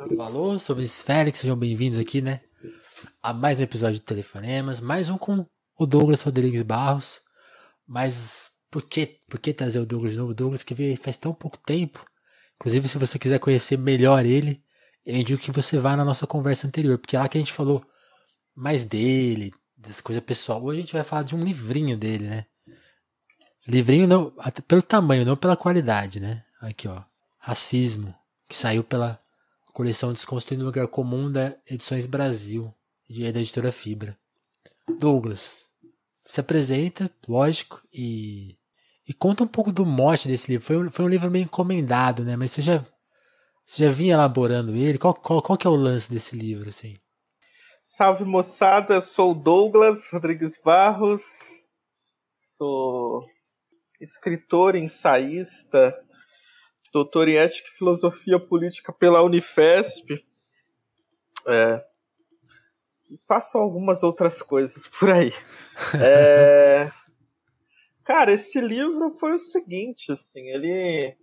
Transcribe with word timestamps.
Alô, 0.00 0.58
sou 0.58 0.74
o 0.74 0.88
Félix, 0.88 1.40
sejam 1.40 1.54
bem-vindos 1.54 1.98
aqui, 1.98 2.22
né? 2.22 2.40
A 3.22 3.34
mais 3.34 3.60
um 3.60 3.64
episódio 3.64 3.96
de 3.96 4.00
Telefonemas, 4.00 4.80
mais 4.80 5.10
um 5.10 5.18
com 5.18 5.44
o 5.78 5.84
Douglas 5.84 6.22
Rodrigues 6.22 6.62
Barros. 6.62 7.20
Mas 7.86 8.50
por 8.70 8.80
que, 8.80 9.20
por 9.28 9.38
que 9.38 9.52
trazer 9.52 9.78
o 9.78 9.84
Douglas 9.84 10.12
de 10.12 10.18
novo? 10.18 10.30
O 10.30 10.34
Douglas 10.34 10.62
que 10.62 10.72
veio 10.72 10.96
faz 10.96 11.18
tão 11.18 11.34
pouco 11.34 11.58
tempo. 11.58 12.02
Inclusive, 12.56 12.88
se 12.88 12.96
você 12.96 13.18
quiser 13.18 13.38
conhecer 13.40 13.76
melhor 13.76 14.24
ele, 14.24 14.64
eu 15.04 15.16
indico 15.16 15.42
que 15.42 15.52
você 15.52 15.78
vá 15.78 15.94
na 15.94 16.04
nossa 16.04 16.26
conversa 16.26 16.66
anterior, 16.66 16.96
porque 16.96 17.14
é 17.14 17.18
lá 17.18 17.28
que 17.28 17.36
a 17.36 17.40
gente 17.40 17.52
falou 17.52 17.84
mais 18.54 18.84
dele, 18.84 19.52
dessa 19.76 20.02
coisa 20.02 20.22
pessoal. 20.22 20.64
Hoje 20.64 20.78
a 20.78 20.80
gente 20.80 20.94
vai 20.94 21.04
falar 21.04 21.24
de 21.24 21.36
um 21.36 21.44
livrinho 21.44 21.98
dele, 21.98 22.26
né? 22.26 22.46
Livrinho 23.68 24.08
não, 24.08 24.32
pelo 24.66 24.80
tamanho, 24.80 25.26
não 25.26 25.36
pela 25.36 25.58
qualidade, 25.58 26.20
né? 26.20 26.42
Aqui, 26.58 26.88
ó. 26.88 27.02
Racismo, 27.38 28.14
que 28.48 28.56
saiu 28.56 28.82
pela 28.82 29.20
coleção 29.72 30.12
Desconstruindo 30.12 30.64
o 30.64 30.66
Lugar 30.66 30.88
Comum 30.88 31.30
da 31.30 31.56
Edições 31.66 32.06
Brasil, 32.06 32.74
e 33.08 33.30
da 33.32 33.40
editora 33.40 33.72
Fibra. 33.72 34.16
Douglas, 34.98 35.66
se 36.26 36.40
apresenta, 36.40 37.10
lógico, 37.28 37.82
e, 37.92 38.56
e 39.08 39.12
conta 39.12 39.42
um 39.42 39.48
pouco 39.48 39.72
do 39.72 39.84
mote 39.84 40.28
desse 40.28 40.50
livro. 40.50 40.66
Foi 40.66 40.76
um, 40.76 40.90
foi 40.90 41.04
um 41.04 41.08
livro 41.08 41.30
meio 41.30 41.44
encomendado, 41.44 42.24
né? 42.24 42.36
Mas 42.36 42.52
você 42.52 42.62
já, 42.62 42.86
você 43.66 43.84
já 43.84 43.90
vinha 43.90 44.14
elaborando 44.14 44.76
ele? 44.76 44.98
Qual, 44.98 45.14
qual, 45.14 45.42
qual 45.42 45.58
que 45.58 45.66
é 45.66 45.70
o 45.70 45.74
lance 45.74 46.10
desse 46.10 46.36
livro, 46.36 46.68
assim? 46.68 46.96
Salve 47.82 48.24
moçada, 48.24 48.94
eu 48.94 49.02
sou 49.02 49.32
o 49.32 49.34
Douglas 49.34 50.06
Rodrigues 50.12 50.56
Barros, 50.64 51.22
sou 52.56 53.24
escritor, 54.00 54.76
ensaísta, 54.76 55.94
doutor 56.92 57.28
em 57.28 57.36
Ética 57.36 57.68
e 57.68 57.76
Filosofia 57.76 58.38
Política 58.38 58.92
pela 58.92 59.22
Unifesp. 59.22 60.24
É, 61.46 61.84
faço 63.26 63.58
algumas 63.58 64.02
outras 64.02 64.42
coisas 64.42 64.86
por 64.86 65.10
aí. 65.10 65.32
É, 66.02 66.90
cara, 68.04 68.32
esse 68.32 68.60
livro 68.60 69.10
foi 69.12 69.32
o 69.34 69.38
seguinte, 69.38 70.12
assim, 70.12 70.48
ele 70.48 71.16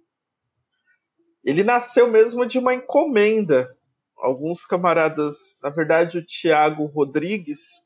ele 1.43 1.63
nasceu 1.63 2.11
mesmo 2.11 2.45
de 2.45 2.57
uma 2.57 2.73
encomenda. 2.73 3.73
Alguns 4.17 4.65
camaradas, 4.65 5.35
na 5.61 5.69
verdade, 5.69 6.17
o 6.17 6.25
Tiago 6.25 6.85
Rodrigues 6.87 7.81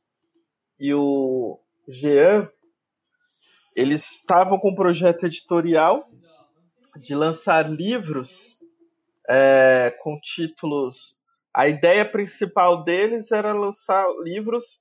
e 0.80 0.94
o 0.94 1.60
Jean, 1.88 2.50
eles 3.76 4.10
estavam 4.14 4.58
com 4.58 4.72
um 4.72 4.76
projeto 4.76 5.26
editorial 5.26 6.10
de 7.00 7.16
lançar 7.16 7.70
livros 7.70 8.60
é, 9.30 9.96
com 10.02 10.20
títulos. 10.20 11.18
A 11.54 11.68
ideia 11.68 12.10
principal 12.10 12.84
deles 12.84 13.32
era 13.32 13.54
lançar 13.54 14.06
livros 14.24 14.80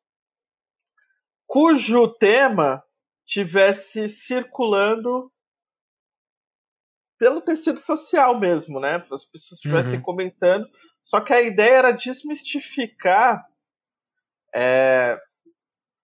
cujo 1.47 2.08
tema 2.14 2.83
tivesse 3.27 4.08
circulando 4.08 5.33
pelo 7.19 7.41
tecido 7.41 7.78
social 7.78 8.39
mesmo, 8.39 8.80
né? 8.80 8.98
Para 8.98 9.14
as 9.14 9.24
pessoas 9.24 9.58
estivessem 9.58 9.97
uhum. 9.97 10.02
comentando. 10.02 10.67
Só 11.02 11.20
que 11.20 11.33
a 11.33 11.42
ideia 11.42 11.74
era 11.74 11.92
desmistificar 11.92 13.45
é, 14.55 15.20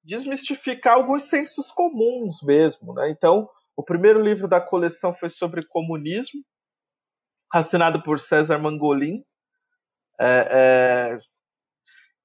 desmistificar 0.04 0.94
alguns 0.94 1.24
sensos 1.24 1.72
comuns 1.72 2.40
mesmo, 2.42 2.94
né? 2.94 3.10
Então, 3.10 3.50
o 3.76 3.84
primeiro 3.84 4.22
livro 4.22 4.48
da 4.48 4.60
coleção 4.60 5.12
foi 5.12 5.28
sobre 5.28 5.66
comunismo, 5.66 6.40
assinado 7.52 8.02
por 8.02 8.18
César 8.18 8.58
Mangolin. 8.58 9.22
É, 10.18 10.48
é, 10.50 11.18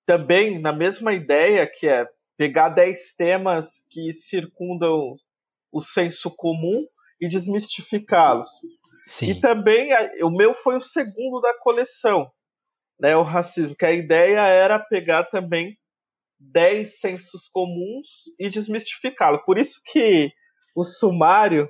também 0.06 0.60
na 0.60 0.72
mesma 0.72 1.14
ideia, 1.14 1.68
que 1.68 1.88
é 1.88 2.08
pegar 2.38 2.70
dez 2.70 3.14
temas 3.16 3.86
que 3.90 4.14
circundam 4.14 5.16
o 5.72 5.82
senso 5.82 6.34
comum 6.36 6.82
e 7.20 7.28
desmistificá-los. 7.28 8.50
E 9.22 9.40
também 9.40 9.90
o 10.24 10.30
meu 10.30 10.54
foi 10.54 10.78
o 10.78 10.82
segundo 10.82 11.42
da 11.42 11.54
coleção, 11.60 12.32
né, 13.00 13.16
o 13.16 13.24
racismo, 13.24 13.76
que 13.76 13.86
a 13.86 13.92
ideia 13.92 14.40
era 14.42 14.80
pegar 14.80 15.26
também 15.26 15.78
dez 16.40 17.00
sensos 17.00 17.48
comuns 17.50 18.08
e 18.40 18.50
desmistificá-lo. 18.50 19.44
Por 19.44 19.58
isso 19.58 19.82
que 19.86 20.32
o 20.76 20.84
sumário 20.84 21.70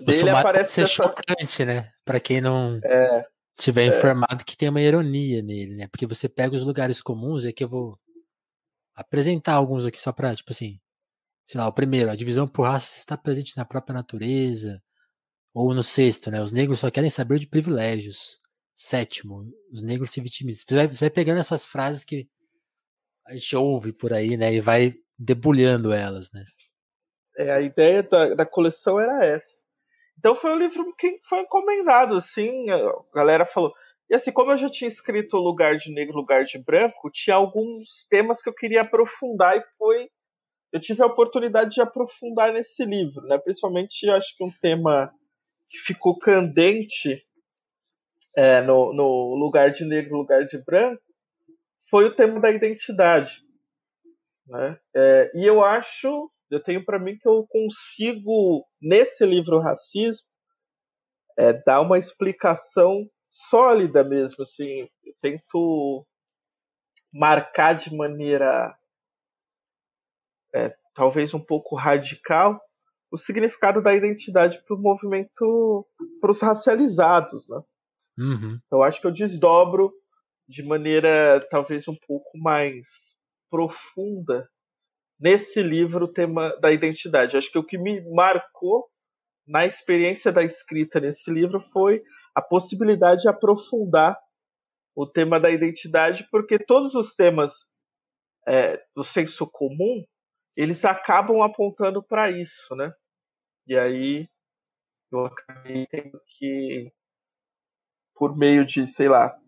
o 0.00 0.04
dele 0.04 0.18
sumário 0.18 0.40
aparece 0.40 0.72
ser 0.72 0.82
dessa... 0.82 0.94
chocante, 0.94 1.64
né? 1.64 1.90
Para 2.04 2.20
quem 2.20 2.40
não 2.40 2.80
é, 2.84 3.24
tiver 3.58 3.84
é. 3.84 3.96
informado 3.96 4.44
que 4.44 4.56
tem 4.56 4.68
uma 4.68 4.80
ironia 4.80 5.42
nele, 5.42 5.74
né? 5.74 5.88
Porque 5.88 6.06
você 6.06 6.28
pega 6.28 6.54
os 6.54 6.64
lugares 6.64 7.00
comuns, 7.00 7.44
é 7.44 7.52
que 7.52 7.64
eu 7.64 7.68
vou 7.68 7.98
apresentar 8.94 9.54
alguns 9.54 9.84
aqui 9.84 9.98
só 9.98 10.12
para, 10.12 10.34
tipo 10.34 10.52
assim, 10.52 10.78
sei 11.46 11.60
lá, 11.60 11.68
o 11.68 11.72
primeiro, 11.72 12.10
a 12.10 12.16
divisão 12.16 12.46
por 12.48 12.62
raça 12.62 12.98
está 12.98 13.16
presente 13.16 13.56
na 13.56 13.64
própria 13.64 13.94
natureza, 13.94 14.82
ou 15.54 15.72
no 15.72 15.82
sexto, 15.82 16.30
né? 16.30 16.42
Os 16.42 16.52
negros 16.52 16.80
só 16.80 16.90
querem 16.90 17.08
saber 17.08 17.38
de 17.38 17.46
privilégios. 17.46 18.38
Sétimo, 18.74 19.50
os 19.72 19.82
negros 19.82 20.10
se 20.10 20.20
vitimizam. 20.20 20.64
Você 20.68 20.74
vai, 20.74 20.86
você 20.86 21.00
vai 21.00 21.10
pegando 21.10 21.38
essas 21.38 21.64
frases 21.64 22.04
que 22.04 22.28
a 23.26 23.32
gente 23.32 23.56
ouve 23.56 23.90
por 23.90 24.12
aí, 24.12 24.36
né? 24.36 24.52
E 24.52 24.60
vai 24.60 24.94
debulhando 25.18 25.92
elas, 25.92 26.30
né? 26.30 26.44
É, 27.38 27.50
a 27.52 27.60
ideia 27.60 28.02
da, 28.02 28.34
da 28.34 28.46
coleção 28.46 28.98
era 28.98 29.24
essa. 29.24 29.56
Então 30.18 30.34
foi 30.34 30.52
um 30.52 30.58
livro 30.58 30.94
que 30.96 31.20
foi 31.28 31.40
encomendado, 31.40 32.16
assim, 32.16 32.70
a 32.70 32.92
galera 33.14 33.44
falou. 33.44 33.72
E 34.08 34.14
assim, 34.14 34.32
como 34.32 34.52
eu 34.52 34.58
já 34.58 34.70
tinha 34.70 34.88
escrito 34.88 35.36
Lugar 35.36 35.76
de 35.76 35.92
Negro, 35.92 36.16
Lugar 36.16 36.44
de 36.44 36.58
Branco, 36.58 37.10
tinha 37.10 37.36
alguns 37.36 38.06
temas 38.08 38.40
que 38.40 38.48
eu 38.48 38.54
queria 38.54 38.82
aprofundar 38.82 39.56
e 39.56 39.64
foi. 39.76 40.08
Eu 40.72 40.80
tive 40.80 41.02
a 41.02 41.06
oportunidade 41.06 41.74
de 41.74 41.80
aprofundar 41.80 42.52
nesse 42.52 42.84
livro, 42.84 43.22
né? 43.26 43.38
Principalmente, 43.38 44.08
acho 44.08 44.36
que 44.36 44.44
um 44.44 44.50
tema 44.60 45.12
que 45.68 45.78
ficou 45.78 46.18
candente 46.18 47.22
é, 48.36 48.60
no, 48.60 48.92
no 48.92 49.34
Lugar 49.34 49.70
de 49.70 49.84
Negro, 49.84 50.18
Lugar 50.18 50.44
de 50.44 50.58
Branco 50.58 51.02
foi 51.90 52.04
o 52.04 52.14
tema 52.14 52.40
da 52.40 52.50
identidade. 52.50 53.42
Né? 54.46 54.78
É, 54.94 55.30
e 55.34 55.44
eu 55.44 55.64
acho 55.64 56.30
eu 56.50 56.62
tenho 56.62 56.84
para 56.84 56.98
mim 56.98 57.16
que 57.18 57.28
eu 57.28 57.46
consigo, 57.48 58.64
nesse 58.80 59.24
livro 59.26 59.58
Racismo, 59.58 60.26
é, 61.38 61.52
dar 61.52 61.80
uma 61.80 61.98
explicação 61.98 63.08
sólida 63.30 64.04
mesmo. 64.04 64.42
Assim, 64.42 64.88
eu 65.04 65.14
tento 65.20 66.06
marcar 67.12 67.74
de 67.74 67.94
maneira 67.94 68.74
é, 70.54 70.74
talvez 70.94 71.34
um 71.34 71.40
pouco 71.40 71.76
radical 71.76 72.60
o 73.10 73.16
significado 73.16 73.82
da 73.82 73.94
identidade 73.94 74.62
para 74.64 74.76
o 74.76 74.80
movimento, 74.80 75.86
para 76.20 76.30
os 76.30 76.40
racializados. 76.40 77.48
Né? 77.48 77.62
Uhum. 78.18 78.60
Então, 78.66 78.82
acho 78.82 79.00
que 79.00 79.06
eu 79.06 79.12
desdobro 79.12 79.92
de 80.48 80.62
maneira 80.62 81.46
talvez 81.50 81.86
um 81.88 81.96
pouco 82.06 82.36
mais 82.38 82.86
profunda 83.50 84.48
nesse 85.18 85.62
livro 85.62 86.04
o 86.04 86.12
tema 86.12 86.56
da 86.60 86.72
identidade. 86.72 87.36
Acho 87.36 87.50
que 87.50 87.58
o 87.58 87.64
que 87.64 87.78
me 87.78 88.00
marcou 88.12 88.88
na 89.46 89.64
experiência 89.64 90.32
da 90.32 90.42
escrita 90.42 91.00
nesse 91.00 91.30
livro 91.30 91.60
foi 91.72 92.02
a 92.34 92.42
possibilidade 92.42 93.22
de 93.22 93.28
aprofundar 93.28 94.18
o 94.94 95.06
tema 95.06 95.38
da 95.38 95.50
identidade, 95.50 96.26
porque 96.30 96.58
todos 96.58 96.94
os 96.94 97.14
temas 97.14 97.52
é, 98.46 98.80
do 98.94 99.02
senso 99.04 99.46
comum 99.46 100.04
eles 100.56 100.84
acabam 100.86 101.42
apontando 101.42 102.02
para 102.02 102.30
isso, 102.30 102.74
né? 102.74 102.92
E 103.66 103.76
aí 103.76 104.28
eu 105.12 105.26
acabei 105.26 105.86
tendo 105.86 106.18
que, 106.26 106.90
por 108.14 108.36
meio 108.36 108.64
de, 108.64 108.86
sei 108.86 109.08
lá, 109.08 109.38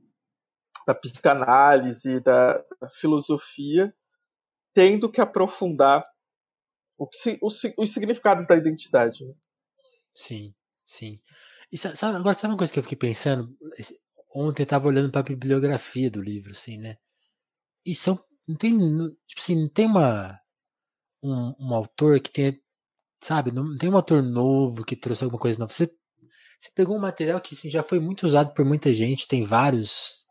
da 0.87 0.95
psicanálise, 0.95 2.21
da, 2.21 2.59
da 2.81 2.89
filosofia, 3.01 3.95
tendo 4.79 5.11
que 5.11 5.21
aprofundar 5.21 6.07
o, 6.97 7.09
os, 7.43 7.63
os 7.77 7.93
significados 7.93 8.47
da 8.47 8.55
identidade. 8.55 9.25
Né? 9.25 9.35
Sim, 10.15 10.55
sim. 10.87 11.21
E 11.73 11.77
sabe, 11.77 12.17
agora, 12.17 12.35
sabe 12.35 12.53
uma 12.53 12.59
coisa 12.59 12.73
que 12.73 12.79
eu 12.79 12.85
fiquei 12.85 12.97
pensando? 12.97 13.53
Ontem 14.33 14.63
eu 14.63 14.65
estava 14.65 14.87
olhando 14.87 15.11
para 15.11 15.21
a 15.21 15.25
bibliografia 15.25 16.09
do 16.09 16.23
livro, 16.23 16.53
assim, 16.53 16.79
né? 16.79 16.97
E 17.85 17.93
são. 17.93 18.25
Não 18.47 18.55
tem. 18.55 18.71
Tipo 19.27 19.41
assim, 19.41 19.63
não 19.63 19.69
tem 19.69 19.87
uma. 19.87 20.39
Um, 21.21 21.55
um 21.59 21.75
autor 21.75 22.21
que 22.21 22.31
tenha. 22.31 22.57
Sabe? 23.21 23.51
Não 23.51 23.77
tem 23.77 23.91
um 23.91 23.97
autor 23.97 24.23
novo 24.23 24.85
que 24.85 24.95
trouxe 24.95 25.25
alguma 25.25 25.41
coisa 25.41 25.59
nova. 25.59 25.73
Você, 25.73 25.91
você 26.61 26.71
pegou 26.73 26.97
um 26.97 27.01
material 27.01 27.41
que 27.41 27.57
assim, 27.57 27.69
já 27.69 27.83
foi 27.83 27.99
muito 27.99 28.25
usado 28.25 28.55
por 28.55 28.65
muita 28.65 28.95
gente, 28.95 29.27
tem 29.27 29.43
vários 29.43 30.28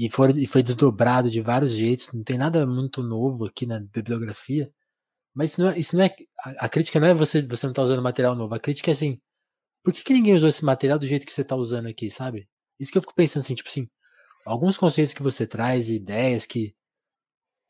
e 0.00 0.08
foi, 0.08 0.30
e 0.32 0.46
foi 0.46 0.62
desdobrado 0.62 1.28
de 1.28 1.42
vários 1.42 1.72
jeitos, 1.72 2.10
não 2.14 2.24
tem 2.24 2.38
nada 2.38 2.66
muito 2.66 3.02
novo 3.02 3.44
aqui 3.44 3.66
na 3.66 3.80
bibliografia. 3.80 4.72
Mas 5.34 5.50
isso 5.52 5.60
não 5.62 5.70
é. 5.70 5.78
Isso 5.78 5.94
não 5.94 6.04
é 6.04 6.16
a, 6.42 6.64
a, 6.66 6.68
crítica 6.70 6.98
não 6.98 7.08
é 7.08 7.12
você, 7.12 7.42
você 7.42 7.66
não 7.66 7.74
tá 7.74 7.82
usando 7.82 8.02
material 8.02 8.34
novo, 8.34 8.54
a 8.54 8.58
crítica 8.58 8.90
é 8.90 8.92
assim. 8.92 9.20
Por 9.84 9.92
que, 9.92 10.02
que 10.02 10.14
ninguém 10.14 10.34
usou 10.34 10.48
esse 10.48 10.64
material 10.64 10.98
do 10.98 11.04
jeito 11.06 11.26
que 11.26 11.32
você 11.32 11.44
tá 11.44 11.54
usando 11.54 11.86
aqui, 11.86 12.08
sabe? 12.08 12.48
Isso 12.78 12.90
que 12.90 12.96
eu 12.96 13.02
fico 13.02 13.14
pensando 13.14 13.42
assim, 13.42 13.54
tipo 13.54 13.68
assim, 13.68 13.88
alguns 14.46 14.78
conceitos 14.78 15.12
que 15.12 15.22
você 15.22 15.46
traz, 15.46 15.90
ideias 15.90 16.46
que 16.46 16.74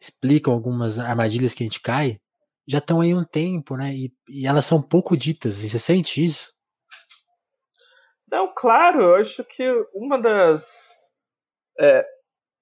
explicam 0.00 0.54
algumas 0.54 1.00
armadilhas 1.00 1.52
que 1.52 1.64
a 1.64 1.66
gente 1.66 1.80
cai, 1.80 2.20
já 2.66 2.78
estão 2.78 3.00
aí 3.00 3.12
um 3.12 3.24
tempo, 3.24 3.76
né? 3.76 3.92
E, 3.92 4.12
e 4.28 4.46
elas 4.46 4.66
são 4.66 4.80
pouco 4.80 5.16
ditas. 5.16 5.64
E 5.64 5.68
você 5.68 5.80
sente 5.80 6.24
isso? 6.24 6.52
Não, 8.30 8.54
claro, 8.54 9.02
eu 9.02 9.14
acho 9.16 9.42
que 9.44 9.64
uma 9.92 10.16
das. 10.16 10.90
É, 11.80 12.06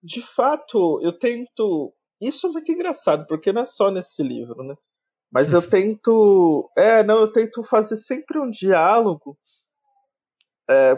de 0.02 0.22
fato, 0.22 1.00
eu 1.02 1.12
tento. 1.12 1.92
Isso 2.20 2.46
é 2.46 2.50
muito 2.50 2.70
engraçado, 2.72 3.26
porque 3.26 3.52
não 3.52 3.62
é 3.62 3.64
só 3.64 3.90
nesse 3.90 4.22
livro, 4.22 4.62
né? 4.62 4.74
Mas 5.30 5.52
eu 5.52 5.62
tento. 5.68 6.70
É, 6.76 7.02
não, 7.02 7.20
eu 7.20 7.32
tento 7.32 7.62
fazer 7.62 7.96
sempre 7.96 8.38
um 8.38 8.48
diálogo. 8.48 9.38
É, 10.70 10.96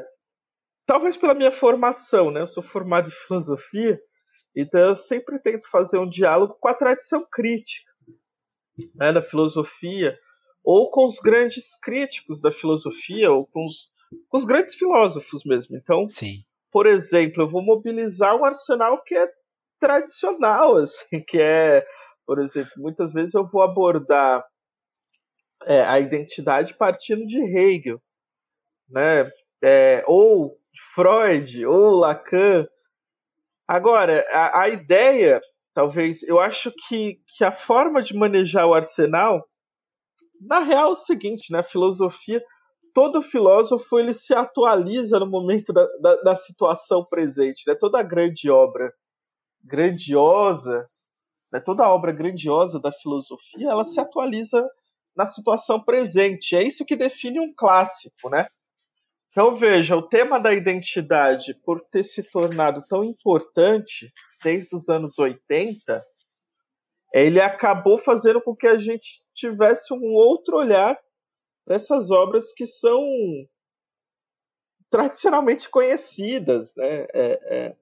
talvez 0.87 1.17
pela 1.17 1.35
minha 1.35 1.53
formação, 1.53 2.31
né? 2.31 2.41
Eu 2.41 2.47
sou 2.47 2.63
formado 2.63 3.09
em 3.09 3.27
filosofia, 3.27 4.01
então 4.57 4.81
eu 4.81 4.97
sempre 4.97 5.39
tento 5.39 5.69
fazer 5.71 5.99
um 5.99 6.09
diálogo 6.09 6.57
com 6.61 6.69
a 6.69 6.75
tradição 6.75 7.25
crítica 7.31 7.91
né, 8.95 9.13
da 9.13 9.23
filosofia, 9.23 10.19
ou 10.65 10.91
com 10.91 11.07
os 11.07 11.19
grandes 11.19 11.79
críticos 11.81 12.41
da 12.41 12.51
filosofia, 12.51 13.31
ou 13.31 13.47
com 13.47 13.67
os, 13.67 13.91
com 14.29 14.37
os 14.37 14.45
grandes 14.45 14.75
filósofos 14.75 15.45
mesmo. 15.45 15.77
Então, 15.77 16.09
Sim. 16.09 16.45
Por 16.71 16.87
exemplo, 16.87 17.43
eu 17.43 17.51
vou 17.51 17.63
mobilizar 17.63 18.37
um 18.37 18.45
arsenal 18.45 19.03
que 19.03 19.15
é 19.15 19.29
tradicional, 19.79 20.77
assim, 20.79 21.23
que 21.27 21.41
é, 21.41 21.85
por 22.27 22.39
exemplo, 22.39 22.73
muitas 22.77 23.13
vezes 23.13 23.35
eu 23.35 23.45
vou 23.45 23.63
abordar 23.63 24.45
é, 25.65 25.83
a 25.83 25.99
identidade 25.99 26.75
partindo 26.75 27.27
de 27.27 27.39
Hegel, 27.39 28.01
né? 28.89 29.31
É, 29.63 30.03
ou 30.07 30.59
Freud, 30.95 31.67
ou 31.67 31.97
Lacan. 31.97 32.67
Agora, 33.69 34.25
a, 34.31 34.63
a 34.63 34.69
ideia 34.69 35.41
talvez. 35.75 36.23
Eu 36.23 36.39
acho 36.41 36.73
que, 36.87 37.21
que 37.27 37.45
a 37.45 37.53
forma 37.53 38.03
de 38.03 38.15
manejar 38.15 38.67
o 38.67 38.75
arsenal, 38.75 39.47
na 40.41 40.61
real, 40.61 40.89
é 40.89 40.93
o 40.93 40.95
seguinte, 40.95 41.53
né? 41.53 41.61
A 41.61 41.63
filosofia, 41.63 42.43
todo 42.93 43.23
filósofo 43.23 43.99
ele 43.99 44.15
se 44.15 44.35
atualiza 44.35 45.19
no 45.19 45.27
momento 45.27 45.73
da, 45.73 45.87
da, 45.99 46.15
da 46.23 46.37
situação 46.37 47.05
presente, 47.05 47.65
né? 47.67 47.75
Toda 47.75 48.03
grande 48.03 48.51
obra 48.51 48.93
grandiosa, 49.63 50.87
né? 51.53 51.61
toda 51.61 51.89
obra 51.89 52.13
grandiosa 52.13 52.81
da 52.81 52.91
filosofia, 52.91 53.71
ela 53.71 53.85
se 53.85 54.01
atualiza 54.01 54.67
na 55.17 55.27
situação 55.27 55.83
presente. 55.83 56.57
É 56.57 56.63
isso 56.63 56.85
que 56.85 56.97
define 56.97 57.41
um 57.41 57.53
clássico, 57.55 58.31
né? 58.31 58.47
Então 59.31 59.55
veja, 59.55 59.97
o 59.97 60.03
tema 60.03 60.41
da 60.41 60.53
identidade, 60.53 61.55
por 61.65 61.81
ter 61.91 62.03
se 62.03 62.23
tornado 62.23 62.85
tão 62.89 63.05
importante 63.05 64.13
desde 64.43 64.75
os 64.75 64.89
anos 64.89 65.19
80, 65.19 66.05
ele 67.13 67.41
acabou 67.41 67.99
fazendo 67.99 68.41
com 68.41 68.57
que 68.57 68.67
a 68.67 68.79
gente 68.79 69.23
tivesse 69.35 69.93
um 69.93 70.13
outro 70.15 70.57
olhar 70.57 70.99
essas 71.71 72.11
obras 72.11 72.53
que 72.53 72.67
são 72.67 73.03
tradicionalmente 74.91 75.69
conhecidas, 75.71 76.75
né? 76.77 77.07
É, 77.15 77.41
é. 77.57 77.77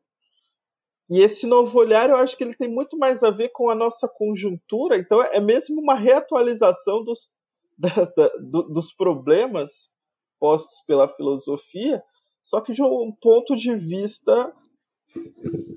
E 1.10 1.20
esse 1.20 1.46
novo 1.46 1.78
olhar, 1.78 2.10
eu 2.10 2.16
acho 2.16 2.36
que 2.36 2.44
ele 2.44 2.54
tem 2.54 2.68
muito 2.68 2.98
mais 2.98 3.22
a 3.22 3.30
ver 3.30 3.48
com 3.48 3.70
a 3.70 3.74
nossa 3.74 4.06
conjuntura. 4.06 4.98
Então, 4.98 5.22
é 5.22 5.40
mesmo 5.40 5.80
uma 5.80 5.94
reatualização 5.94 7.02
dos, 7.02 7.30
da, 7.78 7.88
da, 8.16 8.28
do, 8.38 8.62
dos 8.64 8.92
problemas 8.92 9.90
postos 10.38 10.82
pela 10.86 11.08
filosofia, 11.08 12.02
só 12.42 12.60
que 12.60 12.72
de 12.72 12.82
um 12.82 13.12
ponto 13.20 13.56
de 13.56 13.74
vista 13.74 14.54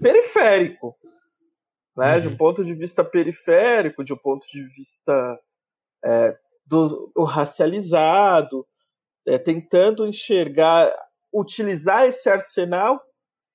periférico, 0.01 0.95
né? 1.95 2.15
Uhum. 2.15 2.21
De 2.21 2.27
um 2.27 2.37
ponto 2.37 2.63
de 2.63 2.73
vista 2.73 3.03
periférico, 3.03 4.03
de 4.03 4.13
um 4.13 4.17
ponto 4.17 4.45
de 4.47 4.63
vista 4.75 5.39
é, 6.03 6.37
do, 6.65 7.11
do, 7.15 7.23
racializado, 7.23 8.67
é, 9.27 9.37
tentando 9.37 10.07
enxergar, 10.07 10.93
utilizar 11.33 12.05
esse 12.05 12.29
arsenal 12.29 13.01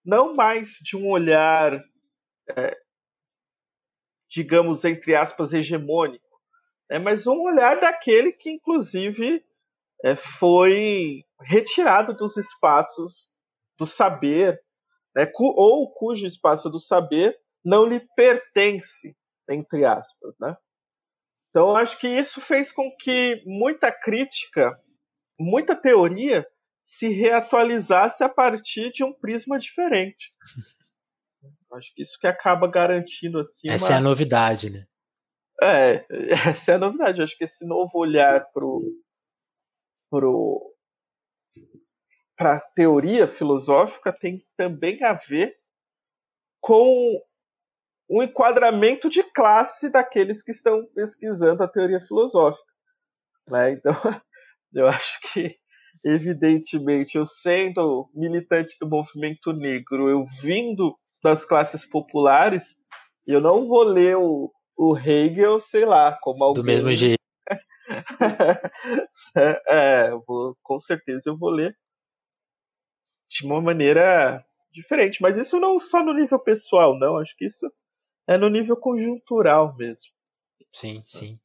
não 0.05 0.35
mais 0.35 0.79
de 0.83 0.97
um 0.97 1.09
olhar, 1.09 1.83
é, 2.51 2.77
digamos 4.31 4.85
entre 4.85 5.15
aspas, 5.15 5.53
hegemônico, 5.53 6.25
né? 6.89 6.99
mas 6.99 7.27
um 7.27 7.41
olhar 7.43 7.81
daquele 7.81 8.33
que, 8.33 8.51
inclusive, 8.51 9.45
é, 10.05 10.15
foi 10.15 11.25
retirado 11.41 12.15
dos 12.15 12.37
espaços 12.37 13.31
do 13.79 13.87
saber, 13.87 14.63
né, 15.15 15.27
cu, 15.27 15.53
ou 15.57 15.91
cujo 15.93 16.27
espaço 16.27 16.71
do 16.71 16.79
saber 16.79 17.39
não 17.65 17.85
lhe 17.85 18.01
pertence, 18.15 19.17
entre 19.49 19.85
aspas. 19.85 20.39
Né? 20.39 20.57
Então, 21.57 21.75
acho 21.75 21.99
que 21.99 22.07
isso 22.07 22.39
fez 22.39 22.71
com 22.71 22.95
que 23.01 23.43
muita 23.47 23.91
crítica, 23.91 24.79
muita 25.41 25.75
teoria 25.75 26.47
se 26.85 27.09
reatualizasse 27.09 28.23
a 28.23 28.29
partir 28.29 28.93
de 28.93 29.03
um 29.03 29.11
prisma 29.11 29.59
diferente. 29.59 30.31
Acho 31.73 31.95
que 31.95 32.03
isso 32.03 32.19
que 32.21 32.27
acaba 32.27 32.71
garantindo 32.71 33.39
assim. 33.41 33.71
Essa 33.71 33.87
uma... 33.87 33.95
é 33.95 33.97
a 33.97 34.01
novidade, 34.03 34.69
né? 34.69 34.87
É, 35.63 36.07
essa 36.51 36.73
é 36.73 36.75
a 36.75 36.79
novidade. 36.79 37.23
Acho 37.23 37.37
que 37.37 37.45
esse 37.45 37.67
novo 37.67 37.99
olhar 37.99 38.45
pro, 38.53 38.83
para 42.37 42.57
a 42.57 42.61
teoria 42.61 43.27
filosófica 43.27 44.13
tem 44.13 44.43
também 44.59 45.03
a 45.03 45.15
ver 45.15 45.57
com 46.61 47.19
um 48.09 48.23
enquadramento 48.23 49.09
de 49.09 49.23
classe 49.23 49.91
daqueles 49.91 50.43
que 50.43 50.53
estão 50.53 50.87
pesquisando 50.95 51.63
a 51.63 51.69
teoria 51.69 52.01
filosófica. 52.01 52.73
Né? 53.49 53.73
Então, 53.73 53.93
eu 54.73 54.87
acho 54.89 55.21
que, 55.33 55.57
evidentemente, 56.05 57.17
eu 57.17 57.27
sendo 57.27 58.09
militante 58.15 58.77
do 58.81 58.89
movimento 58.89 59.53
negro, 59.53 60.09
eu 60.09 60.27
vindo 60.41 60.97
das 61.23 61.45
classes 61.45 61.85
populares, 61.85 62.77
eu 63.27 63.41
não 63.41 63.67
vou 63.67 63.83
ler 63.83 64.17
o, 64.17 64.53
o 64.77 64.97
Hegel, 64.97 65.59
sei 65.59 65.85
lá, 65.85 66.17
como 66.21 66.45
alguém. 66.45 66.63
Do 66.63 66.67
mesmo 66.67 66.93
jeito. 66.93 67.17
é, 69.69 70.11
vou, 70.27 70.57
com 70.63 70.79
certeza 70.79 71.31
eu 71.31 71.37
vou 71.37 71.51
ler 71.51 71.77
de 73.29 73.45
uma 73.45 73.61
maneira 73.61 74.43
diferente. 74.73 75.21
Mas 75.21 75.37
isso 75.37 75.59
não 75.59 75.81
só 75.81 76.05
no 76.05 76.13
nível 76.13 76.39
pessoal, 76.39 76.99
não. 76.99 77.19
Acho 77.19 77.35
que 77.37 77.47
isso 77.47 77.67
é 78.27 78.37
no 78.37 78.49
nível 78.49 78.77
conjuntural 78.77 79.77
mesmo. 79.77 80.11
Sim, 80.73 81.03
sim. 81.05 81.41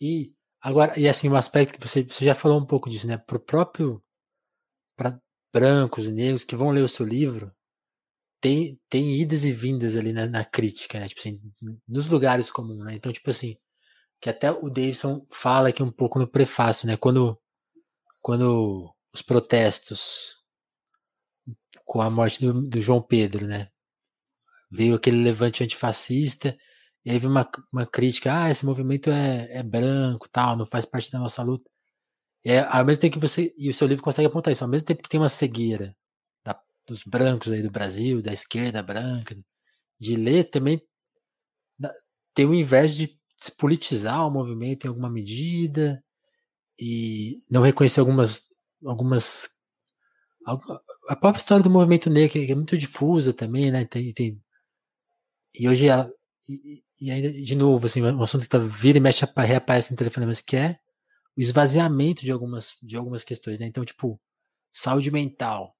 E 0.00 0.32
agora, 0.60 0.98
e 0.98 1.08
assim, 1.08 1.28
um 1.28 1.36
aspecto 1.36 1.78
que 1.78 1.86
você, 1.86 2.02
você 2.02 2.24
já 2.24 2.34
falou 2.34 2.60
um 2.60 2.66
pouco 2.66 2.90
disso, 2.90 3.06
né? 3.06 3.18
Pro 3.18 3.40
próprio 3.40 4.02
para 4.96 5.18
brancos 5.52 6.06
e 6.08 6.12
negros 6.12 6.44
que 6.44 6.56
vão 6.56 6.70
ler 6.70 6.82
o 6.82 6.88
seu 6.88 7.06
livro, 7.06 7.52
tem, 8.40 8.78
tem 8.88 9.14
idas 9.20 9.44
e 9.44 9.52
vindas 9.52 9.96
ali 9.96 10.12
na, 10.12 10.26
na 10.26 10.44
crítica, 10.44 11.00
né? 11.00 11.08
Tipo 11.08 11.20
assim, 11.20 11.40
nos 11.88 12.06
lugares 12.06 12.50
comuns, 12.50 12.84
né? 12.84 12.94
Então, 12.94 13.12
tipo 13.12 13.30
assim, 13.30 13.56
que 14.20 14.30
até 14.30 14.50
o 14.50 14.68
Davidson 14.70 15.26
fala 15.30 15.70
aqui 15.70 15.82
um 15.82 15.92
pouco 15.92 16.18
no 16.18 16.28
prefácio, 16.28 16.86
né? 16.86 16.96
Quando, 16.96 17.38
quando 18.20 18.94
os 19.12 19.22
protestos 19.22 20.42
com 21.84 22.00
a 22.00 22.10
morte 22.10 22.40
do, 22.40 22.62
do 22.62 22.80
João 22.80 23.02
Pedro, 23.02 23.46
né? 23.46 23.68
Veio 24.74 24.94
aquele 24.96 25.22
levante 25.22 25.62
antifascista, 25.64 26.56
e 27.04 27.10
aí 27.10 27.18
veio 27.18 27.30
uma, 27.32 27.48
uma 27.72 27.86
crítica, 27.86 28.44
ah, 28.44 28.50
esse 28.50 28.66
movimento 28.66 29.10
é, 29.10 29.48
é 29.58 29.62
branco, 29.62 30.28
tal, 30.30 30.56
não 30.56 30.66
faz 30.66 30.84
parte 30.86 31.10
da 31.12 31.18
nossa 31.18 31.42
luta. 31.42 31.64
E 32.44 32.52
é, 32.52 32.60
ao 32.60 32.84
mesmo 32.84 33.00
tempo 33.02 33.14
que 33.14 33.20
você, 33.20 33.54
e 33.58 33.70
o 33.70 33.74
seu 33.74 33.86
livro 33.88 34.04
consegue 34.04 34.26
apontar 34.28 34.52
isso, 34.52 34.64
ao 34.64 34.70
mesmo 34.70 34.86
tempo 34.86 35.02
que 35.02 35.08
tem 35.08 35.20
uma 35.20 35.28
cegueira 35.30 35.96
da, 36.44 36.58
dos 36.86 37.04
brancos 37.04 37.52
aí 37.52 37.62
do 37.62 37.70
Brasil, 37.70 38.22
da 38.22 38.32
esquerda 38.32 38.82
branca, 38.82 39.36
de 40.00 40.16
ler 40.16 40.44
também 40.50 40.82
tem 42.34 42.46
o 42.46 42.54
inveja 42.54 42.94
de 43.06 43.18
despolitizar 43.38 44.26
o 44.26 44.30
movimento 44.30 44.84
em 44.84 44.88
alguma 44.88 45.10
medida 45.10 46.02
e 46.80 47.38
não 47.50 47.62
reconhecer 47.62 48.00
algumas 48.00 48.42
algumas 48.84 49.48
a 51.08 51.16
própria 51.16 51.40
história 51.40 51.62
do 51.62 51.70
movimento 51.70 52.10
negro 52.10 52.32
que 52.32 52.52
é 52.52 52.54
muito 52.54 52.76
difusa 52.76 53.32
também, 53.32 53.70
né? 53.70 53.84
Tem, 53.84 54.12
tem 54.12 54.40
e 55.54 55.68
hoje 55.68 55.86
ela 55.86 56.10
e, 56.48 56.82
e 57.00 57.10
ainda 57.10 57.32
de 57.32 57.54
novo 57.54 57.86
assim 57.86 58.02
um 58.02 58.22
assunto 58.22 58.42
que 58.42 58.48
tá 58.48 58.58
vira 58.58 58.98
e 58.98 59.00
mexe 59.00 59.24
reaparece 59.36 59.90
no 59.90 59.96
telefone 59.96 60.26
mas 60.26 60.40
que 60.40 60.56
é 60.56 60.78
o 61.36 61.40
esvaziamento 61.40 62.24
de 62.24 62.30
algumas 62.32 62.76
de 62.82 62.96
algumas 62.96 63.24
questões, 63.24 63.58
né? 63.58 63.66
Então 63.66 63.84
tipo 63.84 64.20
saúde 64.72 65.10
mental 65.10 65.74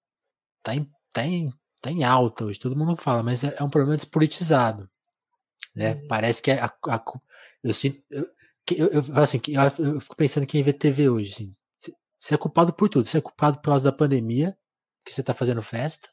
tá 0.64 0.74
em, 0.74 0.90
tá 1.12 1.24
em, 1.24 1.52
tá 1.80 1.90
em 1.90 2.02
alta 2.02 2.44
hoje, 2.44 2.58
todo 2.58 2.76
mundo 2.76 2.96
fala, 2.96 3.22
mas 3.22 3.44
é, 3.44 3.54
é 3.58 3.62
um 3.62 3.70
problema 3.70 3.96
despolitizado. 3.96 4.90
Né? 5.74 5.94
Uhum. 5.94 6.08
Parece 6.08 6.42
que 6.42 6.50
é 6.50 6.60
a, 6.60 6.66
a, 6.88 7.04
eu 7.62 7.74
sinto. 7.74 8.02
Eu, 8.10 8.28
eu, 8.70 8.88
eu, 8.88 9.16
assim, 9.16 9.40
eu, 9.48 9.84
eu 9.84 10.00
fico 10.00 10.16
pensando 10.16 10.46
quem 10.46 10.62
vê 10.62 10.72
TV 10.72 11.08
hoje. 11.08 11.32
Assim, 11.32 11.54
você 12.18 12.34
é 12.34 12.38
culpado 12.38 12.72
por 12.72 12.88
tudo. 12.88 13.06
Você 13.06 13.18
é 13.18 13.20
culpado 13.20 13.58
por 13.58 13.64
causa 13.64 13.84
da 13.84 13.96
pandemia, 13.96 14.56
que 15.04 15.12
você 15.12 15.20
está 15.20 15.34
fazendo 15.34 15.62
festa. 15.62 16.08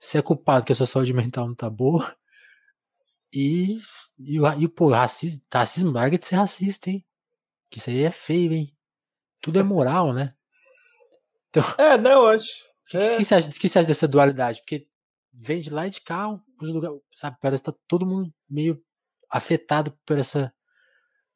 você 0.00 0.18
é 0.18 0.22
culpado 0.22 0.64
que 0.64 0.72
a 0.72 0.74
sua 0.74 0.86
saúde 0.86 1.12
mental 1.14 1.46
não 1.46 1.54
tá 1.54 1.68
boa. 1.68 2.16
E, 3.32 3.78
e, 4.18 4.38
e 4.58 4.68
pô, 4.68 4.90
racismo, 4.90 5.42
racismo, 5.52 5.92
larga 5.92 6.18
de 6.18 6.26
ser 6.26 6.36
racista, 6.36 6.90
hein? 6.90 7.04
Que 7.70 7.78
isso 7.78 7.90
aí 7.90 8.02
é 8.02 8.10
feio, 8.10 8.52
hein? 8.52 8.76
Tudo 9.42 9.58
é 9.58 9.62
moral, 9.62 10.12
né? 10.12 10.34
Então, 11.50 11.62
é, 11.78 11.98
não, 11.98 12.26
acho. 12.26 12.64
O 12.86 12.90
que, 12.90 12.96
é. 12.96 13.16
que, 13.16 13.24
você 13.24 13.34
acha, 13.34 13.50
que 13.50 13.68
você 13.68 13.78
acha 13.78 13.88
dessa 13.88 14.08
dualidade? 14.08 14.60
Porque 14.60 14.86
vem 15.32 15.60
de 15.60 15.70
lá 15.70 15.86
e 15.86 15.90
de 15.90 16.00
cá, 16.00 16.28
os 16.60 16.68
lugares, 16.68 16.98
sabe? 17.14 17.36
Parece 17.40 17.62
que 17.62 17.70
tá 17.70 17.78
todo 17.86 18.06
mundo 18.06 18.32
meio 18.48 18.82
afetado 19.30 19.96
por 20.06 20.18
essa 20.18 20.52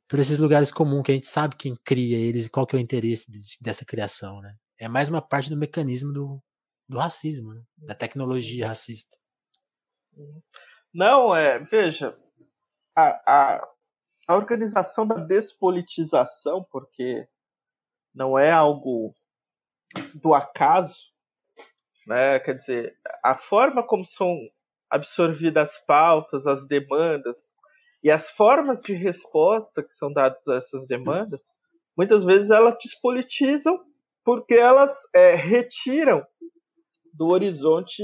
por 0.09 0.19
esses 0.19 0.39
lugares 0.39 0.71
comuns 0.71 1.05
que 1.05 1.13
a 1.13 1.15
gente 1.15 1.27
sabe 1.27 1.57
quem 1.57 1.75
cria 1.83 2.19
eles 2.19 2.45
e 2.45 2.51
qual 2.51 2.67
que 2.67 2.77
é 2.77 2.79
o 2.79 2.83
interesse 2.83 3.31
de, 3.31 3.43
dessa 3.63 3.83
criação, 3.83 4.43
né? 4.43 4.55
É 4.79 4.87
mais 4.87 5.09
uma 5.09 5.23
parte 5.23 5.49
do 5.49 5.57
mecanismo 5.57 6.13
do, 6.13 6.43
do 6.87 6.99
racismo, 6.99 7.55
né? 7.55 7.63
da 7.79 7.95
tecnologia 7.95 8.69
racista. 8.69 9.17
Não, 10.95 11.35
é, 11.35 11.59
veja, 11.59 12.17
a, 12.95 13.23
a, 13.27 13.69
a 14.29 14.35
organização 14.35 15.07
da 15.07 15.17
despolitização, 15.17 16.67
porque 16.71 17.27
não 18.15 18.39
é 18.39 18.51
algo 18.51 19.15
do 20.15 20.35
acaso, 20.35 21.13
né? 22.07 22.39
Quer 22.41 22.55
dizer, 22.55 22.97
a 23.23 23.35
forma 23.35 23.83
como 23.83 24.05
são 24.05 24.37
absorvidas 24.91 25.71
as 25.71 25.87
pautas, 25.87 26.47
as 26.47 26.67
demandas 26.67 27.51
e 28.03 28.11
as 28.11 28.31
formas 28.31 28.83
de 28.83 28.93
resposta 28.95 29.83
que 29.83 29.93
são 29.93 30.13
dadas 30.13 30.47
a 30.49 30.57
essas 30.57 30.87
demandas, 30.87 31.47
muitas 31.97 32.25
vezes 32.25 32.51
elas 32.51 32.77
despolitizam 32.83 33.83
porque 34.25 34.55
elas 34.55 35.03
é, 35.15 35.35
retiram 35.35 36.27
do 37.15 37.29
horizonte, 37.29 38.03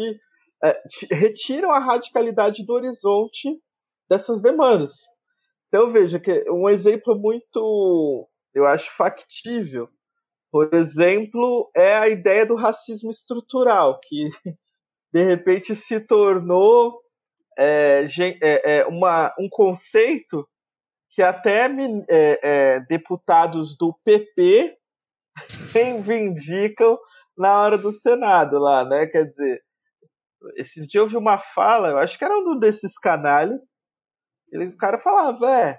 é, 0.63 0.83
retiram 1.11 1.71
a 1.71 1.79
radicalidade 1.79 2.65
do 2.65 2.73
horizonte 2.73 3.49
dessas 4.09 4.41
demandas. 4.41 5.07
Então 5.69 5.91
veja 5.91 6.19
que 6.19 6.51
um 6.51 6.69
exemplo 6.69 7.19
muito, 7.19 8.29
eu 8.55 8.65
acho 8.67 8.91
factível, 8.97 9.89
por 10.51 10.73
exemplo, 10.73 11.71
é 11.77 11.97
a 11.97 12.09
ideia 12.09 12.47
do 12.47 12.55
racismo 12.55 13.11
estrutural, 13.11 13.99
que 14.03 14.29
de 15.13 15.23
repente 15.23 15.77
se 15.77 16.01
tornou 16.01 17.01
é, 17.59 18.07
é, 18.41 18.79
é, 18.79 18.87
uma, 18.87 19.35
um 19.39 19.49
conceito 19.51 20.49
que 21.11 21.23
até 21.23 21.67
é, 21.67 22.41
é, 22.43 22.81
deputados 22.81 23.77
do 23.77 23.93
PP 24.05 24.77
reivindicam 25.73 26.97
na 27.37 27.61
hora 27.61 27.77
do 27.77 27.93
Senado 27.93 28.59
lá, 28.59 28.85
né? 28.85 29.07
Quer 29.07 29.25
dizer, 29.25 29.63
esses 30.57 30.87
dias 30.87 31.03
eu 31.03 31.09
vi 31.09 31.17
uma 31.17 31.39
fala, 31.39 31.89
eu 31.89 31.99
acho 31.99 32.19
que 32.19 32.25
era 32.25 32.37
um 32.37 32.59
desses 32.59 32.99
canalhas, 32.99 33.73
ele, 34.51 34.67
o 34.67 34.77
cara 34.77 34.99
falava, 34.99 35.51
é, 35.51 35.79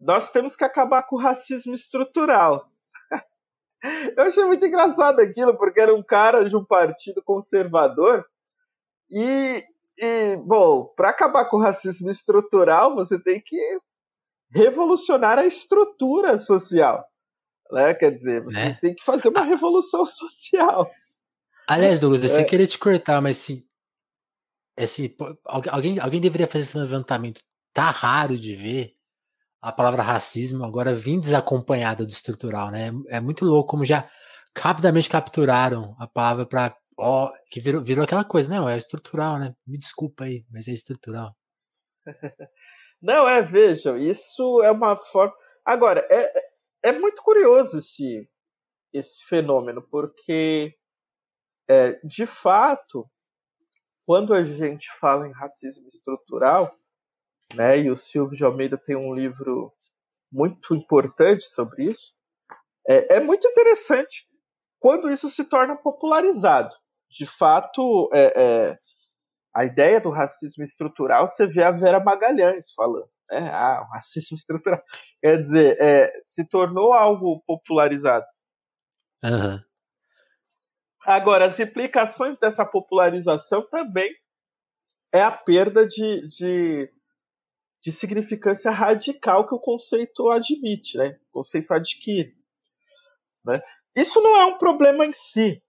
nós 0.00 0.30
temos 0.30 0.56
que 0.56 0.64
acabar 0.64 1.02
com 1.02 1.16
o 1.16 1.20
racismo 1.20 1.74
estrutural. 1.74 2.66
eu 4.16 4.24
achei 4.24 4.44
muito 4.44 4.64
engraçado 4.64 5.20
aquilo, 5.20 5.56
porque 5.56 5.80
era 5.80 5.94
um 5.94 6.02
cara 6.02 6.48
de 6.48 6.56
um 6.56 6.64
partido 6.64 7.22
conservador 7.22 8.24
e, 9.10 9.64
e 9.98 10.36
bom, 10.36 10.86
para 10.96 11.10
acabar 11.10 11.44
com 11.46 11.56
o 11.56 11.62
racismo 11.62 12.08
estrutural, 12.10 12.94
você 12.94 13.20
tem 13.20 13.40
que 13.40 13.58
revolucionar 14.50 15.38
a 15.38 15.46
estrutura 15.46 16.38
social. 16.38 17.04
Né? 17.70 17.94
Quer 17.94 18.10
dizer, 18.12 18.42
você 18.42 18.56
né? 18.56 18.78
tem 18.80 18.94
que 18.94 19.04
fazer 19.04 19.28
uma 19.28 19.42
revolução 19.42 20.06
social. 20.06 20.90
Aliás, 21.66 22.00
Douglas, 22.00 22.24
é. 22.24 22.28
sem 22.28 22.46
querer 22.46 22.66
te 22.66 22.78
cortar, 22.78 23.20
mas 23.20 23.36
sim. 23.36 23.64
Assim, 24.84 25.14
alguém, 25.44 25.98
alguém 25.98 26.20
deveria 26.20 26.46
fazer 26.46 26.64
esse 26.64 26.78
levantamento. 26.78 27.40
Tá 27.72 27.90
raro 27.90 28.36
de 28.38 28.56
ver 28.56 28.94
a 29.60 29.70
palavra 29.70 30.02
racismo 30.02 30.64
agora 30.64 30.94
vir 30.94 31.20
desacompanhada 31.20 32.04
do 32.06 32.10
estrutural, 32.10 32.70
né? 32.70 32.90
É 33.08 33.20
muito 33.20 33.44
louco 33.44 33.70
como 33.70 33.84
já 33.84 34.08
rapidamente 34.56 35.08
capturaram 35.08 35.94
a 35.98 36.06
palavra 36.06 36.46
para 36.46 36.74
ó, 36.98 37.32
que 37.50 37.60
virou, 37.60 37.82
virou 37.82 38.04
aquela 38.04 38.24
coisa, 38.24 38.48
não, 38.48 38.68
é 38.68 38.76
estrutural, 38.76 39.38
né? 39.38 39.54
Me 39.66 39.78
desculpa 39.78 40.24
aí, 40.24 40.44
mas 40.50 40.68
é 40.68 40.72
estrutural. 40.72 41.34
não, 43.00 43.28
é, 43.28 43.42
vejam, 43.42 43.96
isso 43.96 44.62
é 44.62 44.70
uma 44.70 44.96
forma. 44.96 45.34
Agora, 45.64 46.06
é, 46.10 46.38
é 46.38 46.50
é 46.82 46.92
muito 46.92 47.22
curioso 47.22 47.78
esse, 47.78 48.28
esse 48.92 49.24
fenômeno, 49.26 49.82
porque, 49.82 50.74
é, 51.68 52.00
de 52.04 52.26
fato, 52.26 53.08
quando 54.10 54.34
a 54.34 54.42
gente 54.42 54.90
fala 54.98 55.28
em 55.28 55.30
racismo 55.30 55.86
estrutural, 55.86 56.76
né, 57.54 57.78
e 57.78 57.92
o 57.92 57.96
Silvio 57.96 58.36
de 58.36 58.42
Almeida 58.42 58.76
tem 58.76 58.96
um 58.96 59.14
livro 59.14 59.72
muito 60.32 60.74
importante 60.74 61.44
sobre 61.44 61.84
isso, 61.84 62.12
é, 62.88 63.18
é 63.18 63.20
muito 63.20 63.46
interessante 63.46 64.26
quando 64.80 65.12
isso 65.12 65.30
se 65.30 65.44
torna 65.44 65.76
popularizado. 65.76 66.74
De 67.08 67.24
fato, 67.24 68.10
é, 68.12 68.32
é, 68.34 68.78
a 69.54 69.64
ideia 69.64 70.00
do 70.00 70.10
racismo 70.10 70.64
estrutural, 70.64 71.28
você 71.28 71.46
vê 71.46 71.62
a 71.62 71.70
Vera 71.70 72.02
Magalhães 72.02 72.72
falando. 72.72 73.08
Né? 73.30 73.48
Ah, 73.52 73.86
o 73.88 73.94
racismo 73.94 74.34
estrutural. 74.36 74.82
Quer 75.22 75.40
dizer, 75.40 75.80
é, 75.80 76.12
se 76.20 76.48
tornou 76.48 76.92
algo 76.92 77.44
popularizado. 77.46 78.26
Uhum. 79.22 79.69
Agora, 81.10 81.46
as 81.46 81.58
implicações 81.58 82.38
dessa 82.38 82.64
popularização 82.64 83.68
também 83.68 84.14
é 85.12 85.20
a 85.20 85.32
perda 85.32 85.84
de, 85.84 86.28
de, 86.28 86.88
de 87.82 87.90
significância 87.90 88.70
radical 88.70 89.44
que 89.44 89.52
o 89.52 89.58
conceito 89.58 90.30
admite, 90.30 90.96
né? 90.96 91.18
o 91.30 91.32
conceito 91.32 91.72
adquire. 91.72 92.32
Né? 93.44 93.60
Isso 93.96 94.20
não 94.20 94.36
é 94.36 94.44
um 94.44 94.56
problema 94.56 95.04
em 95.04 95.12
si. 95.12 95.60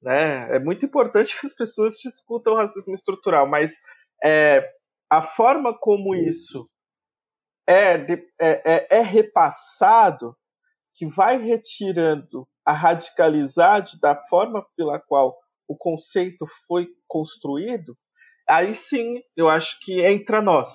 Né? 0.00 0.54
É 0.54 0.60
muito 0.60 0.86
importante 0.86 1.34
que 1.40 1.46
as 1.46 1.52
pessoas 1.52 1.96
discutam 1.96 2.52
o 2.52 2.56
racismo 2.56 2.94
estrutural, 2.94 3.48
mas 3.48 3.74
é, 4.22 4.72
a 5.10 5.20
forma 5.20 5.76
como 5.76 6.14
isso 6.14 6.70
é, 7.66 7.94
é, 7.94 8.06
é, 8.38 8.98
é 8.98 9.00
repassado 9.00 10.36
que 10.94 11.08
vai 11.08 11.38
retirando 11.38 12.46
a 12.70 12.72
radicalidade 12.72 13.98
da 14.00 14.14
forma 14.14 14.64
pela 14.76 15.00
qual 15.00 15.36
o 15.66 15.76
conceito 15.76 16.46
foi 16.68 16.88
construído, 17.08 17.98
aí 18.48 18.76
sim 18.76 19.20
eu 19.36 19.48
acho 19.48 19.76
que 19.80 20.00
entra 20.00 20.40
nós. 20.40 20.68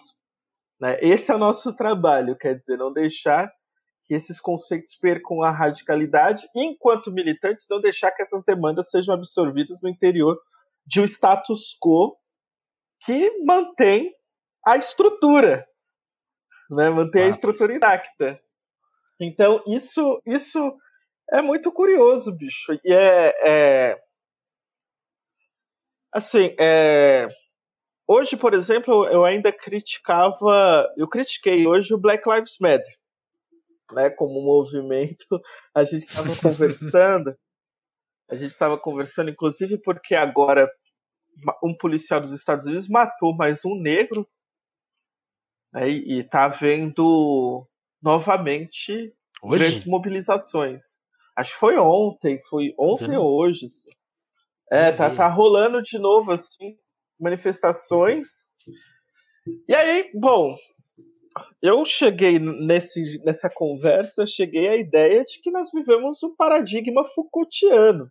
Né? 0.80 0.98
Esse 1.02 1.32
é 1.32 1.36
o 1.36 1.40
nosso 1.40 1.74
trabalho, 1.74 2.38
quer 2.38 2.54
dizer, 2.54 2.78
não 2.78 2.92
deixar 2.92 3.50
que 4.04 4.14
esses 4.14 4.42
conceitos 4.42 4.94
percam 4.96 5.42
a 5.42 5.52
radicalidade 5.52 6.46
e, 6.54 6.66
enquanto 6.66 7.14
militantes, 7.14 7.66
não 7.70 7.80
deixar 7.80 8.12
que 8.12 8.22
essas 8.22 8.44
demandas 8.44 8.90
sejam 8.90 9.16
absorvidas 9.16 9.82
no 9.82 9.90
interior 9.90 10.38
de 10.86 11.00
um 11.00 11.06
status 11.06 11.78
quo 11.82 12.16
que 13.06 13.32
mantém 13.44 14.14
a 14.66 14.76
estrutura, 14.76 15.66
né? 16.70 16.90
Manter 16.90 17.24
ah, 17.24 17.26
a 17.26 17.30
estrutura 17.30 17.74
intacta. 17.74 18.40
Então, 19.20 19.64
isso, 19.66 20.22
isso 20.26 20.78
é 21.32 21.42
muito 21.42 21.72
curioso, 21.72 22.32
bicho. 22.32 22.74
E 22.84 22.94
é. 22.94 23.34
é 23.44 24.02
assim, 26.12 26.56
é, 26.60 27.28
hoje, 28.08 28.38
por 28.38 28.54
exemplo, 28.54 29.06
eu 29.08 29.26
ainda 29.26 29.52
criticava. 29.52 30.88
Eu 30.98 31.08
critiquei 31.08 31.68
hoje 31.68 31.94
o 31.94 31.98
Black 31.98 32.28
Lives 32.30 32.58
Matter. 32.60 32.96
Né, 33.92 34.10
como 34.10 34.42
movimento, 34.42 35.40
a 35.74 35.84
gente 35.84 36.08
estava 36.08 36.30
conversando. 36.42 37.38
A 38.28 38.36
gente 38.36 38.50
estava 38.50 38.80
conversando, 38.80 39.30
inclusive, 39.30 39.78
porque 39.78 40.16
agora 40.16 40.68
um 41.64 41.76
policial 41.76 42.22
dos 42.22 42.32
Estados 42.32 42.66
Unidos 42.66 42.88
matou 42.88 43.36
mais 43.36 43.64
um 43.66 43.76
negro 43.76 44.26
né, 45.72 45.90
e 45.90 46.20
está 46.20 46.46
havendo 46.46 47.68
novamente 48.02 49.14
hoje? 49.44 49.60
grandes 49.60 49.86
mobilizações. 49.86 51.05
Acho 51.36 51.54
que 51.54 51.60
foi 51.60 51.78
ontem, 51.78 52.40
foi 52.42 52.74
ontem 52.78 53.18
ou 53.18 53.40
hoje. 53.40 53.66
Assim. 53.66 53.90
É, 54.72 54.92
tá, 54.92 55.14
tá 55.14 55.28
rolando 55.28 55.82
de 55.82 56.00
novo, 56.00 56.32
assim, 56.32 56.78
manifestações. 57.20 58.48
E 59.68 59.76
aí, 59.76 60.10
bom, 60.14 60.56
eu 61.62 61.86
cheguei 61.86 62.40
nesse, 62.40 63.22
nessa 63.24 63.50
conversa, 63.50 64.26
cheguei 64.26 64.68
à 64.68 64.76
ideia 64.76 65.24
de 65.24 65.40
que 65.42 65.52
nós 65.52 65.70
vivemos 65.72 66.24
um 66.24 66.36
paradigma 66.36 67.04
Foucaultiano. 67.06 68.10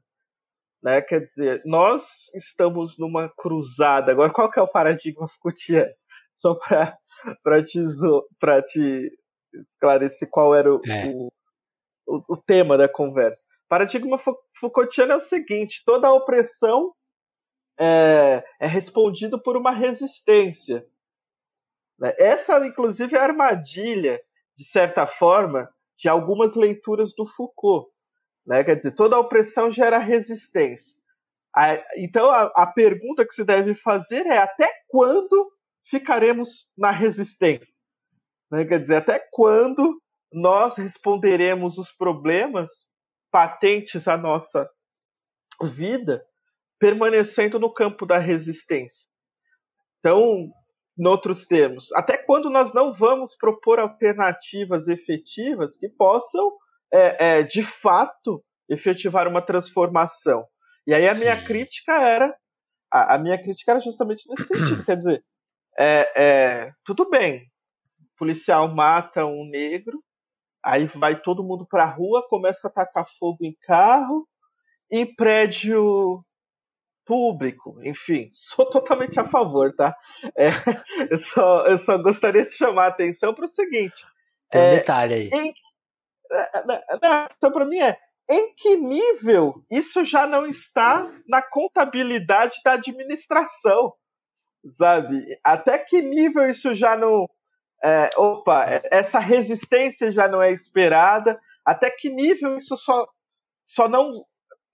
Né? 0.83 1.01
Quer 1.01 1.21
dizer, 1.21 1.63
nós 1.65 2.05
estamos 2.35 2.99
numa 2.99 3.29
cruzada. 3.29 4.13
Agora, 4.13 4.33
qual 4.33 4.51
que 4.51 4.59
é 4.59 4.63
o 4.63 4.69
paradigma 4.69 5.27
Foucaultiano? 5.29 5.93
Só 6.35 6.55
para 6.55 6.99
para 7.43 7.63
te, 7.63 7.79
pra 8.39 8.63
te 8.63 9.11
esclarecer 9.55 10.29
qual 10.31 10.55
era 10.55 10.73
o, 10.75 10.81
é. 10.87 11.07
o, 11.07 11.33
o, 12.07 12.35
o, 12.35 12.37
tema 12.37 12.77
da 12.77 12.89
conversa. 12.89 13.47
Paradigma 13.69 14.19
Foucaultiano 14.59 15.13
é 15.13 15.17
o 15.17 15.21
seguinte: 15.21 15.83
toda 15.85 16.09
a 16.09 16.13
opressão 16.13 16.95
é, 17.79 18.45
é 18.61 18.67
respondido 18.67 19.41
por 19.41 19.57
uma 19.57 19.71
resistência. 19.71 20.87
Né? 21.99 22.15
Essa, 22.19 22.65
inclusive, 22.67 23.17
é 23.17 23.19
a 23.19 23.25
armadilha, 23.25 24.21
de 24.57 24.65
certa 24.65 25.07
forma, 25.07 25.69
de 25.97 26.09
algumas 26.09 26.55
leituras 26.55 27.15
do 27.15 27.25
Foucault. 27.25 27.91
Né? 28.47 28.63
Quer 28.63 28.77
dizer, 28.77 28.93
toda 28.93 29.19
opressão 29.19 29.71
gera 29.71 29.99
resistência. 29.99 30.97
Então, 31.97 32.31
a, 32.31 32.51
a 32.57 32.67
pergunta 32.67 33.25
que 33.25 33.33
se 33.33 33.45
deve 33.45 33.75
fazer 33.75 34.27
é 34.27 34.39
até 34.39 34.69
quando 34.89 35.53
ficaremos 35.85 36.71
na 36.77 36.91
resistência? 36.91 37.81
Né? 38.51 38.65
Quer 38.65 38.81
dizer, 38.81 38.97
até 38.97 39.25
quando 39.31 40.01
nós 40.35 40.77
responderemos 40.77 41.79
os 41.79 41.93
problemas 41.93 42.91
patentes 43.31 44.09
à 44.09 44.17
nossa 44.17 44.69
vida 45.63 46.25
permanecendo 46.79 47.59
no 47.59 47.73
campo 47.73 48.05
da 48.05 48.19
resistência? 48.19 49.09
Então, 50.01 50.51
em 50.99 51.07
outros 51.07 51.47
termos, 51.47 51.91
até 51.93 52.17
quando 52.17 52.51
nós 52.51 52.75
não 52.75 52.93
vamos 52.93 53.37
propor 53.37 53.79
alternativas 53.79 54.89
efetivas 54.89 55.77
que 55.77 55.89
possam, 55.89 56.53
é, 56.93 57.39
é, 57.39 57.43
de 57.43 57.63
fato, 57.63 58.45
efetivar 58.69 59.27
uma 59.27 59.41
transformação? 59.41 60.45
E 60.87 60.93
aí 60.93 61.09
a 61.09 61.15
Sim. 61.15 61.21
minha 61.21 61.45
crítica 61.45 61.93
era, 61.93 62.37
a, 62.93 63.15
a, 63.15 63.19
minha 63.19 63.41
crítica 63.41 63.73
era 63.73 63.81
justamente 63.81 64.29
nesse 64.29 64.47
sentido, 64.47 64.85
quer 64.85 64.97
dizer, 64.97 65.25
é, 65.79 66.23
é, 66.23 66.73
tudo 66.85 67.09
bem, 67.09 67.47
o 67.99 68.19
policial 68.19 68.69
mata 68.69 69.25
um 69.25 69.49
negro, 69.49 70.04
aí 70.65 70.87
vai 70.87 71.21
todo 71.21 71.45
mundo 71.45 71.67
para 71.67 71.85
a 71.85 71.91
rua, 71.91 72.27
começa 72.29 72.69
a 72.69 72.71
tacar 72.71 73.07
fogo 73.19 73.39
em 73.43 73.55
carro, 73.63 74.27
em 74.91 75.15
prédio 75.15 76.25
público, 77.05 77.79
enfim, 77.83 78.31
sou 78.35 78.69
totalmente 78.69 79.21
a 79.21 79.25
favor, 79.25 79.75
tá? 79.75 79.95
É, 80.37 80.49
eu, 81.11 81.19
só, 81.19 81.67
eu 81.67 81.79
só 81.79 81.99
gostaria 81.99 82.47
de 82.47 82.53
chamar 82.53 82.87
a 82.87 82.89
atenção 82.89 83.35
para 83.35 83.45
o 83.45 83.49
seguinte. 83.49 84.07
Tem 84.51 84.61
um 84.61 84.65
é, 84.65 84.71
detalhe 84.71 85.15
aí. 85.15 85.31
Em, 85.33 85.55
é, 86.33 86.59
é, 86.59 87.29
então, 87.37 87.53
para 87.53 87.65
mim 87.65 87.81
é 87.81 87.99
em 88.29 88.55
que 88.55 88.77
nível 88.77 89.63
isso 89.71 90.03
já 90.03 90.27
não 90.27 90.47
está 90.47 91.11
na 91.29 91.43
contabilidade 91.43 92.57
da 92.65 92.73
administração, 92.73 93.93
sabe? 94.67 95.23
Até 95.45 95.79
que 95.79 96.01
nível 96.01 96.49
isso 96.49 96.75
já 96.75 96.97
não. 96.97 97.29
É, 97.85 98.09
opa, 98.17 98.65
essa 98.91 99.19
resistência 99.19 100.11
já 100.11 100.27
não 100.27 100.43
é 100.43 100.51
esperada? 100.51 101.39
Até 101.65 101.91
que 101.91 102.09
nível 102.09 102.57
isso 102.57 102.77
só, 102.77 103.07
só 103.65 103.89
não, 103.89 104.11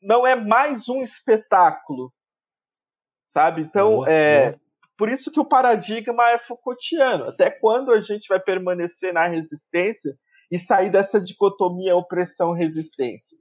não 0.00 0.26
é 0.26 0.36
mais 0.36 0.88
um 0.88 1.02
espetáculo? 1.02 2.12
sabe? 3.30 3.62
Então, 3.62 3.96
boa, 3.96 4.10
é, 4.10 4.50
boa. 4.50 4.60
por 4.96 5.08
isso 5.08 5.30
que 5.30 5.40
o 5.40 5.44
paradigma 5.44 6.30
é 6.30 6.38
Foucaultiano. 6.38 7.28
Até 7.28 7.50
quando 7.50 7.92
a 7.92 8.00
gente 8.00 8.28
vai 8.28 8.40
permanecer 8.40 9.12
na 9.12 9.26
resistência 9.26 10.14
e 10.50 10.58
sair 10.58 10.90
dessa 10.90 11.20
dicotomia 11.20 11.96
opressão-resistência? 11.96 13.38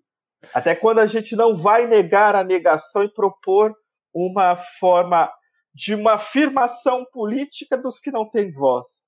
Até 0.53 0.75
quando 0.75 0.99
a 0.99 1.07
gente 1.07 1.35
não 1.35 1.55
vai 1.55 1.85
negar 1.85 2.35
a 2.35 2.43
negação 2.43 3.03
e 3.03 3.13
propor 3.13 3.75
uma 4.13 4.55
forma 4.79 5.29
de 5.73 5.93
uma 5.93 6.13
afirmação 6.13 7.05
política 7.11 7.77
dos 7.77 7.99
que 7.99 8.11
não 8.11 8.29
têm 8.29 8.51
voz? 8.51 9.03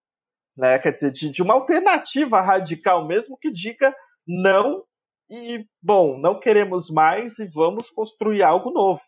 Né? 0.62 0.78
Quer 0.78 0.92
dizer, 0.92 1.12
de, 1.12 1.28
de 1.32 1.42
uma 1.42 1.56
alternativa 1.56 2.40
radical 2.40 3.08
mesmo 3.08 3.36
que 3.36 3.52
diga 3.52 3.96
não 4.28 4.86
e, 5.28 5.68
bom, 5.82 6.20
não 6.20 6.40
queremos 6.40 6.88
mais 6.92 7.40
e 7.40 7.48
vamos 7.48 7.90
construir 7.90 8.44
algo 8.44 8.70
novo. 8.70 9.02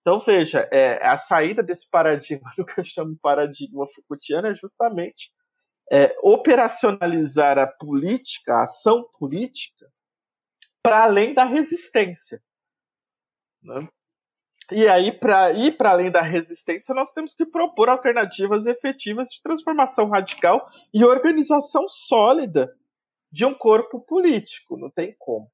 Então, 0.00 0.20
veja, 0.20 0.68
é, 0.70 1.04
a 1.04 1.18
saída 1.18 1.64
desse 1.64 1.90
paradigma, 1.90 2.48
do 2.56 2.64
que 2.64 2.78
eu 2.78 2.84
chamo 2.84 3.18
paradigma 3.20 3.88
Foucaultiano, 3.92 4.46
é 4.46 4.54
justamente 4.54 5.32
é, 5.90 6.16
operacionalizar 6.22 7.58
a 7.58 7.66
política, 7.66 8.54
a 8.54 8.62
ação 8.62 9.04
política, 9.18 9.90
para 10.80 11.02
além 11.02 11.34
da 11.34 11.42
resistência. 11.42 12.40
Né? 13.60 13.88
E 14.72 14.88
aí, 14.88 15.12
para 15.12 15.52
ir 15.52 15.76
para 15.76 15.90
além 15.90 16.10
da 16.10 16.20
resistência, 16.20 16.94
nós 16.94 17.12
temos 17.12 17.34
que 17.34 17.46
propor 17.46 17.88
alternativas 17.88 18.66
efetivas 18.66 19.28
de 19.28 19.40
transformação 19.40 20.08
radical 20.08 20.68
e 20.92 21.04
organização 21.04 21.86
sólida 21.88 22.74
de 23.30 23.44
um 23.44 23.54
corpo 23.54 24.00
político. 24.00 24.76
Não 24.76 24.90
tem 24.90 25.14
como. 25.18 25.48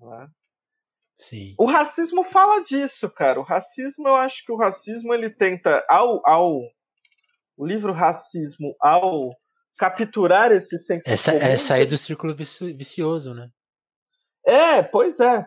Né? 0.00 0.28
Sim. 1.18 1.54
O 1.58 1.64
racismo 1.64 2.22
fala 2.22 2.62
disso, 2.62 3.10
cara. 3.10 3.40
O 3.40 3.44
racismo, 3.44 4.06
eu 4.06 4.14
acho 4.14 4.44
que 4.44 4.52
o 4.52 4.56
racismo 4.56 5.12
ele 5.12 5.30
tenta 5.30 5.84
ao 5.88 6.20
ao 6.24 6.60
o 7.56 7.66
livro 7.66 7.92
Racismo 7.92 8.74
ao 8.80 9.30
capturar 9.78 10.52
esse 10.52 10.78
senso 10.78 11.08
Essa, 11.08 11.32
comum, 11.32 11.44
é 11.44 11.56
sair 11.56 11.86
do 11.86 11.96
círculo 11.96 12.34
vicioso, 12.34 13.34
né? 13.34 13.50
É, 14.44 14.82
pois 14.82 15.20
é. 15.20 15.46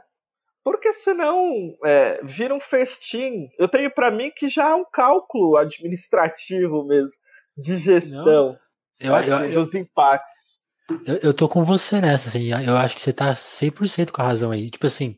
Porque 0.68 0.94
senão 0.94 1.78
é, 1.86 2.20
vira 2.26 2.54
um 2.54 2.60
festim. 2.60 3.48
Eu 3.58 3.70
tenho 3.70 3.90
para 3.90 4.12
mim 4.12 4.30
que 4.36 4.50
já 4.50 4.68
é 4.68 4.76
um 4.76 4.84
cálculo 4.84 5.56
administrativo 5.56 6.86
mesmo, 6.86 7.16
de 7.58 7.78
gestão 7.78 8.60
eu, 9.00 9.16
eu, 9.16 9.40
eu, 9.46 9.64
dos 9.64 9.74
impactos. 9.74 10.60
Eu, 11.06 11.16
eu 11.24 11.34
tô 11.34 11.48
com 11.48 11.64
você 11.64 12.02
nessa, 12.02 12.28
assim. 12.28 12.50
Eu 12.52 12.76
acho 12.76 12.96
que 12.96 13.02
você 13.02 13.14
tá 13.14 13.32
100% 13.32 14.12
com 14.12 14.22
a 14.22 14.26
razão 14.26 14.52
aí. 14.52 14.70
Tipo 14.70 14.88
assim, 14.88 15.18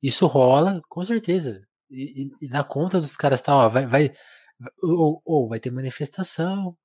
isso 0.00 0.28
rola, 0.28 0.80
com 0.88 1.02
certeza. 1.02 1.60
E, 1.90 2.22
e, 2.22 2.46
e 2.46 2.48
na 2.48 2.62
conta 2.62 3.00
dos 3.00 3.16
caras 3.16 3.40
tá, 3.40 3.52
ó, 3.52 3.68
vai, 3.68 3.86
vai 3.86 4.12
ou, 4.80 5.20
ou, 5.24 5.48
vai 5.48 5.58
ter 5.58 5.72
manifestação, 5.72 6.76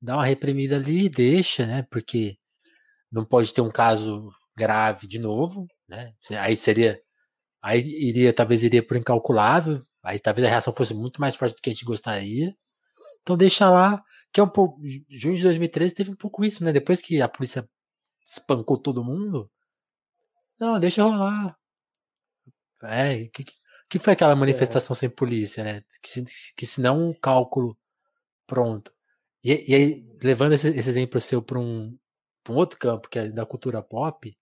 dá 0.00 0.16
uma 0.16 0.26
reprimida 0.26 0.74
ali, 0.74 1.08
deixa, 1.08 1.64
né? 1.64 1.86
Porque 1.92 2.36
não 3.08 3.24
pode 3.24 3.54
ter 3.54 3.60
um 3.60 3.70
caso 3.70 4.32
grave 4.56 5.06
de 5.06 5.20
novo, 5.20 5.64
né? 5.88 6.12
Aí 6.40 6.56
seria, 6.56 7.00
aí 7.62 7.80
iria, 7.80 8.32
talvez 8.32 8.64
iria 8.64 8.82
por 8.86 8.96
incalculável, 8.96 9.84
aí 10.02 10.18
talvez 10.18 10.46
a 10.46 10.50
reação 10.50 10.72
fosse 10.74 10.94
muito 10.94 11.20
mais 11.20 11.36
forte 11.36 11.54
do 11.54 11.62
que 11.62 11.70
a 11.70 11.72
gente 11.72 11.84
gostaria. 11.84 12.54
Então 13.22 13.36
deixa 13.36 13.70
lá, 13.70 14.02
que 14.32 14.40
é 14.40 14.42
um 14.42 14.48
pouco, 14.48 14.80
junho 15.08 15.36
de 15.36 15.42
2013 15.44 15.94
teve 15.94 16.10
um 16.10 16.16
pouco 16.16 16.44
isso, 16.44 16.64
né? 16.64 16.72
Depois 16.72 17.00
que 17.00 17.22
a 17.22 17.28
polícia 17.28 17.68
espancou 18.24 18.78
todo 18.78 19.04
mundo, 19.04 19.50
não, 20.58 20.78
deixa 20.80 21.02
rolar, 21.02 21.56
é, 22.82 23.26
que, 23.28 23.44
que 23.88 23.98
foi 23.98 24.12
aquela 24.14 24.32
é. 24.32 24.36
manifestação 24.36 24.94
é. 24.94 24.98
sem 24.98 25.10
polícia, 25.10 25.62
né? 25.64 25.82
Que, 26.02 26.24
que 26.56 26.66
se 26.66 26.80
não 26.80 27.10
um 27.10 27.14
cálculo 27.14 27.76
pronto. 28.46 28.92
E, 29.44 29.70
e 29.70 29.74
aí, 29.74 30.06
levando 30.22 30.52
esse, 30.52 30.68
esse 30.68 30.88
exemplo 30.90 31.20
seu 31.20 31.42
para 31.42 31.58
um, 31.58 31.96
um 32.48 32.54
outro 32.54 32.78
campo, 32.78 33.08
que 33.08 33.18
é 33.18 33.28
da 33.28 33.46
cultura 33.46 33.82
pop, 33.82 34.36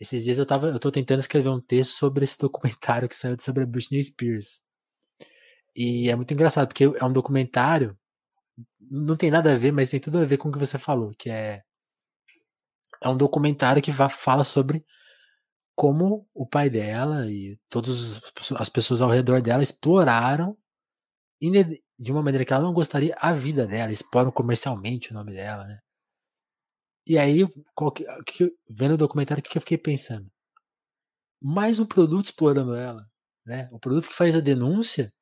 esses 0.00 0.24
dias 0.24 0.38
eu 0.38 0.46
tava, 0.46 0.68
eu 0.68 0.78
tô 0.78 0.90
tentando 0.90 1.20
escrever 1.20 1.48
um 1.48 1.60
texto 1.60 1.92
sobre 1.92 2.24
esse 2.24 2.38
documentário 2.40 3.08
que 3.08 3.16
saiu 3.16 3.36
sobre 3.40 3.64
a 3.64 3.66
Britney 3.66 4.02
Spears. 4.02 4.62
E 5.74 6.10
é 6.10 6.16
muito 6.16 6.32
engraçado, 6.34 6.68
porque 6.68 6.84
é 6.84 7.04
um 7.04 7.12
documentário, 7.12 7.96
não 8.80 9.16
tem 9.16 9.30
nada 9.30 9.52
a 9.52 9.56
ver, 9.56 9.72
mas 9.72 9.90
tem 9.90 10.00
tudo 10.00 10.18
a 10.18 10.24
ver 10.24 10.36
com 10.36 10.48
o 10.48 10.52
que 10.52 10.58
você 10.58 10.78
falou, 10.78 11.12
que 11.18 11.30
é 11.30 11.62
é 13.02 13.08
um 13.08 13.16
documentário 13.16 13.82
que 13.82 13.92
fala 13.92 14.44
sobre 14.44 14.84
como 15.74 16.28
o 16.32 16.46
pai 16.46 16.70
dela 16.70 17.26
e 17.26 17.58
todas 17.68 18.20
as 18.56 18.68
pessoas 18.68 19.02
ao 19.02 19.10
redor 19.10 19.42
dela 19.42 19.62
exploraram 19.62 20.56
de 21.98 22.12
uma 22.12 22.22
maneira 22.22 22.44
que 22.44 22.52
ela 22.52 22.62
não 22.62 22.72
gostaria 22.72 23.16
a 23.18 23.32
vida 23.32 23.66
dela, 23.66 23.90
exploram 23.90 24.30
comercialmente 24.30 25.10
o 25.10 25.14
nome 25.14 25.32
dela, 25.32 25.64
né? 25.64 25.78
E 27.06 27.18
aí, 27.18 27.46
que, 27.94 28.04
que, 28.26 28.52
vendo 28.70 28.94
o 28.94 28.96
documentário, 28.96 29.40
o 29.40 29.44
que, 29.44 29.50
que 29.50 29.58
eu 29.58 29.62
fiquei 29.62 29.78
pensando? 29.78 30.30
Mais 31.40 31.80
um 31.80 31.86
produto 31.86 32.26
explorando 32.26 32.74
ela, 32.74 33.04
né? 33.44 33.68
O 33.72 33.78
produto 33.78 34.08
que 34.08 34.14
faz 34.14 34.34
a 34.36 34.40
denúncia 34.40 35.12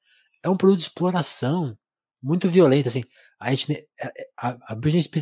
é 0.43 0.49
um 0.49 0.57
produto 0.57 0.81
de 0.81 0.85
exploração 0.85 1.77
muito 2.23 2.51
violento, 2.51 2.89
assim. 2.89 3.03
A 3.39 3.51
gente, 3.55 3.73
é, 3.73 4.07
é, 4.07 4.29
a, 4.39 4.51
a 4.75 4.77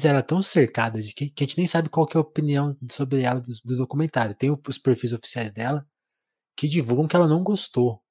era 0.05 0.23
tão 0.23 0.43
cercada 0.43 1.01
de 1.01 1.15
que, 1.15 1.31
que, 1.31 1.45
a 1.45 1.47
gente 1.47 1.59
nem 1.59 1.67
sabe 1.67 1.89
qual 1.89 2.07
que 2.07 2.17
é 2.17 2.19
a 2.19 2.23
opinião 2.23 2.77
sobre 2.91 3.23
ela 3.23 3.41
do, 3.41 3.53
do 3.65 3.77
documentário. 3.77 4.35
Tem 4.35 4.51
os 4.51 4.79
perfis 4.79 5.13
oficiais 5.13 5.53
dela 5.53 5.87
que 6.57 6.69
divulgam 6.69 7.07
que 7.07 7.15
ela 7.15 7.29
não 7.29 7.45
gostou. 7.45 8.03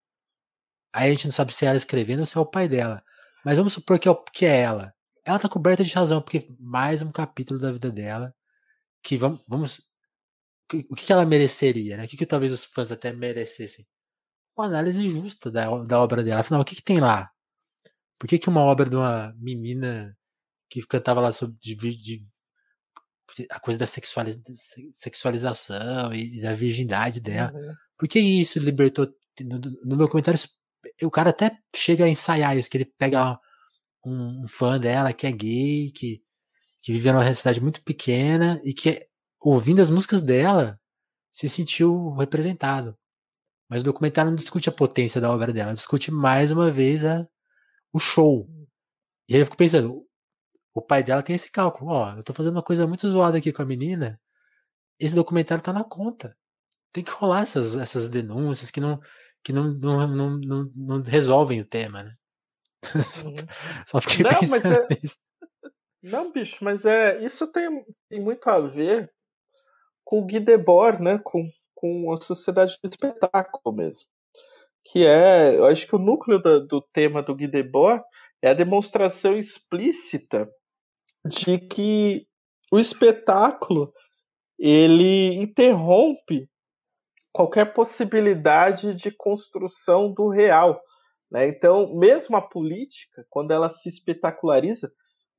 Aí 0.93 1.09
a 1.09 1.13
gente 1.13 1.25
não 1.25 1.33
sabe 1.33 1.53
se 1.53 1.65
é 1.65 1.69
ela 1.69 1.77
escrevendo 1.77 2.21
ou 2.21 2.25
se 2.25 2.37
é 2.37 2.41
o 2.41 2.45
pai 2.45 2.69
dela. 2.69 3.03
Mas 3.43 3.57
vamos 3.57 3.73
supor 3.73 3.99
que 3.99 4.07
é, 4.07 4.15
que 4.33 4.45
é 4.45 4.61
ela. 4.61 4.93
Ela 5.25 5.39
tá 5.39 5.49
coberta 5.49 5.83
de 5.83 5.93
razão, 5.93 6.21
porque 6.21 6.47
mais 6.57 7.01
um 7.01 7.11
capítulo 7.11 7.59
da 7.59 7.71
vida 7.71 7.91
dela 7.91 8.33
que 9.03 9.17
vamos. 9.17 9.41
vamos 9.47 9.87
o 10.89 10.95
que, 10.95 11.11
ela 11.11 11.25
mereceria, 11.25 11.97
né? 11.97 12.05
O 12.05 12.07
que, 12.07 12.17
que 12.17 12.25
talvez 12.25 12.51
os 12.51 12.65
fãs 12.65 12.91
até 12.91 13.13
merecessem? 13.13 13.87
Uma 14.57 14.67
análise 14.67 15.07
justa 15.09 15.49
da, 15.49 15.65
da 15.83 16.01
obra 16.01 16.23
dela. 16.23 16.41
Afinal, 16.41 16.61
o 16.61 16.65
que, 16.65 16.75
que 16.75 16.83
tem 16.83 16.99
lá? 16.99 17.31
Por 18.19 18.27
que, 18.27 18.39
que 18.39 18.49
uma 18.49 18.61
obra 18.61 18.89
de 18.89 18.95
uma 18.95 19.33
menina 19.37 20.17
que 20.69 20.85
cantava 20.85 21.21
lá 21.21 21.31
sobre 21.31 21.57
de, 21.61 21.75
de, 21.75 22.21
a 23.49 23.59
coisa 23.59 23.79
da 23.79 23.85
sexualiz, 23.85 24.37
sexualização 24.91 26.13
e, 26.13 26.41
da 26.41 26.53
virgindade 26.53 27.21
dela, 27.21 27.51
uhum. 27.53 27.73
por 27.97 28.07
que 28.07 28.19
isso 28.19 28.59
libertou? 28.59 29.07
No, 29.39 29.59
no, 29.85 29.97
documentário 29.97 30.39
o 31.03 31.11
cara 31.11 31.29
até 31.29 31.55
chega 31.75 32.05
a 32.05 32.09
ensaiar 32.09 32.57
isso, 32.57 32.69
que 32.69 32.77
ele 32.77 32.91
pega 32.97 33.39
um, 34.03 34.43
um 34.43 34.47
fã 34.47 34.79
dela 34.79 35.13
que 35.13 35.27
é 35.27 35.31
gay, 35.31 35.91
que, 35.91 36.23
que 36.87 36.93
vive 36.93 37.11
numa 37.11 37.33
cidade 37.33 37.59
muito 37.59 37.83
pequena 37.83 38.61
e 38.63 38.73
que, 38.73 39.05
ouvindo 39.41 39.81
as 39.81 39.89
músicas 39.89 40.21
dela, 40.21 40.79
se 41.29 41.49
sentiu 41.49 42.13
representado. 42.13 42.97
Mas 43.69 43.81
o 43.81 43.85
documentário 43.85 44.31
não 44.31 44.37
discute 44.37 44.69
a 44.69 44.71
potência 44.71 45.19
da 45.19 45.29
obra 45.29 45.51
dela, 45.51 45.73
discute 45.73 46.11
mais 46.11 46.49
uma 46.49 46.71
vez 46.71 47.03
a, 47.03 47.27
o 47.91 47.99
show. 47.99 48.49
E 49.27 49.35
aí 49.35 49.41
eu 49.41 49.45
fico 49.45 49.57
pensando, 49.57 50.01
o 50.73 50.81
pai 50.81 51.03
dela 51.03 51.21
tem 51.21 51.35
esse 51.35 51.51
cálculo, 51.51 51.91
ó, 51.91 52.15
eu 52.15 52.23
tô 52.23 52.33
fazendo 52.33 52.55
uma 52.55 52.63
coisa 52.63 52.87
muito 52.87 53.09
zoada 53.09 53.37
aqui 53.37 53.51
com 53.51 53.61
a 53.61 53.65
menina, 53.65 54.17
esse 54.97 55.13
documentário 55.13 55.61
tá 55.61 55.73
na 55.73 55.83
conta. 55.83 56.37
Tem 56.93 57.03
que 57.03 57.11
rolar 57.11 57.41
essas, 57.41 57.75
essas 57.75 58.07
denúncias 58.07 58.71
que 58.71 58.79
não 58.79 58.97
que 59.43 59.51
não, 59.51 59.73
não, 59.73 60.07
não, 60.07 60.37
não, 60.37 60.71
não 60.73 61.01
resolvem 61.01 61.59
o 61.59 61.65
tema, 61.65 62.03
né? 62.03 62.13
Uhum. 63.25 63.35
Só 63.85 63.99
fiquei 63.99 64.23
não, 64.23 64.39
pensando 64.39 64.73
é... 64.73 64.87
nisso. 65.01 65.17
Não, 66.01 66.31
bicho, 66.31 66.63
mas 66.63 66.85
é 66.85 67.23
isso 67.23 67.47
tem, 67.51 67.85
tem 68.09 68.19
muito 68.19 68.47
a 68.47 68.59
ver 68.59 69.11
com 70.03 70.19
o 70.19 70.25
Guy 70.25 70.39
Debord, 70.39 71.01
né? 71.01 71.19
Com, 71.23 71.43
com 71.75 72.13
a 72.13 72.17
sociedade 72.17 72.77
do 72.81 72.89
espetáculo 72.89 73.75
mesmo. 73.75 74.07
Que 74.85 75.05
é, 75.05 75.57
eu 75.57 75.65
acho 75.65 75.85
que 75.85 75.95
o 75.95 75.99
núcleo 75.99 76.39
do, 76.39 76.65
do 76.65 76.81
tema 76.81 77.21
do 77.21 77.35
Guy 77.35 77.47
Debord 77.47 78.03
é 78.41 78.49
a 78.49 78.53
demonstração 78.53 79.37
explícita 79.37 80.49
de 81.25 81.57
que 81.57 82.25
o 82.71 82.79
espetáculo 82.79 83.93
ele 84.57 85.35
interrompe 85.35 86.49
qualquer 87.31 87.73
possibilidade 87.73 88.95
de 88.95 89.11
construção 89.11 90.11
do 90.11 90.29
real. 90.29 90.81
Né? 91.29 91.47
Então, 91.47 91.95
mesmo 91.95 92.35
a 92.35 92.41
política, 92.41 93.25
quando 93.29 93.51
ela 93.51 93.69
se 93.69 93.89
espetaculariza, 93.89 94.91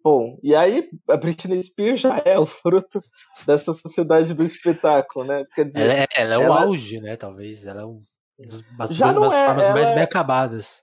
bom, 0.02 0.38
e 0.42 0.54
aí 0.54 0.88
a 1.08 1.16
Britney 1.16 1.62
Spears 1.62 2.00
já 2.00 2.20
é 2.24 2.38
o 2.38 2.46
fruto 2.46 3.00
dessa 3.46 3.72
sociedade 3.72 4.34
do 4.34 4.44
espetáculo, 4.44 5.24
né? 5.24 5.44
Quer 5.54 5.66
dizer, 5.66 5.80
ela 5.80 5.92
é, 5.94 6.06
ela 6.16 6.34
é 6.34 6.38
o 6.38 6.52
auge, 6.52 7.00
né? 7.00 7.16
Talvez 7.16 7.66
ela 7.66 7.82
é 7.82 7.84
um 7.84 8.02
dos, 8.38 8.64
já 8.90 9.10
uma 9.10 9.20
das 9.22 9.34
é, 9.34 9.46
formas 9.46 9.66
mais 9.68 9.88
é... 9.88 9.94
bem 9.94 10.04
acabadas. 10.04 10.82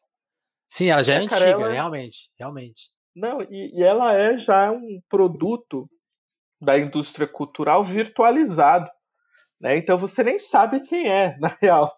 Sim, 0.69 0.89
ela 0.89 1.03
já 1.03 1.13
é, 1.13 1.17
é 1.17 1.19
antiga, 1.21 1.45
ela... 1.45 1.71
realmente, 1.71 2.29
realmente. 2.37 2.91
Não, 3.15 3.41
e, 3.43 3.71
e 3.73 3.83
ela 3.83 4.13
é 4.13 4.37
já 4.37 4.71
um 4.71 4.99
produto 5.09 5.89
da 6.61 6.77
indústria 6.77 7.27
cultural 7.27 7.83
virtualizado. 7.83 8.89
Né? 9.59 9.77
Então 9.77 9.97
você 9.97 10.23
nem 10.23 10.37
sabe 10.37 10.81
quem 10.81 11.09
é, 11.09 11.37
na 11.39 11.55
real, 11.61 11.95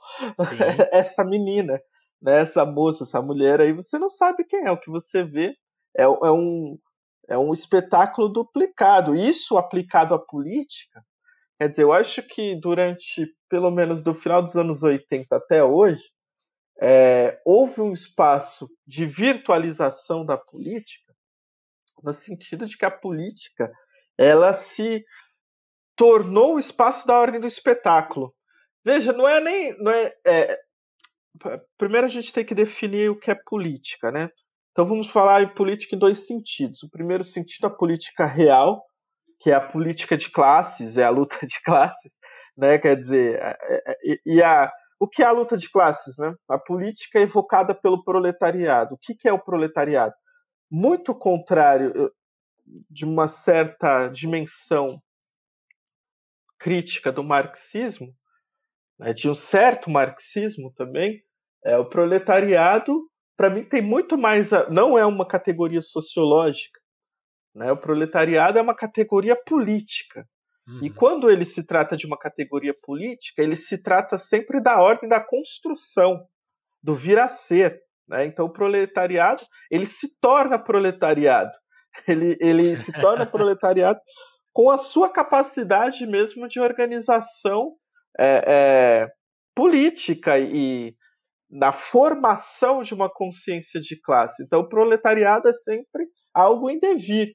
essa 0.92 1.24
menina, 1.24 1.82
né? 2.22 2.42
essa 2.42 2.66
moça, 2.66 3.04
essa 3.04 3.22
mulher 3.22 3.60
aí, 3.62 3.72
você 3.72 3.98
não 3.98 4.10
sabe 4.10 4.44
quem 4.44 4.66
é. 4.66 4.72
O 4.72 4.80
que 4.80 4.92
você 4.92 5.24
vê 5.24 5.56
é, 5.98 6.04
é, 6.04 6.32
um, 6.32 6.78
é 7.28 7.38
um 7.38 7.54
espetáculo 7.54 8.30
duplicado. 8.30 9.16
Isso 9.16 9.58
aplicado 9.58 10.14
à 10.14 10.20
política, 10.20 11.04
quer 11.60 11.70
dizer, 11.70 11.84
eu 11.84 11.94
acho 11.94 12.22
que 12.24 12.56
durante, 12.60 13.28
pelo 13.50 13.70
menos 13.70 14.04
do 14.04 14.14
final 14.14 14.42
dos 14.42 14.56
anos 14.56 14.84
80 14.84 15.36
até 15.36 15.64
hoje, 15.64 16.04
é, 16.80 17.42
houve 17.44 17.82
um 17.82 17.92
espaço 17.92 18.70
de 18.86 19.06
virtualização 19.06 20.26
da 20.26 20.38
política, 20.38 21.14
no 22.04 22.14
sentido 22.14 22.66
de 22.66 22.78
que 22.78 22.86
a 22.86 22.92
política 22.92 23.72
ela 24.18 24.54
se 24.54 25.04
tornou 25.96 26.56
o 26.56 26.60
espaço 26.60 27.08
da 27.08 27.18
ordem 27.18 27.42
do 27.42 27.48
espetáculo. 27.48 28.34
Veja, 28.86 29.12
não 29.12 29.28
é 29.28 29.40
nem. 29.40 29.78
Não 29.80 29.92
é, 29.92 30.14
é, 30.26 30.58
primeiro 31.78 32.06
a 32.06 32.10
gente 32.10 32.32
tem 32.32 32.46
que 32.46 32.56
definir 32.56 33.10
o 33.10 33.20
que 33.20 33.32
é 33.32 33.36
política, 33.36 34.12
né? 34.12 34.30
Então 34.78 34.86
vamos 34.86 35.08
falar 35.08 35.42
em 35.42 35.52
política 35.56 35.96
em 35.96 35.98
dois 35.98 36.28
sentidos. 36.28 36.84
O 36.84 36.90
primeiro 36.92 37.24
sentido, 37.24 37.66
a 37.66 37.70
política 37.76 38.28
real, 38.28 38.86
que 39.40 39.50
é 39.50 39.56
a 39.56 39.60
política 39.60 40.16
de 40.16 40.30
classes, 40.30 41.00
é 41.00 41.04
a 41.04 41.10
luta 41.10 41.48
de 41.48 41.60
classes, 41.66 42.20
né? 42.56 42.78
Quer 42.78 42.96
dizer, 42.96 43.40
é, 43.42 43.58
é, 43.88 44.20
e 44.24 44.44
a, 44.44 44.72
o 45.00 45.08
que 45.08 45.24
é 45.24 45.26
a 45.26 45.32
luta 45.32 45.58
de 45.58 45.68
classes, 45.72 46.16
né? 46.20 46.32
A 46.48 46.60
política 46.60 47.20
evocada 47.20 47.74
pelo 47.74 48.04
proletariado. 48.04 48.94
O 48.94 49.00
que, 49.02 49.16
que 49.16 49.28
é 49.28 49.34
o 49.34 49.44
proletariado? 49.44 50.14
Muito 50.70 51.16
contrário 51.16 52.14
de 52.88 53.04
uma 53.04 53.28
certa 53.28 54.10
dimensão 54.10 55.02
crítica 56.60 57.12
do 57.12 57.24
marxismo, 57.24 58.14
né, 59.00 59.12
de 59.12 59.28
um 59.28 59.34
certo 59.34 59.90
marxismo 59.90 60.72
também, 60.76 61.24
é, 61.66 61.80
o 61.80 61.90
proletariado, 61.90 63.10
para 63.38 63.52
mim, 63.52 63.64
tem 63.64 63.82
muito 63.82 64.18
mais. 64.18 64.52
A, 64.52 64.70
não 64.70 64.98
é 64.98 65.06
uma 65.06 65.26
categoria 65.26 65.82
sociológica. 65.82 66.80
Né, 67.56 67.72
o 67.72 67.78
proletariado 67.78 68.58
é 68.58 68.62
uma 68.62 68.76
categoria 68.76 69.36
política. 69.36 70.28
Uhum. 70.68 70.80
E 70.84 70.90
quando 70.90 71.30
ele 71.30 71.46
se 71.46 71.66
trata 71.66 71.96
de 71.96 72.06
uma 72.06 72.18
categoria 72.18 72.74
política, 72.84 73.42
ele 73.42 73.56
se 73.56 73.82
trata 73.82 74.18
sempre 74.18 74.62
da 74.62 74.82
ordem 74.82 75.08
da 75.08 75.24
construção, 75.24 76.26
do 76.84 76.94
vir 76.94 77.18
a 77.18 77.28
ser. 77.28 77.80
Né? 78.08 78.26
Então, 78.26 78.46
o 78.46 78.54
proletariado 78.54 79.44
ele 79.72 79.86
se 79.86 80.20
torna 80.20 80.60
proletariado. 80.60 81.52
Ele, 82.08 82.38
ele 82.40 82.76
se 82.76 82.92
torna 82.92 83.26
proletariado 83.26 84.00
com 84.54 84.70
a 84.70 84.78
sua 84.78 85.10
capacidade 85.10 86.06
mesmo 86.06 86.48
de 86.48 86.60
organização 86.60 87.74
é, 88.20 88.44
é, 88.48 89.12
política 89.56 90.38
e 90.38 90.94
na 91.50 91.72
formação 91.72 92.84
de 92.84 92.94
uma 92.94 93.10
consciência 93.10 93.80
de 93.80 94.00
classe. 94.02 94.44
Então, 94.44 94.62
o 94.62 94.70
proletariado 94.70 95.48
é 95.48 95.54
sempre 95.54 96.06
algo 96.34 96.70
em 96.70 96.80
devir. 96.80 97.34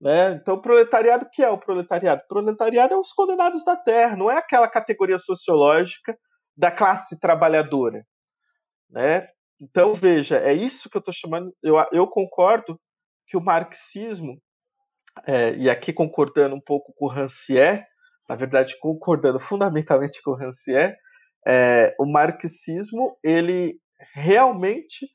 Né? 0.00 0.32
Então, 0.32 0.54
o 0.56 0.60
proletariado, 0.60 1.24
o 1.24 1.30
que 1.30 1.42
é 1.42 1.48
o 1.48 1.58
proletariado? 1.58 2.22
O 2.24 2.28
proletariado 2.28 2.94
é 2.94 2.96
os 2.96 3.12
condenados 3.12 3.64
da 3.64 3.76
terra, 3.76 4.16
não 4.16 4.30
é 4.30 4.36
aquela 4.36 4.68
categoria 4.68 5.18
sociológica 5.18 6.16
da 6.56 6.70
classe 6.70 7.18
trabalhadora. 7.20 8.04
Né? 8.90 9.26
Então, 9.60 9.94
veja, 9.94 10.36
é 10.38 10.52
isso 10.52 10.90
que 10.90 10.96
eu 10.96 11.00
estou 11.00 11.14
chamando. 11.14 11.54
Eu, 11.62 11.76
eu 11.92 12.06
concordo 12.08 12.78
que 13.26 13.36
o 13.36 13.40
marxismo 13.40 14.38
é, 15.26 15.54
e 15.54 15.70
aqui 15.70 15.92
concordando 15.92 16.56
um 16.56 16.60
pouco 16.60 16.92
com 16.94 17.06
o 17.06 17.08
Rancière, 17.08 17.84
na 18.28 18.34
verdade 18.34 18.76
concordando 18.80 19.38
fundamentalmente 19.38 20.20
com 20.22 20.32
o 20.32 20.36
Rancière, 20.36 20.96
é, 21.46 21.94
o 21.98 22.06
marxismo 22.06 23.18
ele 23.22 23.78
realmente 24.14 25.08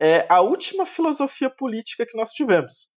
é 0.00 0.26
a 0.30 0.40
última 0.40 0.84
filosofia 0.86 1.48
política 1.48 2.06
que 2.06 2.16
nós 2.16 2.30
tivemos, 2.30 2.88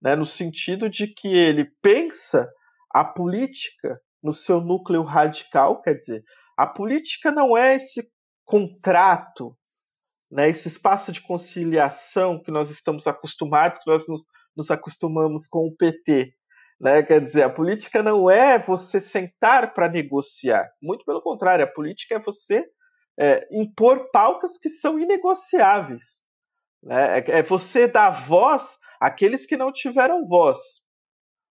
né, 0.00 0.14
no 0.14 0.26
sentido 0.26 0.88
de 0.88 1.06
que 1.06 1.28
ele 1.28 1.70
pensa 1.80 2.48
a 2.90 3.04
política 3.04 4.00
no 4.22 4.32
seu 4.32 4.60
núcleo 4.60 5.02
radical, 5.02 5.80
quer 5.80 5.94
dizer, 5.94 6.22
a 6.56 6.66
política 6.66 7.30
não 7.30 7.56
é 7.56 7.76
esse 7.76 8.08
contrato, 8.44 9.56
né, 10.30 10.48
esse 10.50 10.68
espaço 10.68 11.10
de 11.12 11.20
conciliação 11.20 12.42
que 12.42 12.50
nós 12.50 12.70
estamos 12.70 13.06
acostumados, 13.06 13.78
que 13.78 13.90
nós 13.90 14.06
nos 14.06 14.22
nos 14.56 14.70
acostumamos 14.70 15.46
com 15.46 15.66
o 15.66 15.76
PT. 15.76 16.32
Né? 16.80 17.02
Quer 17.02 17.20
dizer, 17.20 17.42
a 17.44 17.50
política 17.50 18.02
não 18.02 18.30
é 18.30 18.58
você 18.58 19.00
sentar 19.00 19.74
para 19.74 19.88
negociar. 19.88 20.70
Muito 20.82 21.04
pelo 21.04 21.22
contrário, 21.22 21.64
a 21.64 21.70
política 21.70 22.16
é 22.16 22.18
você 22.18 22.64
é, 23.18 23.46
impor 23.50 24.10
pautas 24.10 24.58
que 24.58 24.68
são 24.68 24.98
inegociáveis. 24.98 26.22
Né? 26.82 27.18
É, 27.18 27.38
é 27.38 27.42
você 27.42 27.86
dar 27.86 28.10
voz 28.10 28.76
àqueles 29.00 29.46
que 29.46 29.56
não 29.56 29.72
tiveram 29.72 30.26
voz. 30.26 30.58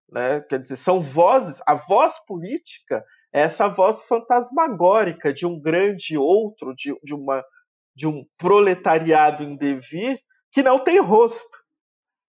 Né? 0.10 0.42
Quer 0.42 0.60
dizer, 0.60 0.78
são 0.78 1.02
vozes. 1.02 1.62
A 1.68 1.76
voz 1.76 2.14
política 2.26 3.04
é 3.34 3.42
essa 3.42 3.68
voz 3.68 4.04
fantasmagórica 4.04 5.34
de 5.34 5.46
um 5.46 5.60
grande 5.60 6.18
outro, 6.18 6.74
de, 6.76 6.94
de, 7.04 7.14
uma, 7.14 7.44
de 7.96 8.08
um 8.08 8.26
proletariado 8.38 9.44
em 9.44 9.56
devir 9.56 10.20
que 10.52 10.62
não 10.62 10.84
tem 10.84 11.00
rosto 11.00 11.62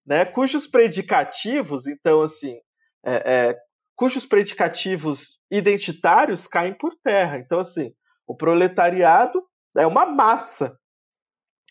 né, 0.07 0.25
cujos 0.25 0.67
predicativos, 0.67 1.87
então, 1.87 2.23
assim, 2.23 2.59
é, 3.05 3.33
é, 3.51 3.59
cujos 3.97 4.27
predicativos 4.27 5.39
identitários 5.51 6.47
caem 6.47 6.75
por 6.75 6.95
terra. 7.03 7.39
Então, 7.39 7.61
assim, 7.61 7.93
o 8.27 8.37
proletariado 8.37 9.43
é 9.77 9.87
uma 9.87 10.07
massa, 10.07 10.79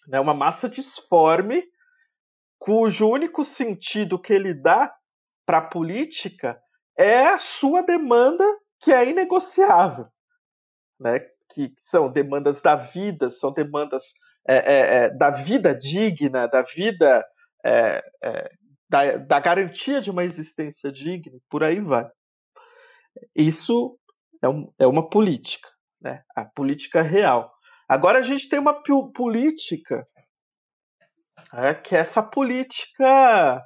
né, 0.08 0.20
uma 0.20 0.34
massa 0.34 0.67
disforme, 0.70 1.63
cujo 2.60 3.10
único 3.10 3.44
sentido 3.44 4.20
que 4.20 4.34
ele 4.34 4.54
dá 4.54 4.94
para 5.46 5.58
a 5.60 5.67
política 5.67 6.62
é 6.98 7.28
a 7.28 7.39
sua 7.39 7.82
demanda 7.82 8.46
que 8.80 8.91
é 8.91 9.10
inegociável, 9.10 10.08
né? 11.00 11.20
que, 11.54 11.74
são 11.78 12.12
demandas 12.12 12.62
da 12.62 12.76
vida, 12.76 13.30
são 13.30 13.52
demandas 13.52 14.13
é, 14.48 14.56
é, 14.56 14.96
é 14.96 15.10
da 15.10 15.30
vida 15.30 15.76
digna, 15.76 16.48
da 16.48 16.62
vida 16.62 17.26
é, 17.65 18.04
é, 18.24 18.50
da, 18.91 19.15
da 19.15 19.39
garantia 19.39 20.01
de 20.01 20.12
uma 20.12 20.25
existência 20.25 20.91
digna, 20.91 21.39
por 21.49 21.63
aí 21.63 21.80
vai. 21.80 22.06
Isso 23.34 23.97
é, 24.43 24.49
um, 24.49 24.69
é 24.77 24.86
uma 24.86 25.10
política, 25.10 25.69
né? 26.01 26.23
a 26.36 26.43
política 26.43 27.01
real. 27.01 27.54
Agora 27.88 28.19
a 28.19 28.21
gente 28.21 28.49
tem 28.49 28.60
uma 28.60 28.84
política 29.13 30.06
é, 31.54 31.73
que 31.73 31.95
é 31.95 31.99
essa 31.99 32.21
política 32.21 33.63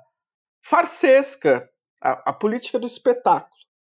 farsesca, 0.63 1.67
a, 1.99 2.29
a 2.29 2.33
política 2.33 2.77
do 2.77 2.85
espetáculo. 2.85 3.51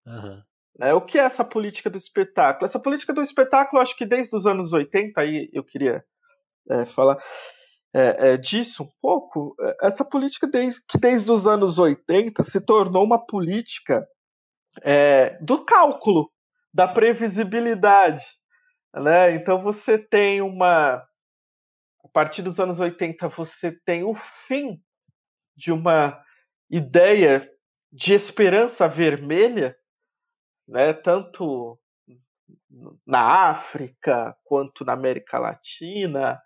Uhum. 0.05 0.41
É, 0.79 0.93
o 0.93 1.01
que 1.01 1.19
é 1.19 1.23
essa 1.23 1.43
política 1.43 1.89
do 1.89 1.97
espetáculo? 1.97 2.65
Essa 2.65 2.79
política 2.79 3.13
do 3.13 3.21
espetáculo, 3.21 3.81
acho 3.81 3.97
que 3.97 4.05
desde 4.05 4.33
os 4.33 4.45
anos 4.45 4.71
80, 4.71 5.19
aí 5.19 5.49
eu 5.51 5.63
queria 5.63 6.05
é, 6.69 6.85
falar 6.85 7.17
é, 7.97 8.33
é, 8.33 8.38
disso 8.38 8.83
um 8.83 8.91
pouco. 9.01 9.55
É, 9.60 9.88
essa 9.88 10.05
política 10.05 10.47
desde, 10.47 10.81
que 10.88 10.97
desde 10.97 11.31
os 11.31 11.47
anos 11.47 11.79
80 11.79 12.43
se 12.43 12.62
tornou 12.62 13.03
uma 13.03 13.23
política 13.25 14.07
é, 14.83 15.38
do 15.41 15.65
cálculo, 15.65 16.31
da 16.73 16.88
previsibilidade. 16.88 18.23
Né? 18.93 19.31
Então 19.36 19.62
você 19.63 19.97
tem 19.97 20.41
uma. 20.41 21.03
A 22.03 22.10
partir 22.13 22.41
dos 22.41 22.60
anos 22.60 22.79
80, 22.79 23.27
você 23.29 23.71
tem 23.86 24.03
o 24.03 24.13
fim 24.13 24.81
de 25.55 25.71
uma 25.71 26.21
ideia 26.69 27.47
de 27.91 28.13
esperança 28.13 28.88
vermelha 28.88 29.75
né, 30.67 30.93
tanto 30.93 31.79
na 33.05 33.49
África, 33.49 34.36
quanto 34.43 34.83
na 34.83 34.93
América 34.93 35.39
Latina, 35.39 36.39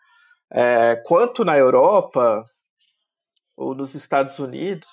é, 0.52 0.96
quanto 1.06 1.46
na 1.46 1.58
Europa 1.58 2.46
ou 3.56 3.74
nos 3.74 3.96
Estados 3.96 4.38
Unidos. 4.40 4.90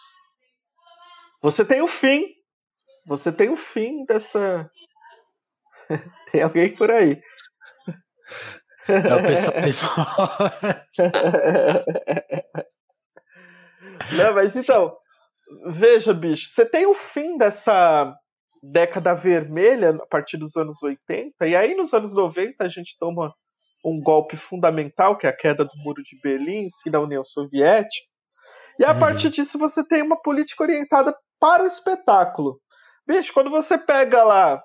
Você 1.42 1.64
tem 1.64 1.82
o 1.82 1.88
fim. 1.88 2.26
Você 3.06 3.32
tem 3.32 3.48
o 3.48 3.56
fim 3.56 4.04
dessa. 4.04 4.70
tem 6.32 6.42
alguém 6.42 6.74
por 6.74 6.90
aí. 6.90 7.20
É 8.88 9.14
o 9.14 9.22
pessoal 9.22 9.60
de 9.60 9.72
fora. 9.72 10.86
Não, 14.16 14.34
mas 14.34 14.56
então, 14.56 14.96
veja, 15.66 16.14
bicho, 16.14 16.50
você 16.50 16.64
tem 16.64 16.86
o 16.86 16.94
fim 16.94 17.36
dessa 17.36 18.14
década 18.62 19.14
vermelha 19.14 19.90
a 19.90 20.06
partir 20.06 20.36
dos 20.36 20.56
anos 20.56 20.82
80, 20.82 21.46
e 21.46 21.54
aí 21.54 21.74
nos 21.74 21.92
anos 21.92 22.14
90 22.14 22.64
a 22.64 22.68
gente 22.68 22.96
toma 22.98 23.34
um 23.84 24.00
golpe 24.00 24.36
fundamental, 24.36 25.16
que 25.16 25.26
é 25.26 25.30
a 25.30 25.36
queda 25.36 25.64
do 25.64 25.76
Muro 25.76 26.02
de 26.02 26.18
Berlim, 26.22 26.68
fim 26.82 26.90
da 26.90 27.00
União 27.00 27.24
Soviética. 27.24 28.06
E 28.78 28.84
a 28.84 28.92
uhum. 28.92 29.00
partir 29.00 29.30
disso 29.30 29.58
você 29.58 29.84
tem 29.84 30.02
uma 30.02 30.20
política 30.20 30.62
orientada 30.62 31.14
para 31.40 31.62
o 31.62 31.66
espetáculo. 31.66 32.60
Bicho, 33.06 33.32
quando 33.32 33.50
você 33.50 33.78
pega 33.78 34.22
lá 34.22 34.62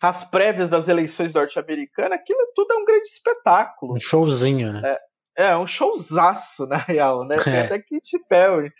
as 0.00 0.24
prévias 0.24 0.70
das 0.70 0.88
eleições 0.88 1.32
norte-americanas, 1.32 2.18
aquilo 2.18 2.40
tudo 2.54 2.72
é 2.72 2.76
um 2.76 2.84
grande 2.84 3.08
espetáculo. 3.08 3.94
Um 3.94 4.00
showzinho, 4.00 4.72
né? 4.72 4.96
É, 5.36 5.46
é 5.46 5.56
um 5.56 5.66
showzaço, 5.66 6.66
na 6.66 6.76
real, 6.76 7.26
né? 7.26 7.36
Tem 7.42 7.54
é. 7.54 7.60
até 7.62 7.78
Katy 7.78 8.18
Perry. 8.28 8.72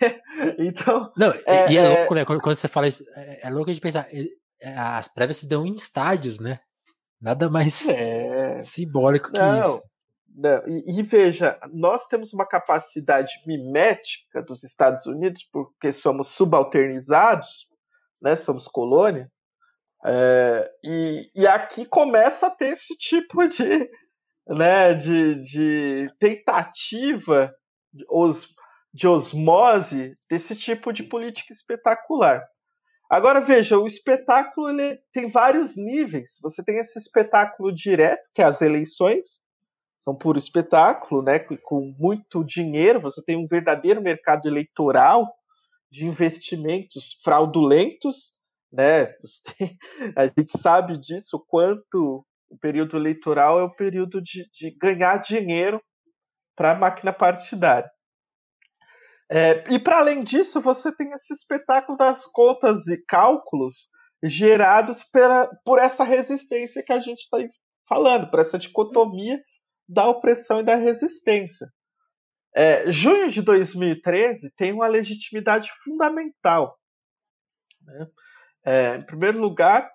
então. 0.58 1.12
Não, 1.16 1.32
é, 1.46 1.72
e 1.72 1.76
é, 1.76 1.82
é, 1.82 1.88
louco, 1.88 2.14
né? 2.14 2.24
Quando, 2.24 2.42
você 2.42 2.68
fala 2.68 2.88
isso, 2.88 3.04
é, 3.14 3.46
é 3.46 3.50
louco 3.50 3.72
de 3.72 3.80
pensar. 3.80 4.06
É, 4.60 4.76
as 4.76 5.08
prévias 5.08 5.38
se 5.38 5.48
dão 5.48 5.66
em 5.66 5.74
estádios, 5.74 6.40
né? 6.40 6.60
Nada 7.20 7.48
mais 7.48 7.88
é. 7.88 8.33
Simbólico 8.62 9.32
que 9.32 9.40
não, 9.40 9.58
isso. 9.58 9.82
Não. 10.34 10.62
E, 10.66 10.98
e, 10.98 11.02
veja, 11.02 11.58
nós 11.72 12.06
temos 12.06 12.32
uma 12.32 12.46
capacidade 12.46 13.32
mimética 13.46 14.42
dos 14.42 14.64
Estados 14.64 15.06
Unidos, 15.06 15.48
porque 15.52 15.92
somos 15.92 16.28
subalternizados, 16.28 17.68
né? 18.20 18.34
Somos 18.36 18.66
colônia. 18.66 19.30
É, 20.06 20.70
e, 20.84 21.30
e 21.34 21.46
aqui 21.46 21.86
começa 21.86 22.48
a 22.48 22.50
ter 22.50 22.72
esse 22.72 22.94
tipo 22.96 23.46
de, 23.46 23.88
né, 24.46 24.92
de, 24.94 25.40
de 25.40 26.14
tentativa, 26.18 27.54
os, 28.10 28.48
de 28.92 29.08
osmose 29.08 30.14
desse 30.28 30.54
tipo 30.54 30.92
de 30.92 31.04
política 31.04 31.52
espetacular. 31.52 32.44
Agora 33.08 33.40
veja, 33.40 33.78
o 33.78 33.86
espetáculo 33.86 34.70
ele 34.70 34.98
tem 35.12 35.30
vários 35.30 35.76
níveis. 35.76 36.38
Você 36.42 36.64
tem 36.64 36.78
esse 36.78 36.98
espetáculo 36.98 37.72
direto, 37.72 38.22
que 38.34 38.42
é 38.42 38.44
as 38.44 38.62
eleições, 38.62 39.40
são 39.96 40.14
puro 40.14 40.38
espetáculo, 40.38 41.22
né? 41.22 41.38
Com 41.38 41.94
muito 41.98 42.44
dinheiro, 42.44 43.00
você 43.00 43.22
tem 43.22 43.36
um 43.36 43.46
verdadeiro 43.46 44.02
mercado 44.02 44.48
eleitoral 44.48 45.32
de 45.90 46.06
investimentos 46.06 47.18
fraudulentos, 47.22 48.32
né? 48.72 49.14
A 50.16 50.26
gente 50.26 50.58
sabe 50.58 50.98
disso, 50.98 51.42
quanto 51.48 52.26
o 52.50 52.58
período 52.58 52.96
eleitoral 52.96 53.60
é 53.60 53.62
o 53.64 53.74
período 53.74 54.20
de, 54.20 54.48
de 54.52 54.70
ganhar 54.72 55.18
dinheiro 55.18 55.80
para 56.56 56.72
a 56.72 56.78
máquina 56.78 57.12
partidária. 57.12 57.90
É, 59.30 59.64
e 59.72 59.78
para 59.78 59.98
além 59.98 60.22
disso, 60.22 60.60
você 60.60 60.94
tem 60.94 61.10
esse 61.12 61.32
espetáculo 61.32 61.96
das 61.96 62.26
contas 62.26 62.86
e 62.88 62.96
cálculos 63.06 63.88
gerados 64.22 65.02
pela, 65.02 65.48
por 65.64 65.78
essa 65.78 66.04
resistência 66.04 66.82
que 66.82 66.92
a 66.92 67.00
gente 67.00 67.20
está 67.20 67.38
falando, 67.88 68.30
por 68.30 68.40
essa 68.40 68.58
dicotomia 68.58 69.38
da 69.88 70.08
opressão 70.08 70.60
e 70.60 70.64
da 70.64 70.74
resistência. 70.74 71.68
É, 72.54 72.90
junho 72.90 73.30
de 73.30 73.42
2013 73.42 74.52
tem 74.56 74.72
uma 74.72 74.86
legitimidade 74.86 75.70
fundamental. 75.82 76.78
Né? 77.82 78.06
É, 78.64 78.96
em 78.96 79.02
primeiro 79.02 79.38
lugar, 79.38 79.90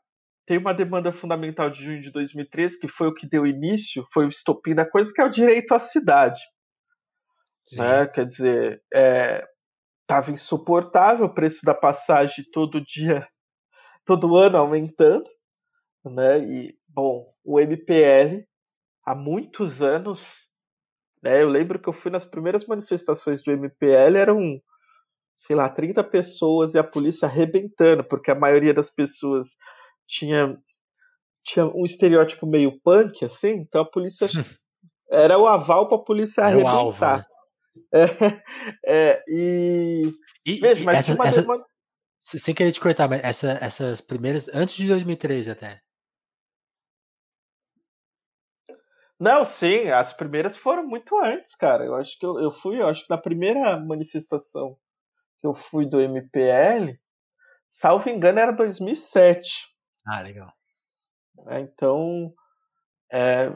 tem 0.45 0.57
uma 0.57 0.73
demanda 0.73 1.11
fundamental 1.11 1.69
de 1.69 1.83
junho 1.83 2.01
de 2.01 2.11
2013, 2.11 2.79
que 2.79 2.87
foi 2.87 3.07
o 3.07 3.13
que 3.13 3.27
deu 3.27 3.47
início, 3.47 4.05
foi 4.11 4.25
o 4.25 4.29
estopim 4.29 4.75
da 4.75 4.85
coisa, 4.85 5.11
que 5.13 5.21
é 5.21 5.23
o 5.23 5.29
direito 5.29 5.73
à 5.73 5.79
cidade. 5.79 6.39
Né? 7.71 8.07
Quer 8.07 8.25
dizer, 8.25 8.81
estava 10.01 10.29
é, 10.29 10.33
insuportável 10.33 11.25
o 11.25 11.33
preço 11.33 11.65
da 11.65 11.73
passagem 11.73 12.45
todo 12.51 12.83
dia, 12.83 13.27
todo 14.05 14.35
ano 14.35 14.57
aumentando, 14.57 15.29
né? 16.05 16.39
E 16.39 16.75
bom, 16.89 17.31
o 17.43 17.59
MPL 17.59 18.43
há 19.05 19.13
muitos 19.13 19.81
anos, 19.81 20.47
né? 21.21 21.41
Eu 21.41 21.49
lembro 21.49 21.79
que 21.79 21.89
eu 21.89 21.93
fui 21.93 22.11
nas 22.11 22.25
primeiras 22.25 22.65
manifestações 22.65 23.43
do 23.43 23.51
MPL 23.51 24.17
eram 24.17 24.61
sei 25.39 25.55
lá, 25.55 25.69
30 25.69 26.03
pessoas 26.03 26.73
e 26.73 26.79
a 26.79 26.83
polícia 26.83 27.25
arrebentando, 27.25 28.03
porque 28.03 28.29
a 28.29 28.35
maioria 28.35 28.73
das 28.73 28.89
pessoas 28.89 29.55
tinha 30.07 30.57
tinha 31.45 31.65
um 31.65 31.85
estereótipo 31.85 32.45
meio 32.45 32.79
punk 32.81 33.23
assim, 33.23 33.61
então 33.61 33.81
a 33.81 33.89
polícia 33.89 34.27
era 35.09 35.37
o 35.37 35.47
aval 35.47 35.87
para 35.87 35.97
a 35.97 36.03
polícia 36.03 36.43
arrebentar. 36.43 36.71
Alvo, 36.71 37.05
né? 37.05 37.25
É, 38.85 39.13
é, 39.13 39.23
e, 39.27 40.13
e, 40.45 40.59
veja, 40.59 40.83
mas 40.83 41.09
essa, 41.09 41.27
essa, 41.27 41.45
sem 42.21 42.53
querer 42.53 42.71
te 42.71 42.79
cortar, 42.79 43.07
mas 43.07 43.23
essa, 43.23 43.57
essas 43.61 44.01
primeiras, 44.01 44.47
antes 44.49 44.75
de 44.75 44.87
2013 44.87 45.51
até. 45.51 45.81
Não, 49.19 49.43
sim, 49.43 49.89
as 49.89 50.13
primeiras 50.13 50.55
foram 50.55 50.87
muito 50.87 51.17
antes, 51.19 51.53
cara. 51.55 51.83
Eu 51.83 51.95
acho 51.95 52.17
que 52.17 52.25
eu, 52.25 52.39
eu 52.39 52.51
fui, 52.51 52.79
eu 52.79 52.87
acho 52.87 53.03
que 53.03 53.09
na 53.09 53.17
primeira 53.17 53.77
manifestação 53.77 54.77
que 55.41 55.47
eu 55.47 55.53
fui 55.53 55.85
do 55.85 55.99
MPL, 55.99 56.97
salvo 57.69 58.09
engano, 58.09 58.39
era 58.39 58.51
2007. 58.53 59.67
Ah, 60.07 60.21
legal. 60.21 60.53
É, 61.47 61.59
então, 61.59 62.33
é, 63.11 63.51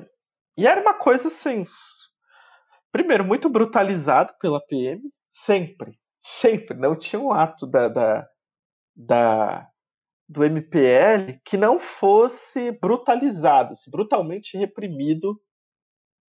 e 0.57 0.67
era 0.67 0.81
uma 0.81 0.93
coisa 0.93 1.27
assim, 1.27 1.65
primeiro, 2.93 3.25
muito 3.25 3.49
brutalizado 3.49 4.33
pela 4.39 4.63
PM, 4.65 5.01
sempre, 5.27 5.99
sempre. 6.19 6.77
Não 6.77 6.95
tinha 6.95 7.19
um 7.19 7.31
ato 7.31 7.67
da, 7.67 7.89
da, 7.89 8.27
da 8.95 9.67
do 10.29 10.43
MPL 10.43 11.39
que 11.43 11.57
não 11.57 11.79
fosse 11.79 12.71
brutalizado, 12.71 13.71
assim, 13.71 13.89
brutalmente 13.91 14.57
reprimido 14.57 15.39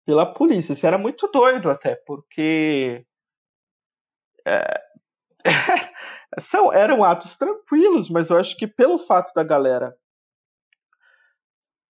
pela 0.06 0.32
polícia. 0.32 0.74
Isso 0.74 0.86
era 0.86 0.98
muito 0.98 1.28
doido 1.30 1.69
até, 1.69 1.95
porque 2.06 3.06
é, 4.45 4.82
são, 6.39 6.72
eram 6.74 7.04
atos 7.04 7.36
tranquilos, 7.38 8.10
mas 8.10 8.30
eu 8.30 8.38
acho 8.38 8.56
que 8.58 8.67
pelo 8.67 9.00
fato 9.00 9.32
da 9.34 9.43
galera 9.43 9.95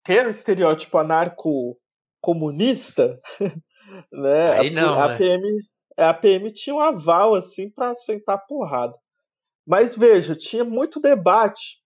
ter 0.04 0.28
o 0.28 0.32
estereótipo 0.32 0.98
anarco-comunista, 0.98 3.20
Né? 4.12 4.52
Aí 4.60 4.70
não, 4.70 5.00
a, 5.00 5.10
né? 5.10 5.18
PM, 5.18 5.44
a 5.98 6.14
PM 6.14 6.52
tinha 6.52 6.76
um 6.76 6.80
aval 6.80 7.36
assim 7.36 7.70
para 7.70 7.96
sentar 7.96 8.46
porrada. 8.48 8.96
Mas 9.66 9.96
veja, 9.96 10.36
tinha 10.36 10.64
muito 10.64 11.00
debate 11.00 11.80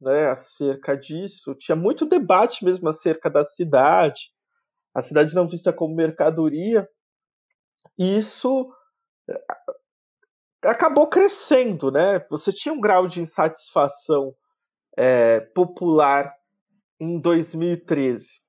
né, 0.00 0.28
acerca 0.28 0.96
disso, 0.96 1.54
tinha 1.54 1.74
muito 1.74 2.04
debate 2.04 2.64
mesmo 2.64 2.88
acerca 2.88 3.30
da 3.30 3.44
cidade, 3.44 4.30
a 4.94 5.00
cidade 5.00 5.34
não 5.34 5.48
vista 5.48 5.72
como 5.72 5.94
mercadoria, 5.94 6.88
e 7.98 8.16
isso 8.16 8.70
eh, 9.28 9.44
acabou 10.64 11.06
crescendo, 11.06 11.90
né? 11.90 12.18
Você 12.30 12.52
tinha 12.52 12.72
um 12.72 12.80
grau 12.80 13.06
de 13.06 13.20
insatisfação 13.20 14.34
é, 14.96 15.40
popular 15.40 16.34
em 17.00 17.18
2013. 17.18 18.43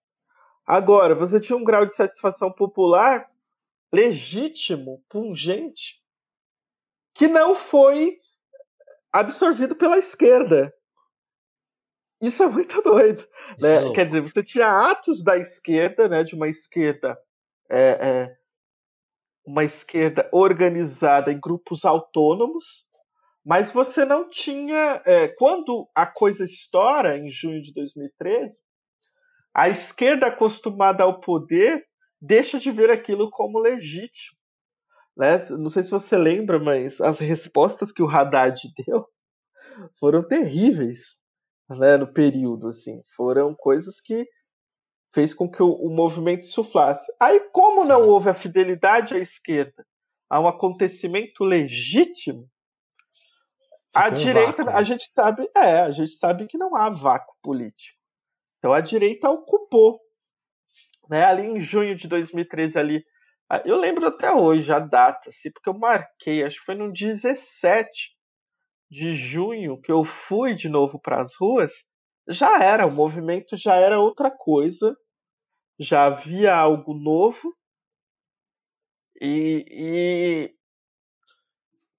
Agora, 0.66 1.14
você 1.14 1.40
tinha 1.40 1.58
um 1.58 1.64
grau 1.64 1.86
de 1.86 1.94
satisfação 1.94 2.52
popular 2.52 3.30
legítimo, 3.94 5.04
pungente, 5.08 6.02
que 7.14 7.28
não 7.28 7.56
foi 7.56 8.18
absorvido 9.12 9.76
pela 9.76 9.98
esquerda. 9.98 10.74
Isso 12.22 12.44
é 12.44 12.48
muito 12.48 12.82
doido. 12.82 13.28
Né? 13.62 13.90
É 13.90 13.94
Quer 13.94 14.06
dizer, 14.06 14.22
você 14.22 14.44
tinha 14.44 14.90
atos 14.90 15.24
da 15.24 15.38
esquerda, 15.38 16.10
né, 16.10 16.24
de 16.24 16.36
uma 16.36 16.50
esquerda 16.50 17.18
é, 17.70 17.80
é, 17.80 18.38
uma 19.46 19.64
esquerda 19.64 20.28
organizada 20.32 21.32
em 21.32 21.40
grupos 21.40 21.86
autônomos, 21.86 22.86
mas 23.46 23.72
você 23.72 24.04
não 24.04 24.28
tinha. 24.28 25.02
É, 25.06 25.28
quando 25.28 25.88
a 25.94 26.06
coisa 26.08 26.44
estoura, 26.44 27.18
em 27.18 27.30
junho 27.30 27.62
de 27.62 27.72
2013, 27.72 28.60
a 29.56 29.70
esquerda 29.70 30.28
acostumada 30.28 31.04
ao 31.04 31.22
poder 31.22 31.86
deixa 32.22 32.60
de 32.60 32.70
ver 32.72 32.92
aquilo 32.92 33.30
como 33.30 33.58
legítimo. 33.58 34.38
Né? 35.16 35.40
Não 35.52 35.70
sei 35.70 35.82
se 35.84 35.92
você 35.92 36.18
lembra, 36.18 36.60
mas 36.60 37.00
as 37.00 37.20
respostas 37.20 37.94
que 37.94 38.04
o 38.04 38.10
Haddad 38.10 38.62
deu 38.86 39.08
foram 39.98 40.28
terríveis 40.28 41.18
né, 41.70 41.96
no 41.96 42.12
período. 42.12 42.68
Assim. 42.68 43.02
Foram 43.16 43.56
coisas 43.56 44.02
que 44.02 44.28
fez 45.14 45.34
com 45.34 45.50
que 45.50 45.64
o, 45.64 45.72
o 45.72 45.90
movimento 45.90 46.46
suflasse. 46.46 47.10
Aí, 47.18 47.40
como 47.54 47.84
Sim. 47.84 47.88
não 47.88 48.10
houve 48.10 48.30
a 48.30 48.34
fidelidade 48.34 49.14
à 49.14 49.20
esquerda 49.20 49.86
a 50.30 50.42
um 50.42 50.48
acontecimento 50.48 51.46
legítimo, 51.46 52.50
a 53.94 54.10
direita, 54.10 54.66
vácuo. 54.66 54.78
a 54.80 54.84
gente 54.84 55.08
sabe, 55.08 55.50
é, 55.56 55.80
a 55.80 55.92
gente 55.92 56.16
sabe 56.16 56.48
que 56.48 56.58
não 56.58 56.76
há 56.76 56.90
vácuo 56.90 57.34
político. 57.42 57.96
Então 58.66 58.74
a 58.74 58.82
direita 58.82 59.30
ocupou, 59.30 60.00
né? 61.08 61.24
Ali 61.24 61.44
em 61.44 61.60
junho 61.60 61.96
de 61.96 62.08
2013 62.08 62.80
ali, 62.80 63.04
eu 63.64 63.78
lembro 63.78 64.08
até 64.08 64.34
hoje 64.34 64.74
a 64.74 64.80
data, 64.80 65.30
assim, 65.30 65.52
porque 65.52 65.70
eu 65.70 65.78
marquei, 65.78 66.44
acho 66.44 66.58
que 66.58 66.66
foi 66.66 66.74
no 66.74 66.92
17 66.92 67.88
de 68.90 69.14
junho 69.14 69.80
que 69.80 69.92
eu 69.92 70.04
fui 70.04 70.56
de 70.56 70.68
novo 70.68 71.00
para 71.00 71.22
as 71.22 71.36
ruas. 71.40 71.72
Já 72.28 72.60
era, 72.60 72.88
o 72.88 72.92
movimento 72.92 73.56
já 73.56 73.76
era 73.76 74.00
outra 74.00 74.32
coisa, 74.32 74.98
já 75.78 76.08
havia 76.08 76.56
algo 76.56 76.96
novo 76.96 77.56
e, 79.22 79.64
e 79.70 80.55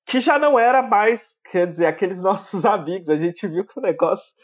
que 0.07 0.21
já 0.21 0.39
não 0.39 0.57
era 0.57 0.83
mais, 0.83 1.35
quer 1.51 1.67
dizer, 1.67 1.87
aqueles 1.87 2.23
nossos 2.23 2.65
amigos. 2.65 3.09
A 3.09 3.17
gente 3.17 3.47
viu 3.49 3.67
que 3.67 3.79
o 3.79 3.83
negócio 3.83 4.35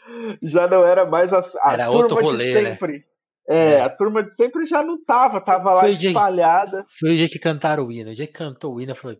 já 0.43 0.67
não 0.67 0.85
era 0.85 1.05
mais 1.05 1.31
a, 1.31 1.41
a 1.61 1.73
era 1.73 1.85
turma 1.85 2.01
outro 2.01 2.21
rolê, 2.21 2.53
de 2.53 2.61
né? 2.61 2.69
sempre. 2.71 2.93
Né? 2.97 3.03
É, 3.47 3.71
é, 3.73 3.81
a 3.81 3.89
turma 3.89 4.23
de 4.23 4.33
sempre 4.33 4.65
já 4.65 4.83
não 4.83 5.03
tava, 5.03 5.41
tava 5.41 5.79
foi 5.79 5.81
lá 5.81 5.89
espalhada. 5.89 6.85
foi 6.99 7.11
o 7.11 7.15
dia 7.15 7.27
que 7.27 7.39
cantaram 7.39 7.85
o 7.85 7.91
hino. 7.91 8.11
O 8.11 8.15
dia 8.15 8.27
que 8.27 8.33
cantou 8.33 8.75
o 8.75 8.81
hino, 8.81 8.91
eu 8.91 8.95
falei. 8.95 9.19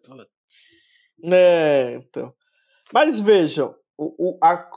É, 1.26 1.96
então. 1.96 2.34
Mas 2.94 3.20
vejam, 3.20 3.76
o, 3.98 4.32
o, 4.32 4.40
a, 4.42 4.70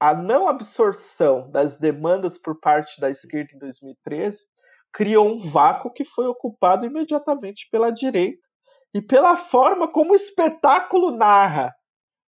a 0.00 0.14
não 0.14 0.48
absorção 0.48 1.50
das 1.50 1.78
demandas 1.78 2.38
por 2.38 2.58
parte 2.58 3.00
da 3.00 3.10
esquerda 3.10 3.50
em 3.54 3.58
2013 3.58 4.38
criou 4.92 5.28
um 5.28 5.38
vácuo 5.48 5.92
que 5.92 6.04
foi 6.04 6.26
ocupado 6.26 6.86
imediatamente 6.86 7.68
pela 7.70 7.90
direita 7.90 8.47
e 8.94 9.02
pela 9.02 9.36
forma 9.36 9.90
como 9.90 10.12
o 10.12 10.16
espetáculo 10.16 11.10
narra 11.10 11.74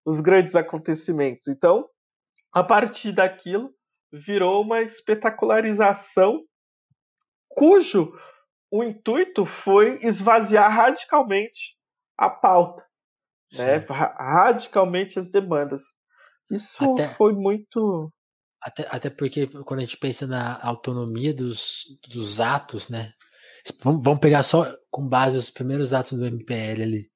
os 0.05 0.19
grandes 0.19 0.55
acontecimentos. 0.55 1.47
Então, 1.47 1.87
a 2.51 2.63
partir 2.63 3.11
daquilo, 3.11 3.73
virou 4.11 4.61
uma 4.61 4.81
espetacularização 4.81 6.43
cujo 7.47 8.13
o 8.69 8.83
intuito 8.83 9.45
foi 9.45 9.99
esvaziar 10.01 10.71
radicalmente 10.71 11.77
a 12.17 12.29
pauta, 12.29 12.85
né? 13.53 13.85
radicalmente 14.17 15.19
as 15.19 15.29
demandas. 15.29 15.95
Isso 16.49 16.93
até, 16.93 17.07
foi 17.07 17.33
muito. 17.33 18.11
Até, 18.61 18.87
até 18.89 19.09
porque 19.09 19.47
quando 19.65 19.79
a 19.79 19.83
gente 19.83 19.97
pensa 19.97 20.27
na 20.27 20.61
autonomia 20.61 21.33
dos, 21.33 21.85
dos 22.07 22.39
atos, 22.39 22.89
né? 22.89 23.13
Vamos, 23.83 24.19
pegar 24.19 24.43
só 24.43 24.65
com 24.89 25.07
base 25.07 25.37
os 25.37 25.49
primeiros 25.49 25.93
atos 25.93 26.17
do 26.17 26.25
MPL 26.25 26.83
ali, 26.83 27.11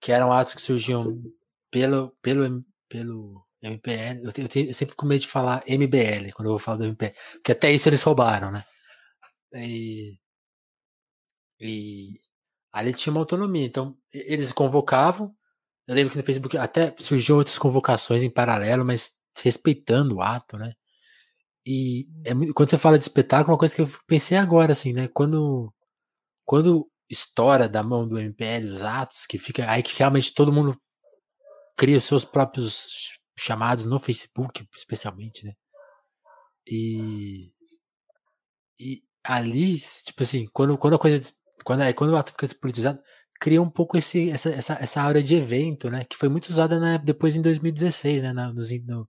que 0.00 0.12
eram 0.12 0.32
atos 0.32 0.54
que 0.54 0.60
surgiam 0.60 1.20
pelo, 1.70 2.16
pelo, 2.22 2.64
pelo 2.88 3.46
MPL. 3.62 4.24
Eu, 4.24 4.32
tenho, 4.32 4.46
eu, 4.46 4.48
tenho, 4.48 4.70
eu 4.70 4.74
sempre 4.74 4.96
com 4.96 5.06
medo 5.06 5.20
de 5.20 5.28
falar 5.28 5.62
MBL 5.66 6.32
quando 6.34 6.46
eu 6.46 6.52
vou 6.52 6.58
falar 6.58 6.78
do 6.78 6.84
MPL, 6.84 7.14
porque 7.34 7.52
até 7.52 7.72
isso 7.72 7.88
eles 7.88 8.02
roubaram, 8.02 8.50
né? 8.50 8.64
E, 9.54 10.18
e 11.60 12.20
ali 12.72 12.92
tinha 12.94 13.12
uma 13.12 13.20
autonomia. 13.20 13.64
Então, 13.64 13.96
eles 14.12 14.52
convocavam. 14.52 15.34
Eu 15.86 15.94
lembro 15.94 16.12
que 16.12 16.18
no 16.18 16.24
Facebook 16.24 16.56
até 16.58 16.94
surgiu 16.98 17.36
outras 17.36 17.58
convocações 17.58 18.22
em 18.22 18.30
paralelo, 18.30 18.84
mas 18.84 19.12
respeitando 19.42 20.16
o 20.16 20.22
ato, 20.22 20.58
né? 20.58 20.74
E 21.66 22.06
é 22.24 22.32
quando 22.54 22.70
você 22.70 22.78
fala 22.78 22.98
de 22.98 23.04
espetáculo, 23.04 23.52
uma 23.52 23.58
coisa 23.58 23.74
que 23.74 23.82
eu 23.82 23.90
pensei 24.06 24.38
agora, 24.38 24.72
assim, 24.72 24.92
né? 24.92 25.08
Quando, 25.08 25.72
quando 26.46 26.88
estoura 27.10 27.68
da 27.68 27.82
mão 27.82 28.08
do 28.08 28.18
MPL 28.18 28.68
os 28.68 28.82
atos, 28.82 29.26
que 29.26 29.38
fica 29.38 29.68
aí 29.70 29.82
que 29.82 29.98
realmente 29.98 30.32
todo 30.32 30.52
mundo 30.52 30.80
cria 31.76 31.98
os 31.98 32.04
seus 32.04 32.24
próprios 32.24 33.18
chamados 33.38 33.84
no 33.84 33.98
Facebook, 33.98 34.66
especialmente, 34.74 35.44
né? 35.44 35.52
E, 36.66 37.52
e 38.80 39.02
ali, 39.22 39.78
tipo 39.78 40.22
assim, 40.22 40.46
quando, 40.52 40.78
quando 40.78 40.94
a 40.94 40.98
coisa. 40.98 41.20
Quando, 41.64 41.82
é, 41.82 41.92
quando 41.92 42.10
o 42.10 42.16
ato 42.16 42.30
fica 42.30 42.46
despolitizado, 42.46 43.00
cria 43.40 43.60
um 43.60 43.70
pouco 43.70 43.96
esse, 43.96 44.30
essa, 44.30 44.50
essa, 44.50 44.74
essa 44.80 45.02
aura 45.02 45.22
de 45.22 45.34
evento, 45.34 45.90
né? 45.90 46.04
Que 46.04 46.16
foi 46.16 46.28
muito 46.28 46.48
usada 46.48 46.78
né, 46.78 46.98
depois 46.98 47.34
em 47.34 47.42
2016, 47.42 48.22
né? 48.22 48.32
No, 48.32 48.52
no, 48.52 48.62
no, 48.62 49.08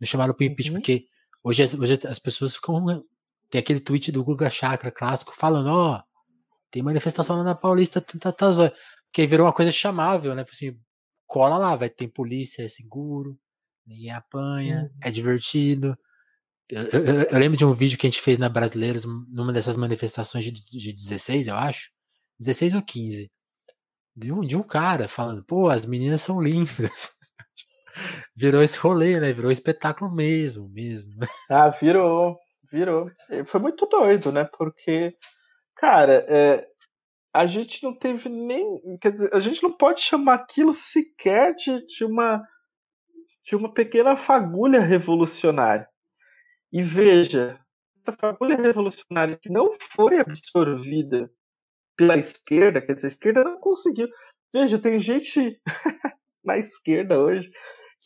no 0.00 0.06
chamado 0.06 0.34
pro 0.34 0.44
impeachment, 0.44 0.76
uhum. 0.76 0.80
porque 0.80 1.06
hoje, 1.42 1.64
hoje 1.78 1.98
as 2.06 2.18
pessoas 2.18 2.54
ficam. 2.54 3.04
Tem 3.50 3.58
aquele 3.58 3.80
tweet 3.80 4.10
do 4.10 4.24
Guga 4.24 4.50
Chakra 4.50 4.90
clássico 4.90 5.32
falando, 5.36 5.68
ó, 5.68 5.96
oh, 5.96 6.13
tem 6.74 6.82
manifestação 6.82 7.36
lá 7.36 7.44
na 7.44 7.54
Paulista, 7.54 8.00
tá, 8.00 8.18
tá, 8.18 8.32
tá, 8.32 8.72
porque 9.06 9.28
virou 9.28 9.46
uma 9.46 9.52
coisa 9.52 9.70
chamável, 9.70 10.34
né? 10.34 10.42
Tipo 10.42 10.56
assim, 10.56 10.80
cola 11.24 11.56
lá, 11.56 11.76
vai 11.76 11.88
ter 11.88 12.08
polícia, 12.08 12.64
é 12.64 12.68
seguro, 12.68 13.38
ninguém 13.86 14.10
apanha, 14.10 14.82
uhum. 14.82 14.98
é 15.00 15.08
divertido. 15.08 15.96
Eu, 16.68 16.82
eu, 16.86 17.22
eu, 17.30 17.38
lembro 17.38 17.56
de 17.56 17.64
um 17.64 17.72
vídeo 17.72 17.96
que 17.96 18.08
a 18.08 18.10
gente 18.10 18.20
fez 18.20 18.38
na 18.38 18.48
Brasileiros, 18.48 19.04
numa 19.04 19.52
dessas 19.52 19.76
manifestações 19.76 20.44
de, 20.46 20.50
de 20.50 20.92
16, 20.92 21.46
eu 21.46 21.54
acho. 21.54 21.92
16 22.40 22.74
ou 22.74 22.82
15. 22.82 23.30
De 24.16 24.32
um, 24.32 24.40
de 24.40 24.56
um 24.56 24.62
cara 24.62 25.06
falando, 25.06 25.44
pô, 25.44 25.68
as 25.68 25.86
meninas 25.86 26.22
são 26.22 26.42
lindas. 26.42 27.10
virou 28.34 28.64
esse 28.64 28.76
rolê, 28.78 29.20
né? 29.20 29.32
Virou 29.32 29.52
espetáculo 29.52 30.12
mesmo, 30.12 30.68
mesmo. 30.70 31.14
Ah, 31.48 31.68
virou, 31.68 32.36
virou. 32.68 33.08
Foi 33.46 33.60
muito 33.60 33.86
doido, 33.86 34.32
né? 34.32 34.42
Porque, 34.42 35.14
cara, 35.76 36.24
é, 36.28 36.66
a 37.32 37.46
gente 37.46 37.82
não 37.82 37.92
teve 37.92 38.28
nem. 38.28 38.80
Quer 39.00 39.12
dizer, 39.12 39.34
a 39.34 39.40
gente 39.40 39.62
não 39.62 39.72
pode 39.72 40.00
chamar 40.00 40.34
aquilo 40.34 40.72
sequer 40.72 41.54
de, 41.54 41.84
de 41.86 42.04
uma 42.04 42.42
de 43.44 43.54
uma 43.54 43.72
pequena 43.72 44.16
fagulha 44.16 44.80
revolucionária. 44.80 45.86
E 46.72 46.82
veja, 46.82 47.60
essa 48.00 48.16
fagulha 48.16 48.56
revolucionária 48.56 49.38
que 49.40 49.50
não 49.50 49.70
foi 49.94 50.18
absorvida 50.18 51.30
pela 51.96 52.16
esquerda, 52.16 52.80
quer 52.80 52.94
dizer, 52.94 53.06
a 53.06 53.08
esquerda 53.08 53.44
não 53.44 53.60
conseguiu. 53.60 54.08
Veja, 54.52 54.78
tem 54.78 54.98
gente 54.98 55.60
na 56.42 56.58
esquerda 56.58 57.20
hoje 57.20 57.50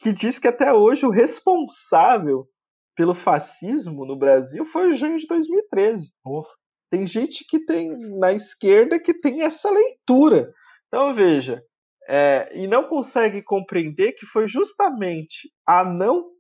que 0.03 0.13
diz 0.13 0.39
que 0.39 0.49
até 0.49 0.73
hoje 0.73 1.07
o 1.07 1.11
responsável 1.11 2.49
pelo 2.97 3.14
fascismo 3.14 4.05
no 4.05 4.19
Brasil 4.19 4.64
foi 4.64 4.89
o 4.89 4.93
junho 4.93 5.19
de 5.19 5.27
2013. 5.27 6.12
Oh. 6.25 6.45
Tem 6.91 7.07
gente 7.07 7.45
que 7.47 7.64
tem 7.64 7.97
na 8.18 8.32
esquerda 8.32 8.99
que 8.99 9.12
tem 9.12 9.43
essa 9.43 9.70
leitura. 9.70 10.53
Então 10.86 11.12
veja, 11.12 11.62
é, 12.09 12.51
e 12.55 12.66
não 12.66 12.89
consegue 12.89 13.43
compreender 13.43 14.12
que 14.12 14.24
foi 14.24 14.49
justamente 14.49 15.51
a 15.66 15.84
não 15.84 16.30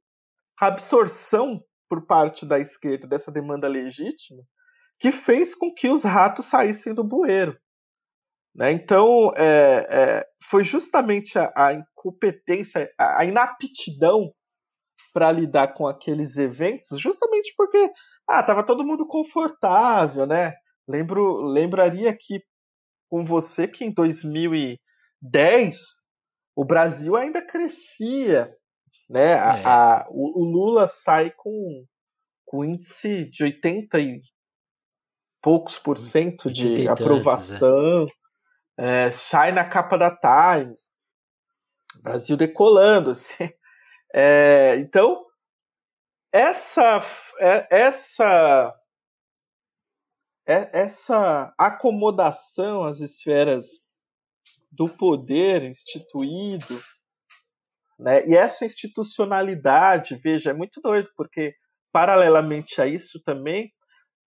absorção 0.58 1.62
por 1.88 2.06
parte 2.06 2.46
da 2.46 2.58
esquerda 2.58 3.06
dessa 3.06 3.30
demanda 3.30 3.68
legítima 3.68 4.42
que 4.98 5.12
fez 5.12 5.54
com 5.54 5.72
que 5.72 5.88
os 5.88 6.04
ratos 6.04 6.46
saíssem 6.46 6.92
do 6.92 7.04
bueiro. 7.04 7.56
Né? 8.54 8.72
Então, 8.72 9.32
é, 9.36 9.86
é, 9.88 10.26
foi 10.50 10.64
justamente 10.64 11.38
a, 11.38 11.52
a 11.54 11.72
incompetência, 11.74 12.90
a, 12.98 13.20
a 13.20 13.24
inaptidão 13.24 14.32
para 15.12 15.32
lidar 15.32 15.74
com 15.74 15.86
aqueles 15.86 16.36
eventos, 16.36 17.00
justamente 17.00 17.52
porque 17.56 17.90
ah, 18.28 18.42
tava 18.42 18.64
todo 18.64 18.84
mundo 18.84 19.06
confortável, 19.06 20.26
né? 20.26 20.54
Lembro, 20.86 21.42
lembraria 21.42 22.10
aqui 22.10 22.42
com 23.10 23.24
você 23.24 23.66
que 23.66 23.84
em 23.84 23.90
2010 23.90 25.76
o 26.56 26.64
Brasil 26.64 27.16
ainda 27.16 27.40
crescia 27.44 28.54
né? 29.08 29.32
É. 29.32 29.38
A, 29.38 30.00
a, 30.00 30.06
o, 30.10 30.42
o, 30.42 30.44
Lula 30.44 30.86
sai 30.86 31.30
com, 31.30 31.84
com 32.44 32.64
índice 32.64 33.24
de 33.30 33.44
80 33.44 33.98
e 34.00 34.20
poucos 35.40 35.78
por 35.78 35.96
cento 35.96 36.52
de 36.52 36.86
aprovação, 36.88 38.06
é. 38.78 39.06
É, 39.06 39.12
sai 39.12 39.50
na 39.50 39.64
capa 39.64 39.96
da 39.96 40.10
Times, 40.10 40.98
Brasil 42.02 42.36
decolando, 42.36 43.10
assim. 43.12 43.48
É, 44.14 44.76
então, 44.76 45.24
essa, 46.32 47.02
é, 47.40 47.66
essa, 47.70 48.74
é, 50.46 50.80
essa 50.80 51.54
acomodação 51.58 52.84
às 52.84 53.00
esferas 53.00 53.66
do 54.70 54.88
poder 54.88 55.62
instituído, 55.62 56.80
né, 57.98 58.26
e 58.26 58.36
essa 58.36 58.64
institucionalidade, 58.64 60.16
veja, 60.16 60.50
é 60.50 60.54
muito 60.54 60.80
doido, 60.80 61.10
porque 61.16 61.54
paralelamente 61.92 62.80
a 62.80 62.86
isso 62.86 63.20
também, 63.24 63.72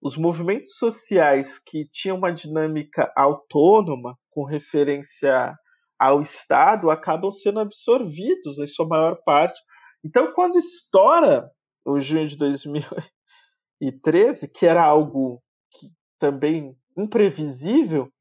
os 0.02 0.18
movimentos 0.18 0.76
sociais 0.76 1.60
que 1.60 1.88
tinham 1.88 2.18
uma 2.18 2.34
dinâmica 2.34 3.12
autônoma 3.16 4.18
com 4.32 4.44
referência 4.44 5.56
ao 6.02 6.20
Estado 6.20 6.90
acabam 6.90 7.30
sendo 7.30 7.60
absorvidos 7.60 8.58
em 8.58 8.66
sua 8.66 8.88
maior 8.88 9.22
parte. 9.24 9.62
Então, 10.04 10.34
quando 10.34 10.58
estoura 10.58 11.52
o 11.86 12.00
junho 12.00 12.26
de 12.26 12.36
2013, 12.38 14.48
que 14.48 14.66
era 14.66 14.84
algo 14.84 15.44
que 15.70 15.92
também 16.18 16.76
imprevisível, 16.98 18.12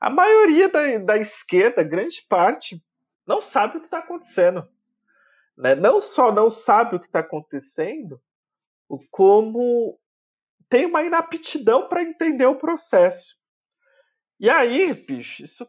a 0.00 0.08
maioria 0.08 0.70
da, 0.70 0.80
da 1.04 1.18
esquerda, 1.18 1.84
grande 1.84 2.24
parte, 2.26 2.82
não 3.26 3.42
sabe 3.42 3.76
o 3.76 3.80
que 3.80 3.88
está 3.88 3.98
acontecendo. 3.98 4.66
Né? 5.54 5.74
Não 5.74 6.00
só 6.00 6.32
não 6.32 6.48
sabe 6.48 6.96
o 6.96 7.00
que 7.00 7.08
está 7.08 7.20
acontecendo, 7.20 8.18
como 9.10 10.00
tem 10.70 10.86
uma 10.86 11.02
inaptidão 11.02 11.90
para 11.90 12.02
entender 12.02 12.46
o 12.46 12.56
processo. 12.56 13.36
E 14.40 14.48
aí, 14.48 14.94
bicho, 14.94 15.44
isso 15.44 15.66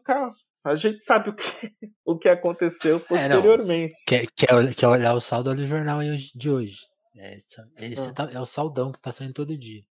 a 0.64 0.76
gente 0.76 1.00
sabe 1.00 1.30
o 1.30 1.34
que, 1.34 1.44
o 2.04 2.18
que 2.18 2.28
aconteceu 2.28 2.98
posteriormente. 3.00 3.98
É, 4.02 4.04
quer, 4.06 4.26
quer, 4.34 4.74
quer 4.74 4.88
olhar 4.88 5.14
o 5.14 5.20
saldo 5.20 5.54
do 5.54 5.66
jornal 5.66 6.00
de 6.34 6.50
hoje. 6.50 6.78
É, 7.16 7.36
esse 7.36 8.08
ah. 8.08 8.12
tá, 8.12 8.30
é 8.32 8.40
o 8.40 8.46
saldão 8.46 8.90
que 8.90 8.98
está 8.98 9.12
saindo 9.12 9.34
todo 9.34 9.56
dia. 9.56 9.82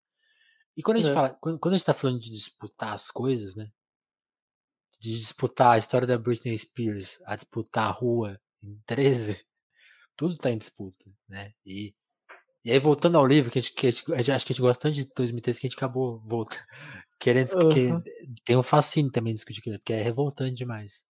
E 0.76 0.82
quando 0.82 0.98
a 0.98 1.02
gente 1.02 1.12
é. 1.12 1.14
fala, 1.14 1.30
quando, 1.40 1.60
quando 1.60 1.76
a 1.76 1.78
gente 1.78 1.86
tá 1.86 1.94
falando 1.94 2.20
de 2.20 2.32
disputar 2.32 2.94
as 2.94 3.12
coisas, 3.12 3.56
né? 3.56 3.70
De 5.00 5.18
disputar 5.18 5.76
a 5.76 5.78
história 5.78 6.08
da 6.08 6.18
Britney 6.18 6.58
Spears, 6.58 7.22
a 7.26 7.36
disputar 7.36 7.88
a 7.88 7.92
rua 7.92 8.40
em 8.62 8.78
13, 8.86 9.46
tudo 10.18 10.38
tá 10.38 10.50
em 10.50 10.58
disputa, 10.58 11.06
né? 11.30 11.54
E 11.66 11.94
e 12.66 12.72
aí, 12.72 12.80
voltando 12.80 13.18
ao 13.18 13.28
livro, 13.28 13.52
que 13.52 13.60
a 13.60 13.62
gente, 13.62 13.74
que 13.74 13.88
a 13.88 13.92
gente 13.92 14.32
acho 14.32 14.46
que 14.46 14.54
a 14.54 14.56
gente 14.56 14.62
gosta 14.62 14.84
tanto 14.84 14.96
de 14.96 15.06
2013 15.14 15.60
que 15.60 15.68
a 15.68 15.70
gente 15.70 15.78
acabou 15.78 16.22
voltando, 16.26 16.62
querendo 17.24 17.54
uhum. 17.54 18.04
tem 18.44 18.58
um 18.58 18.62
fascínio 18.62 19.10
também 19.10 19.34
discutir 19.34 19.62
aquilo, 19.62 19.80
porque 19.80 19.94
é 19.94 20.02
revoltante 20.02 20.56
demais. 20.56 21.06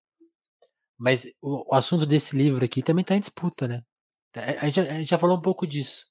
Mas 0.95 1.25
o, 1.41 1.73
o, 1.73 1.75
assunto 1.75 2.05
desse 2.05 2.37
livro 2.37 2.63
aqui 2.63 2.83
também 2.83 3.01
está 3.01 3.15
em 3.15 3.19
disputa, 3.19 3.67
né? 3.67 3.81
A 4.35 4.65
gente, 4.67 4.79
a 4.79 4.93
gente, 4.93 5.09
já 5.09 5.17
falou 5.17 5.37
um 5.37 5.41
pouco 5.41 5.65
disso. 5.65 6.05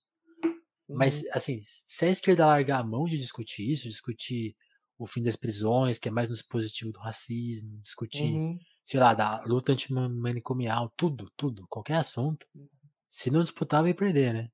Mas, 0.89 1.23
uhum. 1.23 1.29
assim, 1.35 1.61
se 1.63 2.05
a 2.05 2.11
esquerda 2.11 2.47
largar 2.47 2.81
a 2.81 2.85
mão 2.85 3.05
de 3.05 3.17
discutir 3.17 3.71
isso, 3.71 3.89
discutir 3.89 4.57
o 4.99 5.07
fim 5.07 5.23
das 5.23 5.37
prisões, 5.37 5.99
que 5.99 6.09
é 6.09 6.13
mais 6.13 6.29
no 6.29 6.35
dispositivo 6.35 6.91
do 6.91 6.99
racismo, 6.99 7.81
discutir, 7.81 8.25
uhum. 8.25 8.59
sei 8.85 8.99
lá, 8.99 9.15
da 9.15 9.41
luta 9.45 9.71
antimanicomial, 9.71 10.93
tudo, 10.97 11.31
tudo, 11.37 11.65
qualquer 11.69 11.95
assunto, 11.95 12.45
uhum. 12.57 12.69
se 13.09 13.31
não 13.31 13.45
disputar, 13.45 13.85
vai 13.85 13.95
perder, 13.95 14.35
né? 14.35 14.49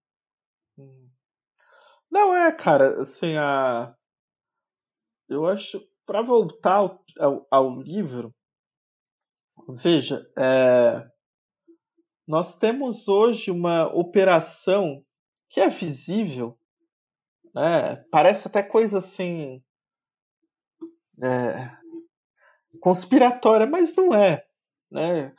Hum. 0.77 1.09
Não, 2.11 2.37
é, 2.37 2.53
cara, 2.53 3.01
assim, 3.01 3.35
a... 3.37 3.95
eu 5.29 5.47
acho, 5.47 5.81
para 6.07 6.23
voltar 6.23 6.75
ao, 6.75 7.05
ao, 7.19 7.47
ao, 7.51 7.81
livro, 7.81 8.35
veja, 9.69 10.27
é... 10.39 11.07
nós 12.27 12.57
temos 12.57 13.09
hoje 13.09 13.51
uma 13.51 13.87
operação 13.95 15.05
que 15.51 15.61
é 15.61 15.69
visível, 15.69 16.59
né? 17.55 17.97
parece 18.11 18.49
até 18.49 18.63
coisa 18.63 18.99
assim, 18.99 19.63
é... 21.23 21.71
conspiratória, 22.81 23.67
mas 23.67 23.95
não 23.95 24.15
é, 24.15 24.45
né? 24.91 25.35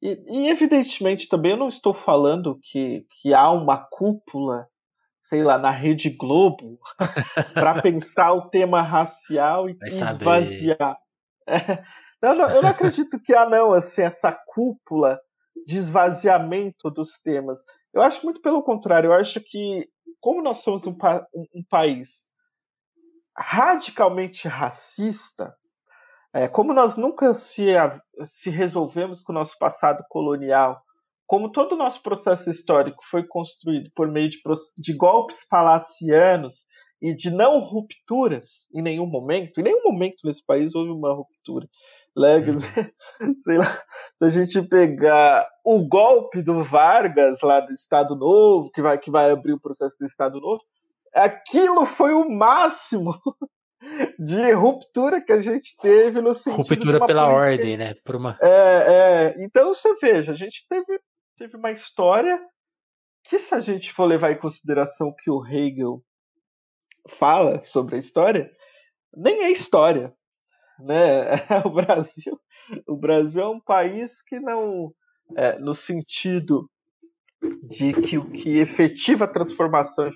E, 0.00 0.22
e, 0.28 0.48
evidentemente 0.48 1.28
também 1.28 1.52
eu 1.52 1.56
não 1.56 1.68
estou 1.68 1.94
falando 1.94 2.58
que, 2.62 3.06
que 3.10 3.32
há 3.32 3.50
uma 3.50 3.78
cúpula 3.78 4.68
sei 5.24 5.42
lá, 5.42 5.56
na 5.56 5.70
Rede 5.70 6.10
Globo 6.10 6.78
para 7.54 7.80
pensar 7.80 8.32
o 8.34 8.48
tema 8.50 8.82
racial 8.82 9.70
e 9.70 9.74
Vai 9.74 9.88
esvaziar. 9.88 10.98
É, 11.46 11.82
não, 12.22 12.34
não, 12.34 12.50
eu 12.50 12.62
não 12.62 12.68
acredito 12.68 13.18
que 13.18 13.34
há, 13.34 13.48
não, 13.48 13.72
assim, 13.72 14.02
essa 14.02 14.32
cúpula 14.32 15.18
de 15.66 15.78
esvaziamento 15.78 16.90
dos 16.90 17.18
temas. 17.18 17.60
Eu 17.92 18.02
acho 18.02 18.22
muito 18.22 18.42
pelo 18.42 18.62
contrário. 18.62 19.08
Eu 19.08 19.14
acho 19.14 19.40
que, 19.40 19.88
como 20.20 20.42
nós 20.42 20.58
somos 20.58 20.86
um, 20.86 20.92
um, 21.34 21.46
um 21.54 21.64
país 21.70 22.24
radicalmente 23.36 24.46
racista, 24.46 25.54
é, 26.34 26.48
como 26.48 26.74
nós 26.74 26.96
nunca 26.96 27.32
se, 27.32 27.68
se 28.24 28.50
resolvemos 28.50 29.22
com 29.22 29.32
o 29.32 29.34
nosso 29.34 29.58
passado 29.58 30.04
colonial 30.10 30.82
como 31.26 31.50
todo 31.50 31.72
o 31.72 31.78
nosso 31.78 32.02
processo 32.02 32.50
histórico 32.50 33.02
foi 33.04 33.26
construído 33.26 33.90
por 33.94 34.10
meio 34.10 34.28
de, 34.28 34.38
de 34.78 34.92
golpes 34.92 35.46
palacianos 35.48 36.66
e 37.00 37.14
de 37.14 37.30
não 37.30 37.60
rupturas 37.60 38.68
em 38.74 38.82
nenhum 38.82 39.06
momento, 39.06 39.60
em 39.60 39.64
nenhum 39.64 39.82
momento 39.84 40.16
nesse 40.24 40.44
país 40.44 40.74
houve 40.74 40.90
uma 40.90 41.12
ruptura. 41.12 41.68
Uhum. 42.16 43.34
sei 43.42 43.58
lá, 43.58 43.82
se 44.16 44.24
a 44.24 44.30
gente 44.30 44.62
pegar 44.62 45.46
o 45.64 45.86
golpe 45.86 46.42
do 46.42 46.62
Vargas 46.62 47.40
lá 47.42 47.60
do 47.60 47.72
Estado 47.72 48.14
Novo, 48.14 48.70
que 48.70 48.80
vai, 48.80 48.96
que 48.98 49.10
vai 49.10 49.30
abrir 49.30 49.52
o 49.52 49.60
processo 49.60 49.96
do 49.98 50.06
Estado 50.06 50.40
Novo, 50.40 50.62
aquilo 51.12 51.84
foi 51.84 52.12
o 52.12 52.28
máximo 52.28 53.20
de 54.18 54.52
ruptura 54.52 55.20
que 55.20 55.32
a 55.32 55.40
gente 55.40 55.76
teve 55.80 56.20
no 56.20 56.32
sentido 56.32 56.68
ruptura 56.68 57.06
pela 57.06 57.26
política. 57.26 57.50
ordem, 57.50 57.76
né? 57.76 57.94
Por 58.04 58.16
uma... 58.16 58.38
é, 58.40 58.48
é, 58.48 59.34
então 59.44 59.74
você 59.74 59.94
veja, 59.96 60.32
a 60.32 60.36
gente 60.36 60.64
teve 60.68 61.00
teve 61.36 61.56
uma 61.56 61.70
história 61.70 62.40
que, 63.24 63.38
se 63.38 63.54
a 63.54 63.60
gente 63.60 63.92
for 63.92 64.04
levar 64.04 64.32
em 64.32 64.38
consideração 64.38 65.08
o 65.08 65.14
que 65.14 65.30
o 65.30 65.44
Hegel 65.44 66.02
fala 67.08 67.62
sobre 67.62 67.96
a 67.96 67.98
história, 67.98 68.50
nem 69.16 69.44
é 69.44 69.50
história. 69.50 70.14
Né? 70.78 71.24
O 71.64 71.70
Brasil, 71.70 72.40
o 72.86 72.96
Brasil 72.96 73.42
é 73.42 73.48
um 73.48 73.60
país 73.60 74.22
que 74.22 74.40
não, 74.40 74.94
é, 75.36 75.58
no 75.58 75.74
sentido 75.74 76.70
de 77.62 77.92
que 77.92 78.18
o 78.18 78.30
que 78.30 78.58
efetiva 78.58 79.24
a 79.24 79.32
transformação 79.32 80.10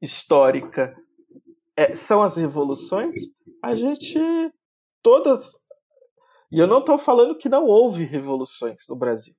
histórica 0.00 0.96
é, 1.76 1.94
são 1.96 2.22
as 2.22 2.36
revoluções, 2.36 3.24
a 3.62 3.74
gente 3.74 4.18
todas 5.02 5.52
e 6.50 6.58
eu 6.58 6.66
não 6.66 6.78
estou 6.78 6.98
falando 6.98 7.36
que 7.36 7.48
não 7.48 7.66
houve 7.66 8.04
revoluções 8.04 8.82
no 8.88 8.96
Brasil. 8.96 9.34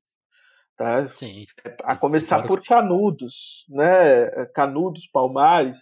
Tá? 0.80 1.06
Sim. 1.14 1.46
A 1.84 1.94
começar 1.98 2.48
por 2.48 2.64
Canudos, 2.64 3.66
né? 3.68 4.46
Canudos, 4.56 5.06
Palmares, 5.08 5.78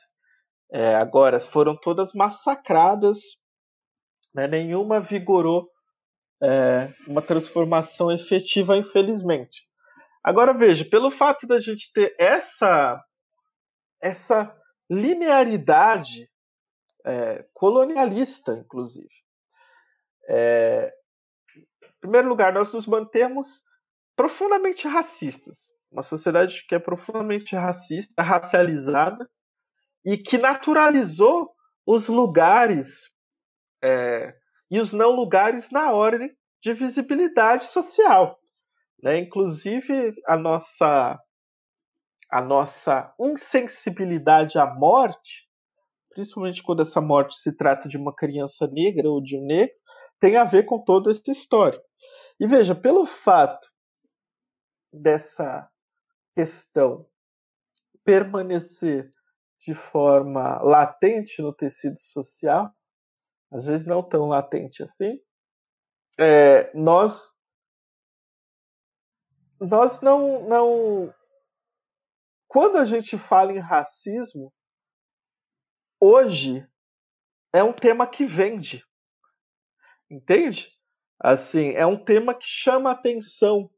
é, 0.71 0.95
agora 0.95 1.39
foram 1.39 1.79
todas 1.79 2.13
massacradas, 2.13 3.19
né? 4.33 4.47
nenhuma 4.47 4.99
vigorou 4.99 5.69
é, 6.41 6.91
uma 7.07 7.21
transformação 7.21 8.11
efetiva, 8.11 8.75
infelizmente. 8.75 9.67
Agora 10.23 10.51
veja, 10.51 10.83
pelo 10.83 11.11
fato 11.11 11.45
da 11.45 11.59
gente 11.59 11.93
ter 11.93 12.15
essa 12.17 12.99
essa 14.01 14.51
linearidade 14.89 16.27
é, 17.05 17.45
colonialista, 17.53 18.53
inclusive. 18.53 19.13
É, 20.27 20.91
em 21.55 21.99
primeiro 22.01 22.27
lugar, 22.27 22.51
nós 22.51 22.71
nos 22.71 22.87
mantemos 22.87 23.66
profundamente 24.17 24.87
racistas. 24.87 25.69
Uma 25.89 26.03
sociedade 26.03 26.65
que 26.67 26.75
é 26.75 26.79
profundamente 26.79 27.55
racista, 27.55 28.21
racializada 28.21 29.29
e 30.03 30.17
que 30.17 30.37
naturalizou 30.37 31.51
os 31.85 32.09
lugares 32.09 33.09
é, 33.81 34.33
e 34.69 34.79
os 34.79 34.91
não 34.91 35.11
lugares 35.11 35.71
na 35.71 35.93
ordem 35.93 36.35
de 36.61 36.73
visibilidade 36.73 37.65
social. 37.65 38.37
Né? 39.01 39.19
Inclusive 39.19 40.13
a 40.27 40.35
nossa 40.35 41.17
a 42.29 42.41
nossa 42.41 43.13
insensibilidade 43.17 44.59
à 44.59 44.65
morte, 44.65 45.47
principalmente 46.09 46.61
quando 46.61 46.81
essa 46.81 46.99
morte 46.99 47.39
se 47.39 47.55
trata 47.55 47.87
de 47.87 47.95
uma 47.95 48.13
criança 48.13 48.67
negra 48.67 49.09
ou 49.09 49.23
de 49.23 49.37
um 49.37 49.45
negro, 49.45 49.73
tem 50.19 50.35
a 50.35 50.43
ver 50.43 50.63
com 50.63 50.83
toda 50.83 51.09
essa 51.09 51.31
história. 51.31 51.81
E 52.37 52.45
veja, 52.45 52.75
pelo 52.75 53.05
fato 53.05 53.69
dessa 55.01 55.69
questão. 56.35 57.09
Permanecer 58.03 59.13
de 59.59 59.73
forma 59.73 60.61
latente 60.61 61.41
no 61.41 61.53
tecido 61.53 61.99
social, 61.99 62.73
às 63.51 63.65
vezes 63.65 63.85
não 63.85 64.01
tão 64.01 64.27
latente 64.27 64.81
assim, 64.81 65.19
é, 66.17 66.71
nós 66.73 67.35
nós 69.59 70.01
não, 70.01 70.47
não 70.47 71.13
quando 72.47 72.77
a 72.77 72.85
gente 72.85 73.17
fala 73.17 73.51
em 73.51 73.59
racismo 73.59 74.53
hoje 75.99 76.67
é 77.51 77.63
um 77.63 77.73
tema 77.73 78.07
que 78.07 78.25
vende 78.25 78.85
entende? 80.09 80.71
Assim 81.19 81.71
é 81.71 81.85
um 81.85 82.03
tema 82.03 82.33
que 82.33 82.45
chama 82.45 82.91
atenção 82.91 83.69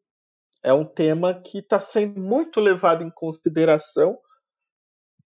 é 0.63 0.73
um 0.73 0.85
tema 0.85 1.41
que 1.41 1.59
está 1.59 1.79
sendo 1.79 2.19
muito 2.19 2.59
levado 2.59 3.03
em 3.03 3.09
consideração 3.09 4.17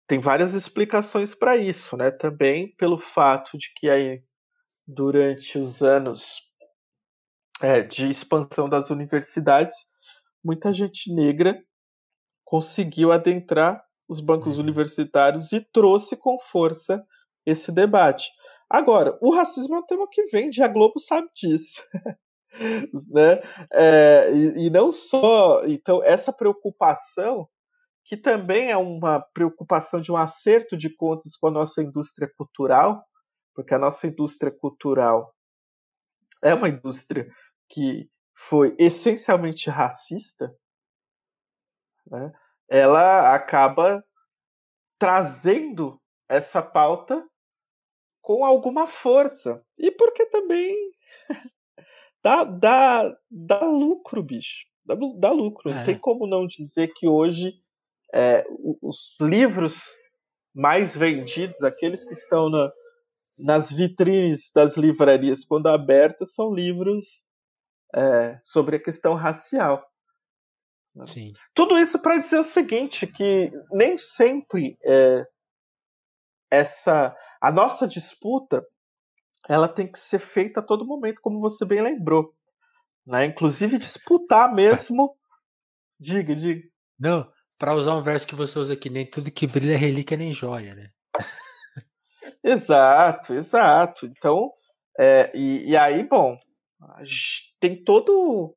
tem 0.07 0.19
várias 0.19 0.53
explicações 0.53 1.35
para 1.35 1.57
isso, 1.57 1.97
né? 1.97 2.09
Também 2.09 2.73
pelo 2.77 2.97
fato 2.97 3.57
de 3.57 3.73
que 3.75 3.89
aí 3.89 4.21
durante 4.87 5.59
os 5.59 5.83
anos 5.83 6.41
é, 7.61 7.81
de 7.81 8.09
expansão 8.09 8.69
das 8.69 8.89
universidades, 8.89 9.75
muita 10.41 10.71
gente 10.71 11.13
negra 11.13 11.61
conseguiu 12.45 13.11
adentrar 13.11 13.83
os 14.07 14.21
bancos 14.21 14.55
uhum. 14.55 14.63
universitários 14.63 15.51
e 15.51 15.59
trouxe 15.59 16.15
com 16.15 16.39
força 16.39 17.03
esse 17.45 17.69
debate. 17.69 18.29
Agora, 18.69 19.17
o 19.21 19.33
racismo 19.33 19.75
é 19.75 19.79
um 19.79 19.85
tema 19.85 20.07
que 20.09 20.25
vende, 20.27 20.63
a 20.63 20.67
Globo 20.69 20.99
sabe 20.99 21.27
disso. 21.35 21.81
né? 23.11 23.41
É, 23.71 24.31
e, 24.33 24.67
e 24.67 24.69
não 24.69 24.91
só. 24.91 25.65
Então, 25.65 26.03
essa 26.03 26.33
preocupação 26.33 27.47
que 28.07 28.15
também 28.15 28.71
é 28.71 28.77
uma 28.77 29.19
preocupação 29.19 29.99
de 29.99 30.11
um 30.11 30.15
acerto 30.15 30.77
de 30.77 30.89
contas 30.95 31.35
com 31.35 31.47
a 31.47 31.51
nossa 31.51 31.83
indústria 31.83 32.31
cultural, 32.37 33.05
porque 33.53 33.73
a 33.73 33.79
nossa 33.79 34.07
indústria 34.07 34.49
cultural 34.49 35.35
é 36.41 36.53
uma 36.53 36.69
indústria 36.69 37.27
que 37.69 38.09
foi 38.33 38.73
essencialmente 38.79 39.69
racista, 39.69 40.55
né? 42.09 42.31
ela 42.69 43.35
acaba 43.35 44.01
trazendo 44.97 46.01
essa 46.29 46.61
pauta 46.61 47.27
com 48.21 48.45
alguma 48.45 48.87
força. 48.87 49.61
E 49.77 49.91
porque 49.91 50.25
também 50.27 50.75
dá, 52.27 52.43
dá, 52.43 53.17
dá 53.31 53.65
lucro, 53.65 54.21
bicho. 54.21 54.65
Dá, 54.85 54.95
dá 55.17 55.31
lucro. 55.31 55.69
É. 55.69 55.75
Não 55.75 55.85
tem 55.85 55.97
como 55.97 56.27
não 56.27 56.45
dizer 56.45 56.91
que 56.93 57.07
hoje 57.07 57.53
é, 58.13 58.45
os 58.81 59.15
livros 59.21 59.81
mais 60.53 60.95
vendidos, 60.95 61.63
aqueles 61.63 62.03
que 62.03 62.13
estão 62.13 62.49
na, 62.49 62.69
nas 63.39 63.71
vitrines 63.71 64.51
das 64.53 64.75
livrarias 64.75 65.45
quando 65.45 65.67
abertas, 65.67 66.33
são 66.33 66.53
livros 66.53 67.23
é, 67.95 68.37
sobre 68.43 68.75
a 68.75 68.83
questão 68.83 69.13
racial. 69.13 69.85
Sim. 71.05 71.31
Tudo 71.53 71.77
isso 71.77 72.01
para 72.01 72.17
dizer 72.17 72.39
o 72.39 72.43
seguinte, 72.43 73.05
que 73.05 73.51
nem 73.71 73.97
sempre 73.97 74.77
é, 74.83 75.23
essa 76.51 77.15
a 77.39 77.51
nossa 77.51 77.87
disputa 77.87 78.65
ela 79.47 79.67
tem 79.67 79.89
que 79.89 79.99
ser 79.99 80.19
feita 80.19 80.59
a 80.59 80.63
todo 80.63 80.85
momento, 80.85 81.21
como 81.21 81.39
você 81.39 81.65
bem 81.65 81.81
lembrou. 81.81 82.33
Né? 83.05 83.25
Inclusive 83.25 83.77
disputar 83.77 84.53
mesmo. 84.53 85.15
Diga, 85.99 86.35
diga. 86.35 86.67
Não, 86.99 87.31
para 87.57 87.73
usar 87.73 87.95
um 87.95 88.03
verso 88.03 88.27
que 88.27 88.35
você 88.35 88.59
usa 88.59 88.73
aqui, 88.73 88.89
nem 88.89 89.09
tudo 89.09 89.31
que 89.31 89.47
brilha 89.47 89.73
é 89.73 89.77
relíquia 89.77 90.17
nem 90.17 90.33
joia, 90.33 90.75
né? 90.75 90.89
exato, 92.43 93.33
exato. 93.33 94.05
Então, 94.05 94.51
é, 94.99 95.31
e, 95.35 95.69
e, 95.69 95.77
aí, 95.77 96.03
bom, 96.03 96.37
tem 97.59 97.83
todo 97.83 98.55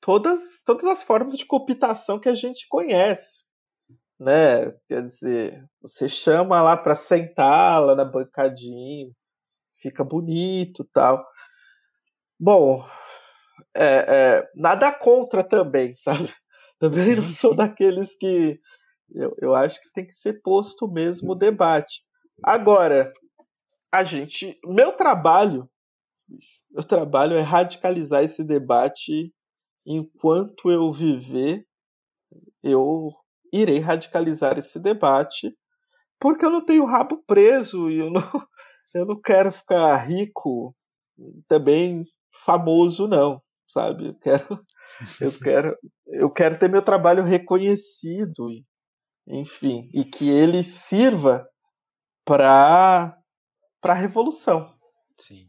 todas 0.00 0.42
todas 0.64 0.84
as 0.84 1.02
formas 1.02 1.36
de 1.36 1.46
cooptação 1.46 2.18
que 2.18 2.28
a 2.28 2.34
gente 2.34 2.66
conhece, 2.68 3.44
né? 4.18 4.72
Quer 4.88 5.06
dizer, 5.06 5.64
você 5.80 6.08
chama 6.08 6.60
lá 6.60 6.76
para 6.76 6.94
sentar 6.94 7.80
lá 7.80 7.94
na 7.94 8.04
bancadinha, 8.04 9.10
fica 9.80 10.04
bonito, 10.04 10.84
tal. 10.92 11.24
Bom, 12.38 12.86
é, 13.74 13.84
é, 13.84 14.50
nada 14.54 14.92
contra 14.92 15.42
também, 15.42 15.94
sabe? 15.96 16.32
Também 16.78 17.16
não 17.16 17.28
sou 17.28 17.54
daqueles 17.54 18.16
que. 18.16 18.58
Eu, 19.12 19.34
eu 19.40 19.54
acho 19.54 19.80
que 19.80 19.92
tem 19.92 20.06
que 20.06 20.14
ser 20.14 20.40
posto 20.40 20.88
mesmo 20.88 21.32
o 21.32 21.34
debate. 21.34 22.02
Agora, 22.42 23.12
a 23.92 24.04
gente. 24.04 24.58
Meu 24.64 24.92
trabalho. 24.92 25.68
Meu 26.70 26.84
trabalho 26.84 27.36
é 27.36 27.40
radicalizar 27.40 28.22
esse 28.22 28.44
debate 28.44 29.34
enquanto 29.84 30.70
eu 30.70 30.92
viver. 30.92 31.66
Eu 32.62 33.10
irei 33.52 33.80
radicalizar 33.80 34.56
esse 34.58 34.78
debate 34.78 35.52
porque 36.20 36.44
eu 36.44 36.50
não 36.50 36.64
tenho 36.64 36.84
rabo 36.84 37.22
preso 37.26 37.90
e 37.90 37.98
eu 37.98 38.10
não, 38.10 38.22
eu 38.94 39.06
não 39.06 39.20
quero 39.20 39.52
ficar 39.52 39.96
rico 39.96 40.74
também 41.48 42.04
famoso 42.44 43.06
não 43.06 43.42
sabe 43.68 44.08
eu 44.08 44.14
quero 44.14 44.64
eu 45.20 45.32
quero, 45.38 45.78
eu 46.06 46.30
quero 46.30 46.58
ter 46.58 46.68
meu 46.68 46.82
trabalho 46.82 47.22
reconhecido, 47.22 48.48
enfim, 49.26 49.90
e 49.94 50.04
que 50.04 50.28
ele 50.28 50.62
sirva 50.62 51.48
para 52.24 53.16
para 53.80 53.94
a 53.94 53.96
revolução. 53.96 54.74
Sim. 55.18 55.48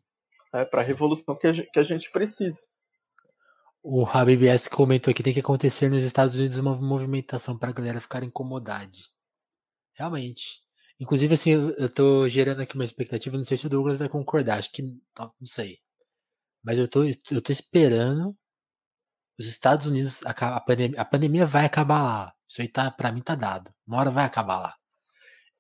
Né, 0.54 0.66
para 0.66 0.82
a 0.82 0.84
revolução 0.84 1.38
que 1.38 1.48
a, 1.48 1.54
gente, 1.54 1.70
que 1.72 1.80
a 1.80 1.84
gente 1.84 2.10
precisa. 2.12 2.62
O 3.84 4.06
Habib 4.06 4.44
S 4.44 4.70
comentou 4.70 5.14
que 5.14 5.24
tem 5.24 5.34
que 5.34 5.40
acontecer 5.40 5.90
nos 5.90 6.04
Estados 6.04 6.36
Unidos 6.36 6.58
uma 6.58 6.76
movimentação 6.76 7.58
para 7.58 7.72
a 7.72 7.74
galera 7.74 8.00
ficar 8.00 8.24
incomodada. 8.24 8.92
Realmente. 9.94 10.62
Inclusive, 11.02 11.34
assim, 11.34 11.50
eu, 11.52 11.90
tô 11.90 12.30
gerando 12.30 12.62
aqui 12.62 12.76
uma 12.76 12.84
expectativa, 12.84 13.36
não 13.36 13.44
sei 13.44 13.58
se 13.58 13.66
o 13.66 13.70
Douglas 13.70 13.98
vai 13.98 14.08
concordar, 14.08 14.60
acho 14.60 14.72
que 14.72 14.84
não, 14.84 15.34
sei. 15.44 15.80
Mas 16.64 16.78
eu 16.78 16.88
tô, 16.88 17.04
eu 17.04 17.42
tô 17.42 17.52
esperando 17.52 18.38
os 19.40 19.48
Estados 19.48 19.88
Unidos, 19.88 20.24
a, 20.24 20.62
pandemia, 20.62 21.02
a 21.02 21.06
pandemia 21.06 21.46
vai 21.46 21.66
acabar 21.66 22.04
lá. 22.04 22.34
Isso 22.48 22.62
aí 22.62 22.68
tá, 22.68 22.92
pra 22.92 23.12
mim 23.12 23.22
tá 23.22 23.34
dado. 23.34 23.74
Uma 23.88 23.98
hora 23.98 24.12
vai 24.12 24.26
acabar 24.26 24.60
lá. 24.60 24.76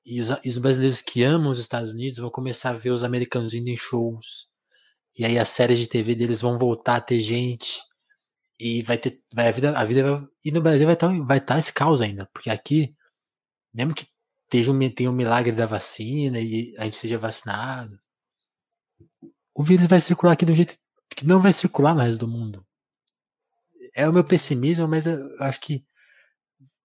E 0.06 0.22
os, 0.22 0.30
e 0.44 0.50
os 0.50 0.60
brasileiros 0.60 1.02
que 1.02 1.24
amam 1.24 1.52
os 1.52 1.58
Estados 1.58 1.92
Unidos 1.92 2.20
vão 2.20 2.30
começar 2.30 2.70
a 2.70 2.74
ver 2.74 2.92
os 2.92 3.04
americanos 3.04 3.56
indo 3.56 3.70
em 3.70 3.76
shows. 3.76 4.48
E 5.18 5.26
aí 5.26 5.40
as 5.40 5.50
séries 5.50 5.80
de 5.80 5.88
TV 5.88 6.14
deles 6.14 6.42
vão 6.42 6.60
voltar 6.60 6.98
a 6.98 7.02
ter 7.02 7.20
gente. 7.20 7.82
E 8.60 8.84
vai 8.84 8.98
ter. 9.00 9.20
Vai, 9.34 9.48
a 9.48 9.52
vida, 9.52 9.78
a 9.78 9.84
vida 9.86 10.04
vai, 10.04 10.28
E 10.46 10.52
no 10.52 10.62
Brasil 10.62 10.86
vai 10.86 10.94
estar 10.94 11.10
tá, 11.10 11.24
vai 11.24 11.42
tá 11.42 11.58
esse 11.58 11.74
caos 11.74 12.00
ainda. 12.00 12.30
Porque 12.32 12.52
aqui, 12.52 12.96
mesmo 13.74 13.96
que 13.96 14.06
tenha 14.52 14.72
um, 14.72 14.90
tenha 14.92 15.10
um 15.10 15.16
milagre 15.16 15.52
da 15.52 15.66
vacina 15.66 16.40
e 16.40 16.76
a 16.78 16.84
gente 16.84 16.98
seja 16.98 17.18
vacinado, 17.18 17.98
o 19.56 19.64
vírus 19.64 19.88
vai 19.88 20.00
circular 20.00 20.34
aqui 20.34 20.46
do 20.46 20.54
jeito 20.54 20.78
que 21.16 21.26
não 21.26 21.42
vai 21.42 21.54
circular 21.54 21.96
no 21.96 22.02
resto 22.02 22.20
do 22.20 22.28
mundo 22.28 22.66
é 23.94 24.08
o 24.08 24.14
meu 24.14 24.24
pessimismo, 24.24 24.88
mas 24.88 25.06
eu 25.06 25.20
acho 25.40 25.60
que 25.60 25.84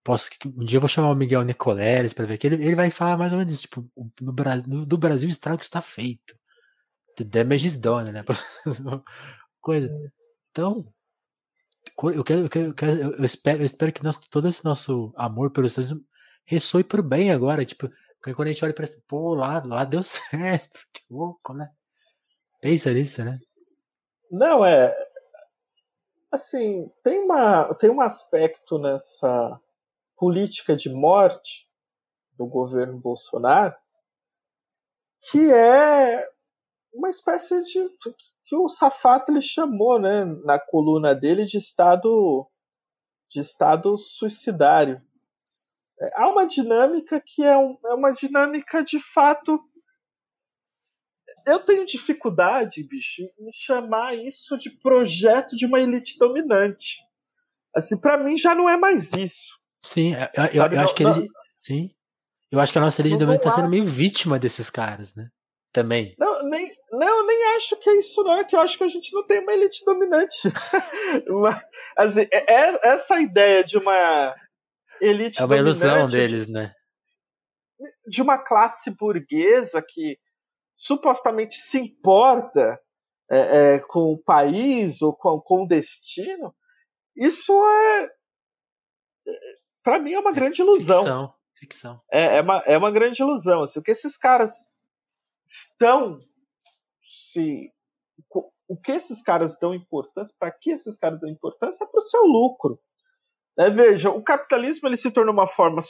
posso 0.04 0.30
um 0.46 0.64
dia 0.64 0.76
eu 0.76 0.80
vou 0.80 0.88
chamar 0.88 1.10
o 1.10 1.14
Miguel 1.14 1.42
Nicoleles 1.42 2.12
para 2.12 2.26
ver 2.26 2.38
que 2.38 2.46
ele, 2.46 2.56
ele 2.64 2.76
vai 2.76 2.90
falar 2.90 3.16
mais 3.16 3.32
ou 3.32 3.38
menos 3.38 3.52
isso, 3.52 3.62
tipo, 3.62 3.88
no, 4.20 4.34
no, 4.66 4.86
do 4.86 4.98
Brasil 4.98 5.28
o 5.28 5.32
estrago 5.32 5.62
está 5.62 5.80
feito. 5.80 6.36
The 7.16 7.24
damage 7.24 7.66
is 7.66 7.76
done, 7.76 8.12
né? 8.12 8.24
Coisa. 9.60 9.90
Então, 10.50 10.92
eu 12.14 12.24
quero, 12.24 12.40
eu, 12.40 12.48
quero, 12.48 12.66
eu, 12.66 12.74
quero, 12.74 12.92
eu, 13.14 13.24
espero, 13.24 13.60
eu 13.60 13.64
espero 13.64 13.92
que 13.92 14.04
nós, 14.04 14.16
todo 14.28 14.48
esse 14.48 14.64
nosso 14.64 15.12
amor 15.16 15.50
pelos 15.50 15.72
Estados 15.72 15.92
Unidos 15.92 16.10
ressoe 16.46 16.84
pro 16.84 17.02
bem 17.02 17.30
agora, 17.30 17.64
tipo, 17.64 17.88
porque 18.18 18.34
quando 18.34 18.48
a 18.48 18.52
gente 18.52 18.64
olha 18.64 18.74
para 18.74 18.88
pô, 19.06 19.34
lá, 19.34 19.62
lá 19.64 19.84
deu 19.84 20.02
certo, 20.04 20.80
que 20.92 21.02
louco, 21.10 21.52
né? 21.52 21.70
Pensa 22.60 22.92
nisso, 22.92 23.24
né? 23.24 23.38
Não, 24.30 24.64
é, 24.64 24.94
assim, 26.32 26.90
tem, 27.02 27.20
uma, 27.20 27.74
tem 27.74 27.90
um 27.90 28.00
aspecto 28.00 28.78
nessa 28.78 29.60
política 30.16 30.74
de 30.74 30.88
morte 30.88 31.68
do 32.36 32.46
governo 32.46 32.98
Bolsonaro 32.98 33.74
que 35.30 35.52
é 35.52 36.24
uma 36.92 37.10
espécie 37.10 37.62
de 37.62 37.90
que 38.44 38.56
o 38.56 38.68
Safato 38.68 39.32
ele 39.32 39.42
chamou, 39.42 39.98
né, 40.00 40.24
na 40.44 40.58
coluna 40.58 41.14
dele 41.14 41.44
de 41.44 41.58
estado 41.58 42.48
de 43.28 43.40
estado 43.40 43.96
suicidário. 43.96 45.02
É, 46.00 46.10
há 46.14 46.28
uma 46.28 46.46
dinâmica 46.46 47.22
que 47.24 47.42
é, 47.42 47.56
um, 47.56 47.78
é 47.86 47.94
uma 47.94 48.12
dinâmica 48.12 48.82
de 48.82 49.00
fato 49.00 49.60
eu 51.46 51.60
tenho 51.60 51.86
dificuldade, 51.86 52.82
bicho, 52.82 53.22
em 53.38 53.52
chamar 53.52 54.16
isso 54.16 54.58
de 54.58 54.68
projeto 54.68 55.54
de 55.54 55.64
uma 55.64 55.80
elite 55.80 56.18
dominante. 56.18 56.98
Assim, 57.74 57.98
para 58.00 58.18
mim 58.18 58.36
já 58.36 58.54
não 58.54 58.68
é 58.68 58.76
mais 58.76 59.12
isso. 59.12 59.56
Sim, 59.84 60.14
eu, 60.34 60.44
eu, 60.64 60.72
eu 60.72 60.80
acho 60.80 60.94
que 60.94 61.04
ele. 61.04 61.28
Sim. 61.60 61.90
Eu 62.50 62.58
acho 62.58 62.72
que 62.72 62.78
a 62.78 62.80
nossa 62.80 63.00
elite 63.00 63.18
dominante 63.18 63.44
tá 63.44 63.50
sendo 63.50 63.68
meio 63.68 63.84
vítima 63.84 64.38
desses 64.38 64.68
caras, 64.70 65.14
né? 65.14 65.28
Também. 65.72 66.14
Não, 66.18 66.48
nem, 66.48 66.72
não, 66.90 67.26
nem 67.26 67.56
acho 67.56 67.76
que 67.76 67.90
é 67.90 67.98
isso, 67.98 68.24
não. 68.24 68.32
É 68.32 68.44
que 68.44 68.56
eu 68.56 68.60
acho 68.60 68.78
que 68.78 68.84
a 68.84 68.88
gente 68.88 69.12
não 69.12 69.24
tem 69.26 69.40
uma 69.40 69.52
elite 69.52 69.84
dominante. 69.84 70.48
Mas, 71.28 71.62
assim, 71.96 72.26
é, 72.32 72.54
é, 72.54 72.88
essa 72.88 73.20
ideia 73.20 73.62
de 73.62 73.76
uma 73.76 74.34
elite 75.00 75.40
É 75.40 75.44
uma 75.44 75.56
ilusão 75.56 76.08
deles, 76.08 76.48
né? 76.48 76.72
De 78.06 78.22
uma 78.22 78.38
classe 78.38 78.90
burguesa 78.96 79.82
que 79.86 80.18
supostamente 80.76 81.56
se 81.56 81.78
importa 81.78 82.78
é, 83.30 83.74
é, 83.74 83.78
com 83.80 84.12
o 84.12 84.22
país 84.22 85.02
ou 85.02 85.14
com, 85.14 85.40
com 85.40 85.64
o 85.64 85.66
destino, 85.66 86.54
isso 87.16 87.52
é. 87.52 88.10
para 89.82 89.98
mim 89.98 90.12
é 90.12 90.20
uma 90.20 90.32
grande 90.32 90.60
ilusão. 90.62 90.98
Ficção. 90.98 91.34
Ficção. 91.58 92.02
É, 92.12 92.36
é, 92.36 92.40
uma, 92.42 92.58
é 92.66 92.76
uma 92.76 92.90
grande 92.90 93.22
ilusão. 93.22 93.62
Assim, 93.62 93.78
o 93.78 93.82
que 93.82 93.90
esses 93.90 94.16
caras 94.16 94.52
estão 95.46 96.20
se. 97.32 97.72
O 98.68 98.76
que 98.76 98.92
esses 98.92 99.22
caras 99.22 99.58
dão 99.58 99.74
importância, 99.74 100.34
para 100.38 100.50
que 100.50 100.70
esses 100.70 100.96
caras 100.96 101.20
dão 101.20 101.30
importância 101.30 101.84
é 101.84 101.86
para 101.86 101.98
o 101.98 102.02
seu 102.02 102.22
lucro. 102.24 102.80
É, 103.58 103.70
veja, 103.70 104.10
o 104.10 104.22
capitalismo 104.22 104.88
ele 104.88 104.96
se 104.96 105.10
tornou 105.10 105.32
uma 105.32 105.46
forma 105.46 105.80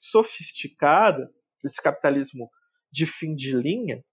sofisticada, 0.00 1.28
esse 1.64 1.82
capitalismo 1.82 2.48
de 2.92 3.04
fim 3.04 3.34
de 3.34 3.56
linha, 3.56 4.04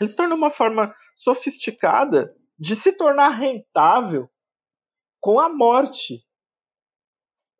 ele 0.00 0.08
se 0.08 0.16
tornou 0.16 0.36
uma 0.36 0.50
forma 0.50 0.94
sofisticada 1.14 2.34
de 2.58 2.74
se 2.74 2.96
tornar 2.96 3.28
rentável 3.30 4.28
com 5.20 5.38
a 5.38 5.48
morte. 5.48 6.24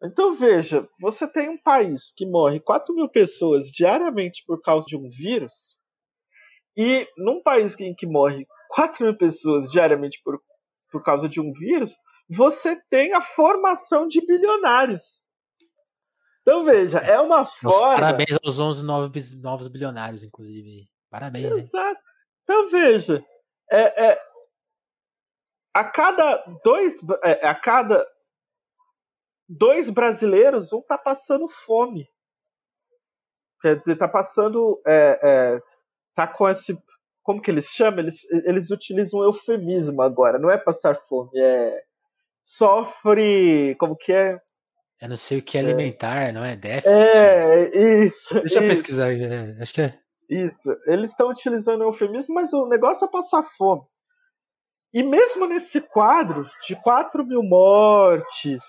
Então 0.03 0.35
veja, 0.35 0.89
você 1.01 1.27
tem 1.27 1.49
um 1.49 1.63
país 1.63 2.13
que 2.15 2.27
morre 2.27 2.59
4 2.59 2.93
mil 2.95 3.09
pessoas 3.09 3.69
diariamente 3.69 4.43
por 4.45 4.61
causa 4.61 4.87
de 4.87 4.97
um 4.97 5.09
vírus, 5.09 5.79
e 6.77 7.07
num 7.17 7.41
país 7.41 7.79
em 7.79 7.95
que 7.95 8.07
morre 8.07 8.45
4 8.71 9.05
mil 9.05 9.17
pessoas 9.17 9.71
diariamente 9.71 10.21
por, 10.25 10.43
por 10.91 11.03
causa 11.05 11.29
de 11.29 11.41
um 11.41 11.53
vírus, 11.53 11.97
você 12.29 12.77
tem 12.91 13.13
a 13.13 13.21
formação 13.21 14.07
de 14.07 14.25
bilionários. 14.25 15.23
Então 16.43 16.65
veja, 16.65 16.99
é 16.99 17.19
uma 17.21 17.47
forma. 17.47 17.95
Parabéns 17.95 18.39
aos 18.43 18.59
11 18.59 18.85
novos, 18.85 19.35
novos 19.41 19.69
bilionários, 19.69 20.23
inclusive. 20.23 20.89
Parabéns. 21.11 21.53
Exato. 21.53 21.89
Hein? 21.89 21.97
Então 22.43 22.69
veja, 22.69 23.25
é, 23.71 24.11
é, 24.11 24.21
a 25.73 25.85
cada 25.85 26.37
dois, 26.63 26.99
é, 27.23 27.47
a 27.47 27.55
cada 27.55 28.07
dois 29.49 29.89
brasileiros, 29.89 30.73
um 30.73 30.83
tá 30.83 30.99
passando 30.99 31.49
fome. 31.49 32.07
Quer 33.63 33.79
dizer, 33.79 33.97
tá 33.97 34.07
passando, 34.07 34.81
é, 34.87 35.19
é, 35.23 35.63
tá 36.15 36.27
com 36.27 36.47
esse, 36.49 36.79
como 37.23 37.41
que 37.41 37.51
eles 37.51 37.67
chamam? 37.67 38.01
Eles, 38.01 38.31
eles 38.31 38.71
utilizam 38.71 39.21
um 39.21 39.25
eufemismo 39.25 40.03
agora. 40.03 40.39
Não 40.39 40.51
é 40.51 40.59
passar 40.59 40.95
fome, 41.09 41.31
é 41.35 41.83
sofre, 42.45 43.75
como 43.79 43.97
que 43.97 44.13
é? 44.13 44.39
É 45.01 45.09
não 45.09 45.17
sei 45.17 45.39
o 45.39 45.43
que 45.43 45.57
é 45.57 45.61
alimentar, 45.61 46.33
não 46.33 46.45
é 46.45 46.55
déficit. 46.55 46.89
É, 46.89 48.05
isso. 48.05 48.35
Deixa 48.35 48.47
isso. 48.47 48.59
eu 48.59 48.69
pesquisar, 48.69 49.13
é, 49.13 49.57
acho 49.61 49.75
que 49.75 49.81
é. 49.81 49.99
Isso. 50.29 50.75
Eles 50.87 51.11
estão 51.11 51.29
utilizando 51.31 51.81
o 51.83 51.89
eufemismo, 51.89 52.35
mas 52.35 52.53
o 52.53 52.67
negócio 52.67 53.07
é 53.07 53.11
passar 53.11 53.43
fome. 53.43 53.83
E 54.93 55.03
mesmo 55.03 55.47
nesse 55.47 55.81
quadro 55.81 56.49
de 56.67 56.77
4 56.77 57.27
mil 57.27 57.43
mortes, 57.43 58.63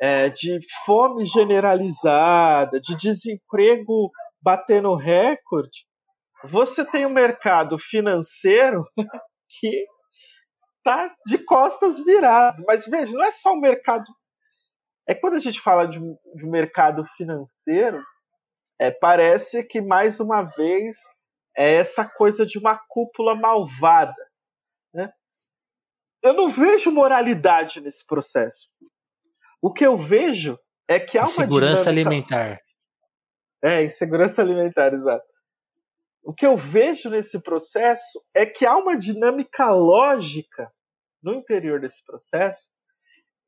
é, 0.00 0.28
de 0.28 0.58
fome 0.84 1.24
generalizada, 1.24 2.80
de 2.80 2.96
desemprego 2.96 4.10
batendo 4.42 4.94
recorde, 4.96 5.86
você 6.44 6.84
tem 6.84 7.06
um 7.06 7.12
mercado 7.12 7.78
financeiro 7.78 8.84
que 9.60 9.86
tá 10.82 11.14
de 11.26 11.38
costas 11.38 11.98
viradas. 11.98 12.62
Mas 12.66 12.86
veja, 12.86 13.12
não 13.16 13.24
é 13.24 13.32
só 13.32 13.52
o 13.52 13.60
mercado. 13.60 14.04
É 15.06 15.14
quando 15.14 15.34
a 15.34 15.40
gente 15.40 15.60
fala 15.60 15.86
de, 15.86 15.98
de 15.98 16.46
mercado 16.46 17.04
financeiro, 17.16 18.02
é, 18.80 18.90
parece 18.90 19.64
que 19.64 19.80
mais 19.80 20.20
uma 20.20 20.42
vez 20.42 20.96
é 21.56 21.74
essa 21.74 22.04
coisa 22.04 22.46
de 22.46 22.58
uma 22.58 22.78
cúpula 22.88 23.34
malvada. 23.34 24.14
Né? 24.94 25.12
Eu 26.22 26.32
não 26.32 26.48
vejo 26.48 26.90
moralidade 26.90 27.80
nesse 27.80 28.06
processo. 28.06 28.68
O 29.60 29.72
que 29.72 29.84
eu 29.84 29.96
vejo 29.96 30.58
é 30.88 30.98
que 30.98 31.18
há 31.18 31.22
uma 31.22 31.28
segurança 31.28 31.90
alimentar. 31.90 32.58
É, 33.62 33.84
insegurança 33.84 34.42
alimentar, 34.42 34.92
exato. 34.92 35.24
O 36.22 36.32
que 36.32 36.46
eu 36.46 36.56
vejo 36.56 37.10
nesse 37.10 37.40
processo 37.40 38.22
é 38.32 38.46
que 38.46 38.64
há 38.64 38.76
uma 38.76 38.96
dinâmica 38.96 39.70
lógica 39.70 40.72
no 41.22 41.34
interior 41.34 41.80
desse 41.80 42.04
processo 42.04 42.68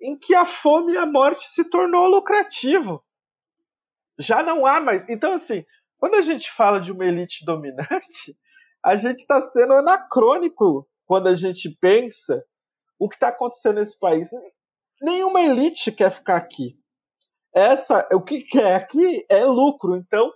em 0.00 0.18
que 0.18 0.34
a 0.34 0.44
fome 0.44 0.94
e 0.94 0.98
a 0.98 1.06
morte 1.06 1.48
se 1.48 1.64
tornou 1.64 2.06
lucrativo 2.06 3.02
já 4.18 4.42
não 4.42 4.66
há 4.66 4.80
mais. 4.80 5.04
Então, 5.08 5.32
assim, 5.32 5.64
quando 5.98 6.16
a 6.16 6.22
gente 6.22 6.50
fala 6.52 6.80
de 6.80 6.92
uma 6.92 7.06
elite 7.06 7.44
dominante, 7.44 8.36
a 8.84 8.96
gente 8.96 9.16
está 9.16 9.40
sendo 9.40 9.72
anacrônico 9.74 10.88
quando 11.06 11.28
a 11.28 11.34
gente 11.34 11.70
pensa 11.80 12.44
o 12.98 13.08
que 13.08 13.16
está 13.16 13.28
acontecendo 13.28 13.76
nesse 13.76 13.98
país. 13.98 14.30
Nenhuma 15.00 15.40
elite 15.42 15.90
quer 15.90 16.10
ficar 16.10 16.36
aqui. 16.36 16.78
Essa, 17.52 18.06
o 18.12 18.20
que 18.20 18.42
quer 18.42 18.74
aqui 18.74 19.24
é 19.28 19.44
lucro. 19.44 19.96
Então, 19.96 20.32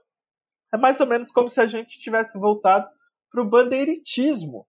é 0.72 0.76
mais 0.76 1.00
ou 1.00 1.06
menos 1.06 1.30
como 1.30 1.48
se 1.48 1.60
a 1.60 1.66
gente 1.66 1.98
tivesse 1.98 2.38
voltado 2.38 2.88
para 3.30 3.42
o 3.42 3.48
bandeiritismo. 3.48 4.66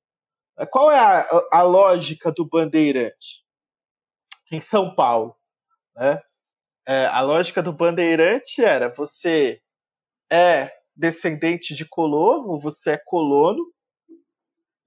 Qual 0.71 0.91
é 0.91 0.99
a, 0.99 1.27
a, 1.51 1.61
lógica 1.61 2.31
do 2.31 2.45
bandeirante 2.45 3.45
em 4.51 4.59
São 4.59 4.93
Paulo? 4.93 5.35
Né? 5.95 6.21
é, 6.89 7.05
a 7.05 7.21
lógica 7.21 7.61
do 7.61 7.71
bandeirante 7.71 8.63
era: 8.63 8.89
você 8.89 9.61
é 10.27 10.71
descendente 10.95 11.75
de 11.75 11.85
colono, 11.85 12.59
você 12.59 12.93
é 12.93 12.97
colono, 12.97 13.63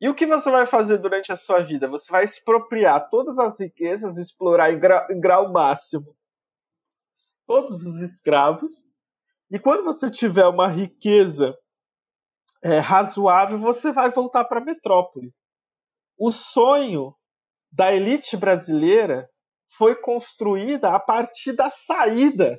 e 0.01 0.09
o 0.09 0.15
que 0.15 0.27
você 0.27 0.51
vai 0.51 0.67
fazer 0.67 0.99
durante 0.99 1.31
a 1.31 1.37
sua 1.37 1.61
vida? 1.61 1.87
Você 1.87 2.11
vai 2.11 2.25
expropriar 2.25 3.09
todas 3.09 3.39
as 3.39 3.61
riquezas, 3.61 4.19
explorar 4.19 4.73
em 4.73 4.81
grau, 4.81 5.07
em 5.09 5.21
grau 5.21 5.53
máximo 5.53 6.17
todos 7.47 7.85
os 7.87 8.03
escravos, 8.03 8.85
e 9.53 9.59
quando 9.59 9.84
você 9.84 10.11
tiver 10.11 10.46
uma 10.46 10.66
riqueza 10.66 11.55
é, 12.64 12.78
razoável, 12.78 13.59
você 13.59 13.92
vai 13.92 14.11
voltar 14.11 14.44
para 14.46 14.61
a 14.61 14.64
metrópole. 14.64 15.30
O 16.18 16.32
sonho 16.32 17.14
da 17.70 17.92
elite 17.92 18.34
brasileira 18.34 19.28
foi 19.76 19.94
construída 19.94 20.94
a 20.94 20.98
partir 20.98 21.53
da 21.53 21.68
saída 21.68 22.59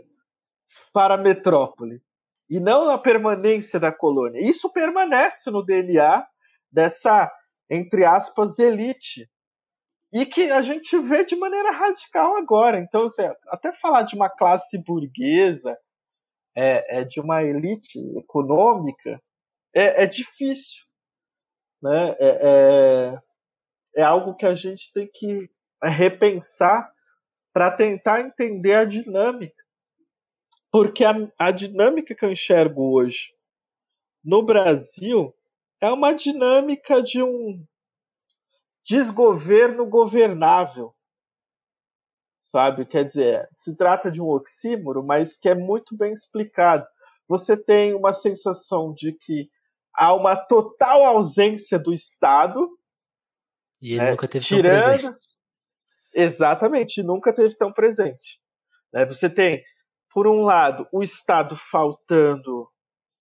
para 0.93 1.15
a 1.15 1.17
metrópole 1.17 1.99
e 2.47 2.59
não 2.59 2.85
na 2.85 2.97
permanência 2.97 3.79
da 3.79 3.91
colônia. 3.91 4.39
Isso 4.39 4.71
permanece 4.71 5.49
no 5.49 5.65
DNA 5.65 6.23
dessa, 6.71 7.31
entre 7.69 8.05
aspas, 8.05 8.59
elite. 8.59 9.27
E 10.11 10.27
que 10.27 10.51
a 10.51 10.61
gente 10.61 10.99
vê 10.99 11.25
de 11.25 11.35
maneira 11.35 11.71
radical 11.71 12.37
agora. 12.37 12.79
Então, 12.79 13.07
assim, 13.07 13.23
até 13.47 13.71
falar 13.71 14.03
de 14.03 14.15
uma 14.15 14.29
classe 14.29 14.77
burguesa, 14.77 15.75
é, 16.55 16.99
é 16.99 17.03
de 17.03 17.19
uma 17.19 17.43
elite 17.43 17.99
econômica, 18.17 19.21
é, 19.73 20.03
é 20.03 20.05
difícil. 20.05 20.83
Né? 21.81 22.15
É, 22.19 22.27
é, 22.41 23.21
é 23.97 24.03
algo 24.03 24.35
que 24.35 24.45
a 24.45 24.55
gente 24.55 24.91
tem 24.93 25.09
que 25.13 25.49
repensar 25.81 26.91
para 27.53 27.71
tentar 27.71 28.21
entender 28.21 28.73
a 28.73 28.85
dinâmica. 28.85 29.61
Porque 30.71 31.05
a, 31.05 31.13
a 31.37 31.51
dinâmica 31.51 32.15
que 32.15 32.25
eu 32.25 32.31
enxergo 32.31 32.93
hoje 32.93 33.31
no 34.23 34.41
Brasil 34.41 35.35
é 35.79 35.91
uma 35.91 36.13
dinâmica 36.13 37.03
de 37.03 37.21
um 37.21 37.63
desgoverno 38.85 39.85
governável. 39.85 40.95
Sabe? 42.43 42.85
Quer 42.85 43.05
dizer, 43.05 43.49
se 43.55 43.75
trata 43.75 44.11
de 44.11 44.21
um 44.21 44.27
oxímoro, 44.27 45.03
mas 45.03 45.37
que 45.37 45.47
é 45.47 45.55
muito 45.55 45.95
bem 45.95 46.11
explicado. 46.11 46.85
Você 47.27 47.55
tem 47.55 47.95
uma 47.95 48.11
sensação 48.11 48.93
de 48.93 49.13
que 49.13 49.49
há 49.95 50.13
uma 50.13 50.35
total 50.35 51.05
ausência 51.05 51.79
do 51.79 51.93
Estado. 51.93 52.69
E 53.81 53.93
ele 53.93 54.03
é, 54.03 54.11
nunca 54.11 54.27
teve 54.27 54.45
tirando, 54.45 55.15
Exatamente, 56.13 57.01
nunca 57.01 57.33
teve 57.33 57.55
tão 57.55 57.71
presente. 57.71 58.39
Né? 58.93 59.05
Você 59.05 59.29
tem, 59.29 59.63
por 60.13 60.27
um 60.27 60.43
lado, 60.43 60.87
o 60.91 61.01
Estado 61.01 61.55
faltando 61.55 62.69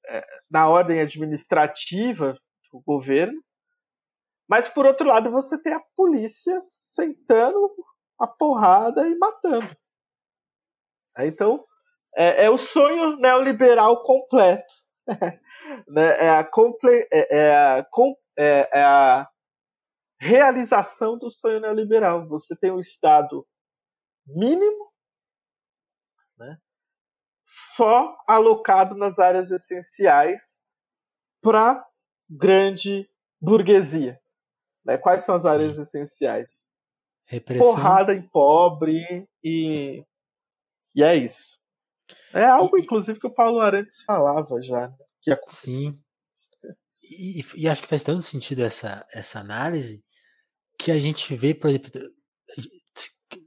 é, 0.09 0.23
na 0.51 0.69
ordem 0.69 1.01
administrativa 1.01 2.37
do 2.71 2.81
governo, 2.81 3.41
mas 4.49 4.69
por 4.69 4.85
outro 4.85 5.09
lado 5.09 5.31
você 5.31 5.61
tem 5.63 5.73
a 5.73 5.83
polícia 5.97 6.59
sentando 6.61 7.71
a 8.23 8.27
porrada 8.27 9.09
e 9.09 9.19
matando. 9.19 9.77
Então 11.19 11.67
é, 12.17 12.45
é 12.45 12.51
o 12.51 12.57
sonho 12.57 13.17
neoliberal 13.17 14.05
completo. 14.05 14.73
né, 15.89 16.25
é, 16.25 16.31
a 16.31 16.45
comple, 16.45 17.09
é, 17.13 17.39
é, 17.39 17.57
a, 17.57 17.87
é, 18.39 18.79
é 18.79 18.85
a 18.85 19.29
realização 20.21 21.19
do 21.19 21.31
sonho 21.31 21.61
neoliberal. 21.61 22.29
Você 22.29 22.55
tem 22.57 22.71
um 22.71 22.79
Estado 22.79 23.45
mínimo, 24.25 24.93
né, 26.39 26.57
só 27.43 28.17
alocado 28.29 28.95
nas 28.95 29.19
áreas 29.19 29.51
essenciais 29.51 30.61
para 31.41 31.85
grande 32.31 33.11
burguesia. 33.41 34.21
Né? 34.85 34.97
Quais 34.97 35.23
são 35.23 35.35
as 35.35 35.45
áreas 35.45 35.77
essenciais? 35.77 36.65
Repressão. 37.27 37.75
Porrada 37.75 38.15
em 38.15 38.23
pobre 38.29 39.27
e, 39.43 40.05
e 40.95 41.03
é 41.03 41.17
isso. 41.17 41.59
É 42.33 42.45
algo, 42.45 42.77
e, 42.79 42.83
inclusive, 42.83 43.19
que 43.19 43.27
o 43.27 43.35
Paulo 43.35 43.61
Arantes 43.61 44.03
falava 44.03 44.61
já. 44.61 44.89
Né? 44.89 44.97
Que 45.23 45.37
Sim. 45.49 45.93
E, 47.03 47.45
e, 47.57 47.69
acho 47.69 47.83
que 47.83 47.89
faz 47.89 48.03
tanto 48.03 48.23
sentido 48.23 48.63
essa, 48.63 49.07
essa 49.13 49.41
análise 49.41 50.03
que 50.79 50.91
a 50.91 50.99
gente 50.99 51.35
vê, 51.35 51.55
por 51.55 51.69
exemplo, 51.69 51.91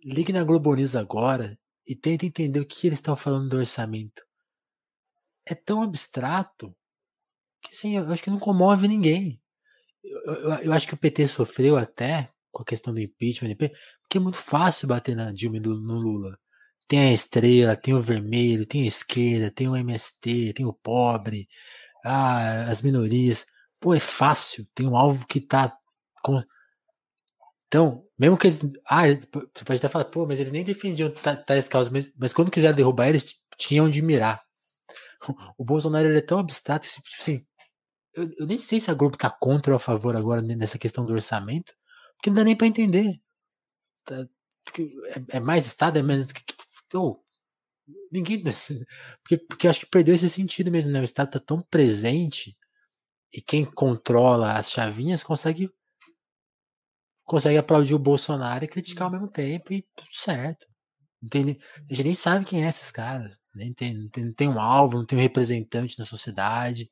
ligue 0.03 0.33
na 0.33 0.43
Globo 0.43 0.73
News 0.73 0.95
agora 0.95 1.57
e 1.87 1.95
tenta 1.95 2.25
entender 2.25 2.59
o 2.59 2.65
que 2.65 2.87
eles 2.87 2.99
estão 2.99 3.15
falando 3.15 3.49
do 3.49 3.57
orçamento. 3.57 4.21
É 5.45 5.53
tão 5.53 5.81
abstrato 5.81 6.75
que 7.61 7.71
assim, 7.71 7.97
eu 7.97 8.11
acho 8.11 8.23
que 8.23 8.29
não 8.29 8.39
comove 8.39 8.87
ninguém. 8.87 9.41
Eu, 10.03 10.33
eu, 10.33 10.53
eu 10.55 10.73
acho 10.73 10.87
que 10.87 10.93
o 10.93 10.97
PT 10.97 11.27
sofreu 11.27 11.77
até 11.77 12.31
com 12.55 12.63
a 12.63 12.65
questão 12.65 12.93
do 12.93 13.01
impeachment, 13.01 13.53
porque 13.55 14.17
é 14.17 14.19
muito 14.19 14.37
fácil 14.37 14.87
bater 14.87 15.15
na 15.15 15.31
Dilma 15.31 15.57
e 15.57 15.59
no 15.59 15.73
Lula. 15.73 16.37
Tem 16.87 17.09
a 17.09 17.13
estrela, 17.13 17.75
tem 17.75 17.93
o 17.93 18.01
vermelho, 18.01 18.65
tem 18.65 18.83
a 18.83 18.87
esquerda, 18.87 19.51
tem 19.51 19.67
o 19.67 19.75
MST, 19.75 20.53
tem 20.53 20.65
o 20.65 20.73
pobre, 20.73 21.47
ah, 22.05 22.63
as 22.69 22.81
minorias. 22.81 23.45
Pô, 23.79 23.93
é 23.93 23.99
fácil. 23.99 24.65
Tem 24.73 24.87
um 24.87 24.95
alvo 24.95 25.25
que 25.27 25.41
tá 25.41 25.75
com. 26.23 26.41
Então, 27.67 28.05
mesmo 28.17 28.37
que 28.37 28.47
eles. 28.47 28.59
Ah, 28.87 29.03
você 29.07 29.65
pode 29.65 29.79
até 29.79 29.89
falar, 29.89 30.05
pô, 30.05 30.25
mas 30.25 30.39
eles 30.39 30.51
nem 30.51 30.63
defendiam 30.63 31.11
tais 31.45 31.67
causas, 31.67 31.91
mas, 31.91 32.13
mas 32.17 32.33
quando 32.33 32.51
quiseram 32.51 32.75
derrubar 32.75 33.09
eles, 33.09 33.35
tinham 33.57 33.89
de 33.89 34.01
mirar. 34.01 34.41
O 35.57 35.65
Bolsonaro 35.65 36.07
ele 36.07 36.19
é 36.19 36.21
tão 36.21 36.37
abstrato 36.37 36.87
tipo 36.87 37.07
assim, 37.19 37.43
eu, 38.15 38.29
eu, 38.39 38.45
nem 38.47 38.57
sei 38.59 38.79
se 38.79 38.91
a 38.91 38.93
Globo 38.93 39.17
tá 39.17 39.29
contra 39.29 39.73
ou 39.73 39.77
a 39.77 39.79
favor 39.79 40.15
agora 40.15 40.41
nessa 40.41 40.77
questão 40.77 41.05
do 41.05 41.13
orçamento, 41.13 41.73
porque 42.15 42.29
não 42.29 42.35
dá 42.35 42.43
nem 42.43 42.55
para 42.55 42.67
entender. 42.67 43.21
Tá, 44.03 44.27
é, 44.77 45.37
é, 45.37 45.39
mais 45.39 45.65
Estado, 45.65 45.99
é 45.99 46.03
menos 46.03 46.27
oh, 46.93 47.19
ninguém. 48.11 48.43
Porque, 49.21 49.37
porque 49.37 49.67
acho 49.67 49.81
que 49.81 49.85
perdeu 49.87 50.15
esse 50.15 50.29
sentido 50.29 50.71
mesmo, 50.71 50.91
né? 50.91 51.01
O 51.01 51.03
Estado 51.03 51.31
tá 51.31 51.39
tão 51.39 51.61
presente 51.61 52.57
e 53.33 53.41
quem 53.41 53.65
controla 53.65 54.53
as 54.53 54.71
chavinhas 54.71 55.23
consegue 55.23 55.69
consegue 57.25 57.57
aplaudir 57.57 57.95
o 57.95 57.99
Bolsonaro 57.99 58.63
e 58.63 58.67
criticar 58.67 59.05
ao 59.05 59.11
mesmo 59.11 59.27
tempo 59.27 59.73
e 59.73 59.81
tudo 59.95 60.13
certo. 60.13 60.67
Entende? 61.21 61.59
A 61.89 61.93
gente 61.93 62.03
nem 62.03 62.13
sabe 62.13 62.45
quem 62.45 62.63
é 62.63 62.69
esses 62.69 62.91
caras. 62.91 63.39
Nem 63.53 63.73
tem, 63.73 63.95
não, 63.95 64.09
tem, 64.09 64.25
não 64.25 64.33
tem 64.33 64.47
um 64.47 64.59
alvo, 64.59 64.97
não 64.97 65.05
tem 65.05 65.17
um 65.17 65.21
representante 65.21 65.97
na 65.97 66.05
sociedade. 66.05 66.89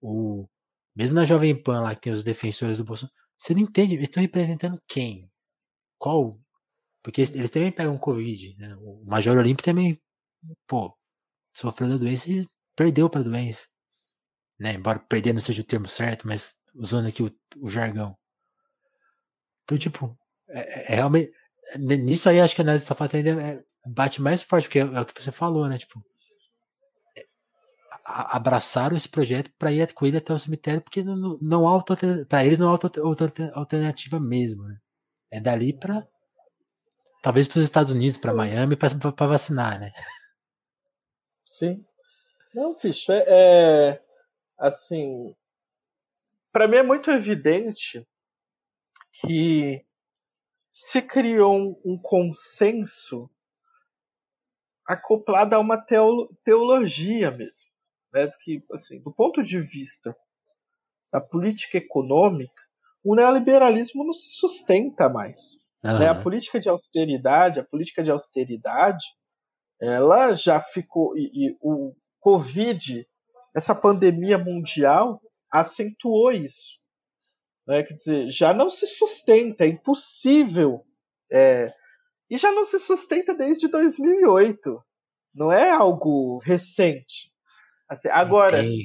O, 0.00 0.48
mesmo 0.94 1.16
na 1.16 1.24
Jovem 1.24 1.60
Pan 1.60 1.80
lá 1.80 1.94
que 1.94 2.02
tem 2.02 2.12
os 2.12 2.22
defensores 2.22 2.78
do 2.78 2.84
Bolsonaro, 2.84 3.17
você 3.38 3.54
não 3.54 3.62
entende, 3.62 3.94
eles 3.94 4.08
estão 4.08 4.22
representando 4.22 4.80
quem? 4.86 5.30
Qual 5.98 6.38
porque 7.02 7.22
eles 7.22 7.50
também 7.50 7.72
pegam 7.72 7.96
Covid, 7.96 8.56
né? 8.58 8.76
O 8.80 9.02
Major 9.06 9.38
Olímpio 9.38 9.64
também, 9.64 9.98
pô, 10.66 10.94
sofreu 11.54 11.88
da 11.88 11.96
doença 11.96 12.30
e 12.30 12.46
perdeu 12.76 13.08
pra 13.08 13.22
doença. 13.22 13.66
Né? 14.58 14.74
Embora 14.74 14.98
perder 14.98 15.32
não 15.32 15.40
seja 15.40 15.62
o 15.62 15.64
termo 15.64 15.88
certo, 15.88 16.26
mas 16.26 16.54
usando 16.74 17.08
aqui 17.08 17.22
o, 17.22 17.34
o 17.58 17.70
jargão. 17.70 18.16
Então, 19.62 19.78
tipo, 19.78 20.18
é, 20.48 20.60
é, 20.60 20.92
é 20.92 20.94
realmente. 20.96 21.32
Nisso 21.78 22.28
aí 22.28 22.40
acho 22.40 22.54
que 22.54 22.60
a 22.60 22.64
análise 22.64 22.88
da 22.88 23.08
ainda 23.12 23.42
é, 23.42 23.60
bate 23.86 24.20
mais 24.20 24.42
forte, 24.42 24.64
porque 24.64 24.80
é, 24.80 24.82
é, 24.82 25.00
o 25.00 25.06
que 25.06 25.22
você 25.22 25.30
falou, 25.30 25.68
né? 25.68 25.78
Tipo, 25.78 25.98
é, 26.00 26.17
abraçaram 28.08 28.96
esse 28.96 29.08
projeto 29.08 29.50
para 29.58 29.72
ir 29.72 29.92
com 29.92 30.06
ele 30.06 30.16
até 30.16 30.32
o 30.32 30.38
cemitério, 30.38 30.80
porque 30.80 31.02
não, 31.02 31.38
não 31.40 31.68
há 31.68 31.82
para 32.28 32.44
eles 32.44 32.58
não 32.58 32.68
há 32.68 32.72
outra 32.72 33.52
alternativa 33.54 34.18
mesmo, 34.18 34.64
né? 34.64 34.78
É 35.30 35.40
dali 35.40 35.72
para 35.72 36.06
Talvez 37.22 37.48
para 37.48 37.58
os 37.58 37.64
Estados 37.64 37.92
Unidos, 37.92 38.16
para 38.16 38.32
Miami, 38.32 38.76
para 38.76 39.26
vacinar, 39.26 39.80
né? 39.80 39.92
Sim. 41.44 41.84
Não, 42.54 42.76
bicho, 42.76 43.10
é, 43.12 43.24
é 43.28 44.02
assim. 44.56 45.34
Para 46.52 46.68
mim 46.68 46.76
é 46.76 46.82
muito 46.82 47.10
evidente 47.10 48.06
que 49.12 49.84
se 50.72 51.02
criou 51.02 51.56
um, 51.56 51.80
um 51.84 51.98
consenso 52.00 53.28
acoplado 54.86 55.54
a 55.54 55.58
uma 55.58 55.76
teolo, 55.76 56.34
teologia 56.44 57.30
mesmo, 57.30 57.67
né? 58.12 58.30
Que 58.42 58.62
assim, 58.72 59.00
do 59.00 59.12
ponto 59.12 59.42
de 59.42 59.60
vista 59.60 60.16
da 61.12 61.20
política 61.20 61.78
econômica, 61.78 62.62
o 63.02 63.14
neoliberalismo 63.14 64.04
não 64.04 64.12
se 64.12 64.28
sustenta 64.30 65.08
mais. 65.08 65.58
Uhum. 65.84 65.98
Né? 65.98 66.08
A 66.08 66.14
política 66.14 66.60
de 66.60 66.68
austeridade, 66.68 67.60
a 67.60 67.64
política 67.64 68.02
de 68.02 68.10
austeridade, 68.10 69.04
ela 69.80 70.34
já 70.34 70.60
ficou 70.60 71.16
e, 71.16 71.30
e 71.32 71.56
o 71.60 71.94
Covid, 72.20 73.06
essa 73.54 73.74
pandemia 73.74 74.36
mundial 74.36 75.20
acentuou 75.50 76.32
isso. 76.32 76.78
Né? 77.66 77.82
Quer 77.82 77.94
dizer, 77.94 78.30
já 78.30 78.52
não 78.52 78.70
se 78.70 78.86
sustenta, 78.86 79.64
é 79.64 79.68
impossível. 79.68 80.84
É, 81.30 81.72
e 82.30 82.36
já 82.36 82.50
não 82.52 82.64
se 82.64 82.78
sustenta 82.78 83.34
desde 83.34 83.68
2008. 83.68 84.82
Não 85.34 85.52
é 85.52 85.70
algo 85.70 86.38
recente. 86.38 87.32
Assim, 87.88 88.08
agora, 88.08 88.58
okay. 88.58 88.84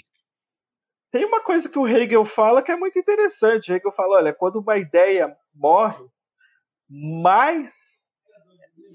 tem 1.12 1.26
uma 1.26 1.41
coisa 1.41 1.68
que 1.68 1.78
o 1.78 1.88
Hegel 1.88 2.26
fala 2.26 2.62
que 2.62 2.72
é 2.72 2.76
muito 2.76 2.97
interessante. 2.97 3.72
O 3.72 3.76
Hegel 3.76 3.91
fala: 3.91 4.18
olha, 4.18 4.34
quando 4.34 4.58
uma 4.58 4.78
ideia 4.78 5.36
morre, 5.54 6.06
mais 6.89 8.01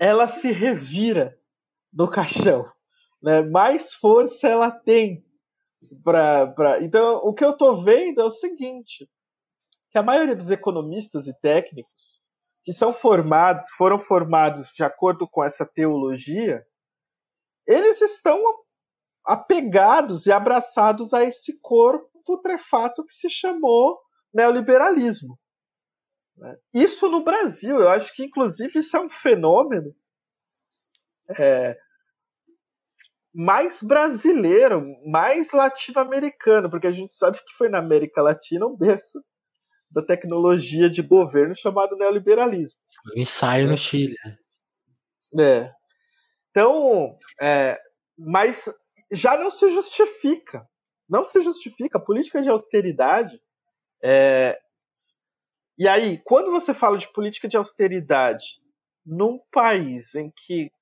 ela 0.00 0.28
se 0.28 0.52
revira 0.52 1.38
no 1.92 2.08
caixão, 2.08 2.70
né? 3.22 3.42
Mais 3.42 3.94
força 3.94 4.48
ela 4.48 4.70
tem 4.70 5.24
para 6.02 6.46
pra... 6.48 6.82
Então, 6.82 7.16
o 7.18 7.34
que 7.34 7.44
eu 7.44 7.50
estou 7.50 7.82
vendo 7.82 8.20
é 8.20 8.24
o 8.24 8.30
seguinte, 8.30 9.08
que 9.90 9.98
a 9.98 10.02
maioria 10.02 10.36
dos 10.36 10.50
economistas 10.50 11.26
e 11.26 11.34
técnicos 11.40 12.20
que 12.68 12.72
são 12.74 12.92
formados, 12.92 13.70
foram 13.70 13.98
formados 13.98 14.70
de 14.74 14.84
acordo 14.84 15.26
com 15.26 15.42
essa 15.42 15.64
teologia, 15.64 16.66
eles 17.66 18.02
estão 18.02 18.42
apegados 19.28 20.26
e 20.26 20.32
abraçados 20.32 21.12
a 21.12 21.22
esse 21.22 21.60
corpo 21.60 22.08
putrefato 22.24 23.04
que 23.04 23.14
se 23.14 23.28
chamou 23.28 24.00
neoliberalismo. 24.32 25.38
Isso 26.72 27.10
no 27.10 27.22
Brasil, 27.22 27.80
eu 27.80 27.88
acho 27.88 28.14
que 28.14 28.24
inclusive 28.24 28.78
isso 28.78 28.96
é 28.96 29.00
um 29.00 29.10
fenômeno 29.10 29.94
é, 31.38 31.76
mais 33.34 33.82
brasileiro, 33.82 34.84
mais 35.06 35.52
latino-americano, 35.52 36.70
porque 36.70 36.86
a 36.86 36.92
gente 36.92 37.12
sabe 37.12 37.38
que 37.38 37.54
foi 37.56 37.68
na 37.68 37.78
América 37.78 38.22
Latina 38.22 38.66
um 38.66 38.76
berço 38.76 39.22
da 39.92 40.02
tecnologia 40.02 40.88
de 40.88 41.02
governo 41.02 41.54
chamado 41.54 41.96
neoliberalismo. 41.96 42.78
Um 43.14 43.20
ensaio 43.20 43.68
no 43.68 43.76
Chile. 43.76 44.14
Né? 45.32 45.44
É. 45.44 45.72
Então, 46.50 47.18
é, 47.40 47.78
mas 48.16 48.68
já 49.10 49.36
não 49.36 49.50
se 49.50 49.68
justifica. 49.68 50.68
Não 51.08 51.24
se 51.24 51.40
justifica. 51.40 51.98
A 51.98 52.04
política 52.04 52.42
de 52.42 52.48
austeridade 52.48 53.40
é, 54.02 54.60
e 55.78 55.86
aí, 55.86 56.20
quando 56.24 56.50
você 56.50 56.74
fala 56.74 56.98
de 56.98 57.10
política 57.12 57.46
de 57.46 57.56
austeridade 57.56 58.60
num 59.06 59.38
país 59.52 60.12
em 60.16 60.28
que 60.28 60.72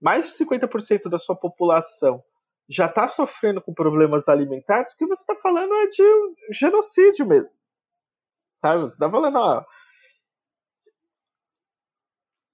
mais 0.00 0.26
de 0.26 0.44
50% 0.44 1.08
da 1.08 1.18
sua 1.18 1.34
população 1.34 2.22
já 2.68 2.86
está 2.86 3.08
sofrendo 3.08 3.62
com 3.62 3.72
problemas 3.72 4.28
alimentares, 4.28 4.92
o 4.92 4.96
que 4.96 5.06
você 5.06 5.22
está 5.22 5.34
falando 5.36 5.74
é 5.74 5.86
de 5.88 6.04
genocídio 6.52 7.26
mesmo. 7.26 7.58
Sabe? 8.60 8.82
Você 8.82 8.92
está 8.92 9.08
falando, 9.10 9.36
ó, 9.36 9.64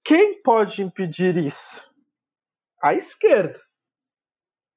quem 0.05 0.41
pode 0.41 0.81
impedir 0.81 1.35
isso? 1.35 1.93
A 2.81 2.93
esquerda. 2.93 3.61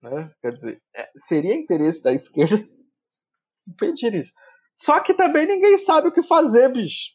Né? 0.02 0.30
Quer 0.40 0.52
dizer, 0.52 0.82
é, 0.96 1.10
seria 1.16 1.54
interesse 1.54 2.02
da 2.02 2.12
esquerda 2.12 2.56
impedir 3.68 4.14
isso. 4.14 4.32
Só 4.74 5.00
que 5.00 5.14
também 5.14 5.46
ninguém 5.46 5.78
sabe 5.78 6.08
o 6.08 6.12
que 6.12 6.22
fazer, 6.22 6.72
bicho. 6.72 7.12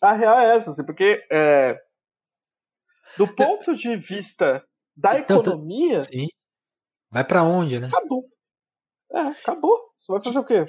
A 0.00 0.12
real 0.12 0.38
é 0.38 0.56
essa, 0.56 0.70
assim, 0.70 0.84
porque 0.84 1.20
é, 1.30 1.76
do 3.16 3.26
ponto 3.34 3.74
de 3.74 3.96
vista 3.96 4.64
da 4.96 5.18
economia. 5.18 6.02
Sim. 6.02 6.28
Vai 7.10 7.24
para 7.24 7.42
onde, 7.42 7.80
né? 7.80 7.88
Acabou. 7.88 8.24
É, 9.12 9.20
acabou. 9.20 9.76
Você 9.98 10.12
vai 10.12 10.22
fazer 10.22 10.38
o 10.38 10.44
quê? 10.44 10.64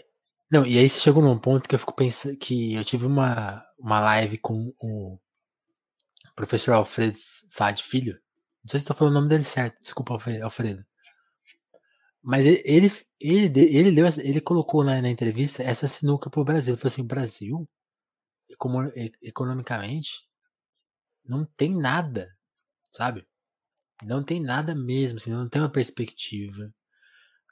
Não, 0.52 0.66
e 0.66 0.78
aí 0.78 0.90
você 0.90 1.00
chegou 1.00 1.22
num 1.22 1.40
ponto 1.40 1.70
que 1.70 1.76
eu 1.76 1.80
fico 1.80 1.96
pensando 1.96 2.38
que 2.38 2.74
eu 2.74 2.84
tive 2.84 3.06
uma, 3.06 3.64
uma 3.80 4.00
live 4.00 4.38
com 4.38 4.74
o 4.82 5.18
professor 6.36 6.74
Alfredo 6.74 7.16
Saad 7.18 7.82
Filho. 7.84 8.14
Não 8.64 8.70
sei 8.70 8.80
se 8.80 8.84
estou 8.84 8.96
falando 8.96 9.14
o 9.14 9.16
nome 9.20 9.30
dele 9.30 9.44
certo, 9.44 9.80
desculpa, 9.82 10.14
Alfredo. 10.14 10.84
Mas 12.24 12.46
ele, 12.46 12.62
ele, 12.66 13.50
ele, 13.60 13.92
deu, 13.92 14.06
ele 14.20 14.42
colocou 14.42 14.84
na, 14.84 15.02
na 15.02 15.10
entrevista 15.10 15.64
essa 15.64 15.88
sinuca 15.88 16.30
pro 16.30 16.44
Brasil. 16.44 16.74
Ele 16.74 16.82
falou 16.82 16.92
assim: 16.92 17.06
Brasil, 17.06 17.70
economicamente, 19.22 20.28
não 21.26 21.46
tem 21.58 21.76
nada, 21.76 22.30
sabe? 22.96 23.26
Não 24.04 24.24
tem 24.24 24.42
nada 24.42 24.76
mesmo, 24.76 25.18
assim, 25.18 25.32
não 25.32 25.50
tem 25.50 25.62
uma 25.62 25.72
perspectiva. 25.72 26.72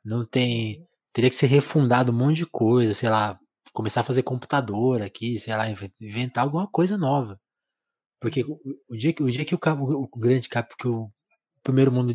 Não 0.05 0.25
tem. 0.25 0.87
Teria 1.13 1.29
que 1.29 1.35
ser 1.35 1.47
refundado 1.47 2.11
um 2.11 2.15
monte 2.15 2.37
de 2.37 2.45
coisa, 2.45 2.93
sei 2.93 3.09
lá, 3.09 3.39
começar 3.73 4.01
a 4.01 4.03
fazer 4.03 4.23
computador 4.23 5.01
aqui, 5.01 5.37
sei 5.39 5.55
lá, 5.55 5.65
inventar 5.99 6.43
alguma 6.43 6.67
coisa 6.67 6.97
nova. 6.97 7.39
Porque 8.19 8.43
o, 8.43 8.95
dia, 8.97 9.13
que, 9.13 9.23
o 9.23 9.31
dia 9.31 9.45
que 9.45 9.55
o, 9.55 9.59
o 9.59 10.07
grande 10.19 10.49
cap, 10.49 10.75
que 10.77 10.87
o 10.87 11.11
primeiro 11.63 11.91
mundo 11.91 12.13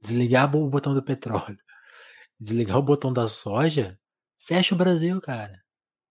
desligar 0.00 0.54
o 0.54 0.68
botão 0.68 0.94
do 0.94 1.02
petróleo, 1.02 1.58
desligar 2.40 2.78
o 2.78 2.82
botão 2.82 3.12
da 3.12 3.26
soja, 3.28 3.98
fecha 4.38 4.74
o 4.74 4.78
Brasil, 4.78 5.20
cara. 5.20 5.60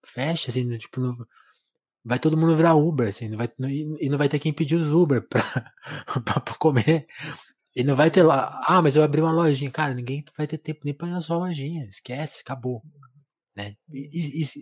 Fecha, 0.05 0.51
assim, 0.51 0.77
tipo, 0.77 1.01
não, 1.01 1.15
vai 2.03 2.19
todo 2.19 2.37
mundo 2.37 2.55
virar 2.55 2.75
Uber, 2.75 3.09
assim, 3.09 3.29
não 3.29 3.37
vai, 3.37 3.49
e 3.99 4.09
não 4.09 4.17
vai 4.17 4.29
ter 4.29 4.39
quem 4.39 4.53
pedir 4.53 4.75
os 4.75 4.89
Uber 4.89 5.27
pra, 5.29 6.39
pra 6.39 6.55
comer. 6.55 7.07
E 7.75 7.83
não 7.83 7.95
vai 7.95 8.09
ter 8.11 8.23
lá, 8.23 8.61
ah, 8.67 8.81
mas 8.81 8.95
eu 8.95 9.03
abri 9.03 9.21
uma 9.21 9.31
lojinha. 9.31 9.71
Cara, 9.71 9.93
ninguém 9.93 10.23
vai 10.37 10.47
ter 10.47 10.57
tempo 10.57 10.81
nem 10.83 10.93
pra 10.93 11.07
ir 11.07 11.11
na 11.11 11.21
sua 11.21 11.37
lojinha. 11.37 11.85
Esquece, 11.85 12.41
acabou. 12.41 12.83
Né? 13.55 13.75
Isso, 13.91 14.59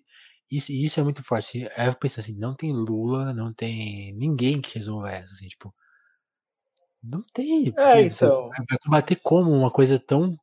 isso, 0.51 0.99
é 0.99 1.03
muito 1.03 1.23
forte. 1.23 1.67
Eu 1.77 1.95
penso 1.95 2.19
assim, 2.19 2.37
não 2.37 2.55
tem 2.55 2.71
Lula, 2.73 3.33
não 3.33 3.53
tem 3.53 4.13
ninguém 4.15 4.61
que 4.61 4.75
resolva 4.75 5.11
essa, 5.11 5.33
assim, 5.33 5.47
tipo. 5.47 5.73
Não 7.03 7.21
tem. 7.33 7.73
É, 7.77 8.01
então. 8.01 8.49
Vai 8.49 8.77
combater 8.83 9.15
como 9.17 9.51
uma 9.51 9.71
coisa 9.71 9.99
tão. 9.99 10.37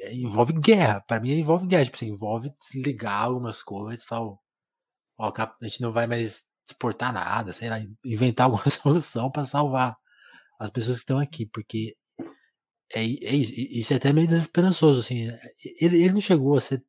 É, 0.00 0.14
envolve 0.14 0.52
guerra. 0.54 1.00
Para 1.00 1.20
mim 1.20 1.32
envolve 1.32 1.66
guerra. 1.66 1.84
Tipo 1.84 1.96
assim, 1.96 2.08
envolve 2.08 2.52
desligar 2.60 3.24
algumas 3.24 3.62
coisas 3.62 4.04
falar, 4.04 4.36
ó, 5.18 5.32
a 5.38 5.64
gente 5.64 5.80
não 5.80 5.92
vai 5.92 6.06
mais 6.06 6.44
exportar 6.68 7.12
nada, 7.12 7.52
sei 7.52 7.68
lá, 7.68 7.78
inventar 8.04 8.46
alguma 8.46 8.68
solução 8.70 9.30
para 9.30 9.44
salvar 9.44 9.96
as 10.58 10.70
pessoas 10.70 10.98
que 10.98 11.02
estão 11.02 11.18
aqui, 11.18 11.46
porque 11.46 11.96
é, 12.92 13.00
é 13.00 13.34
isso, 13.34 13.52
isso 13.54 13.92
é 13.92 13.96
até 13.96 14.12
meio 14.12 14.26
desesperançoso, 14.26 15.00
assim. 15.00 15.28
Ele, 15.80 16.02
ele 16.02 16.12
não 16.12 16.20
chegou 16.20 16.56
a 16.56 16.60
ser 16.60 16.84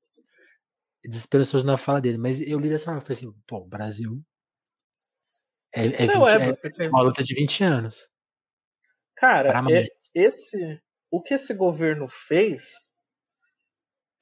desesperançoso 1.04 1.66
na 1.66 1.78
fala 1.78 2.02
dele, 2.02 2.18
mas 2.18 2.42
eu 2.42 2.60
li 2.60 2.70
dessa 2.70 2.86
forma, 2.86 3.00
eu 3.00 3.06
falei 3.06 3.18
assim, 3.18 3.34
pô, 3.48 3.66
Brasil 3.66 4.24
é, 5.74 5.88
é, 5.88 5.90
20, 5.90 6.08
não, 6.08 6.28
é, 6.28 6.52
é 6.80 6.88
uma 6.88 7.02
luta 7.02 7.22
de 7.22 7.34
20 7.34 7.64
anos. 7.64 8.08
Cara, 9.26 9.60
é, 9.72 9.88
esse, 10.14 10.80
o 11.10 11.20
que 11.20 11.34
esse 11.34 11.52
governo 11.52 12.08
fez, 12.08 12.92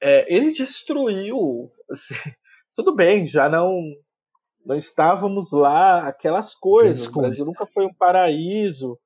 é, 0.00 0.34
ele 0.34 0.50
destruiu. 0.50 1.70
Assim, 1.90 2.14
tudo 2.74 2.96
bem, 2.96 3.26
já 3.26 3.46
não 3.46 3.78
não 4.64 4.74
estávamos 4.74 5.52
lá, 5.52 6.08
aquelas 6.08 6.54
coisas. 6.54 7.06
O 7.08 7.20
Brasil 7.20 7.44
nunca 7.44 7.66
foi 7.66 7.84
um 7.84 7.92
paraíso, 7.92 8.98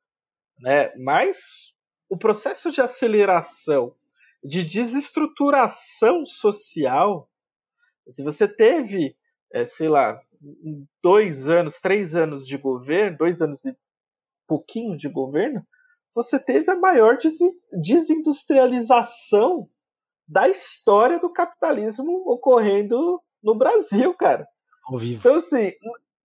né? 0.60 0.94
Mas 0.98 1.72
o 2.08 2.16
processo 2.16 2.70
de 2.70 2.80
aceleração, 2.80 3.92
de 4.44 4.64
desestruturação 4.64 6.24
social, 6.24 7.28
se 8.08 8.22
você 8.22 8.46
teve, 8.46 9.16
é, 9.52 9.64
sei 9.64 9.88
lá, 9.88 10.22
dois 11.02 11.48
anos, 11.48 11.80
três 11.80 12.14
anos 12.14 12.46
de 12.46 12.56
governo, 12.56 13.18
dois 13.18 13.42
anos 13.42 13.64
e 13.64 13.76
pouquinho 14.46 14.96
de 14.96 15.08
governo, 15.08 15.66
você 16.18 16.36
teve 16.36 16.68
a 16.68 16.76
maior 16.76 17.16
desindustrialização 17.80 19.70
da 20.26 20.48
história 20.48 21.16
do 21.20 21.32
capitalismo 21.32 22.24
ocorrendo 22.26 23.22
no 23.40 23.56
Brasil, 23.56 24.12
cara. 24.14 24.44
Então, 25.20 25.36
assim, 25.36 25.70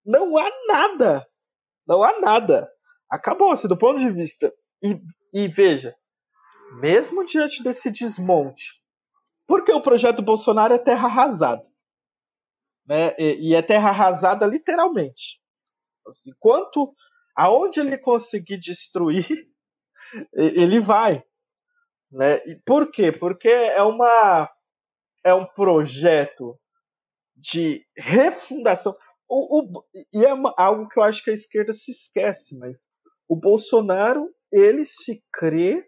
não 0.03 0.35
há 0.35 0.49
nada. 0.67 1.27
Não 1.87 2.01
há 2.01 2.19
nada. 2.19 2.67
Acabou-se, 3.07 3.67
do 3.67 3.77
ponto 3.77 3.99
de 3.99 4.09
vista. 4.09 4.51
E, 4.81 4.99
e 5.31 5.47
veja, 5.47 5.95
mesmo 6.81 7.23
diante 7.23 7.61
desse 7.61 7.91
desmonte, 7.91 8.81
porque 9.45 9.71
o 9.71 9.81
projeto 9.81 10.23
Bolsonaro 10.23 10.73
é 10.73 10.79
terra 10.79 11.07
arrasada. 11.07 11.63
Né? 12.87 13.13
E, 13.19 13.51
e 13.51 13.55
é 13.55 13.61
terra 13.61 13.89
arrasada 13.89 14.47
literalmente. 14.47 15.39
Assim, 16.07 16.31
quanto 16.39 16.95
aonde 17.35 17.79
ele 17.79 17.95
conseguir 17.95 18.57
destruir, 18.57 19.52
ele 20.33 20.79
vai. 20.79 21.23
Né? 22.11 22.37
E 22.45 22.55
por 22.65 22.91
quê? 22.91 23.11
Porque 23.11 23.49
é, 23.49 23.81
uma, 23.81 24.49
é 25.23 25.33
um 25.33 25.45
projeto 25.45 26.59
de 27.35 27.85
refundação. 27.97 28.95
O, 29.27 29.61
o, 29.61 29.83
e 30.13 30.23
é 30.25 30.29
algo 30.57 30.87
que 30.89 30.99
eu 30.99 31.03
acho 31.03 31.23
que 31.23 31.31
a 31.31 31.33
esquerda 31.33 31.73
se 31.73 31.91
esquece, 31.91 32.57
mas 32.57 32.87
o 33.27 33.35
Bolsonaro 33.35 34.29
ele 34.51 34.85
se 34.85 35.23
crê 35.31 35.83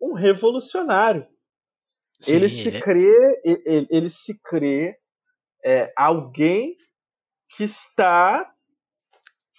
um 0.00 0.12
revolucionário. 0.12 1.26
Sim, 2.20 2.34
ele, 2.34 2.48
se 2.48 2.68
é. 2.68 2.80
crê, 2.80 3.40
ele, 3.44 3.88
ele 3.90 4.08
se 4.08 4.38
crê 4.44 4.96
é, 5.64 5.92
alguém 5.96 6.76
que 7.56 7.64
está 7.64 8.48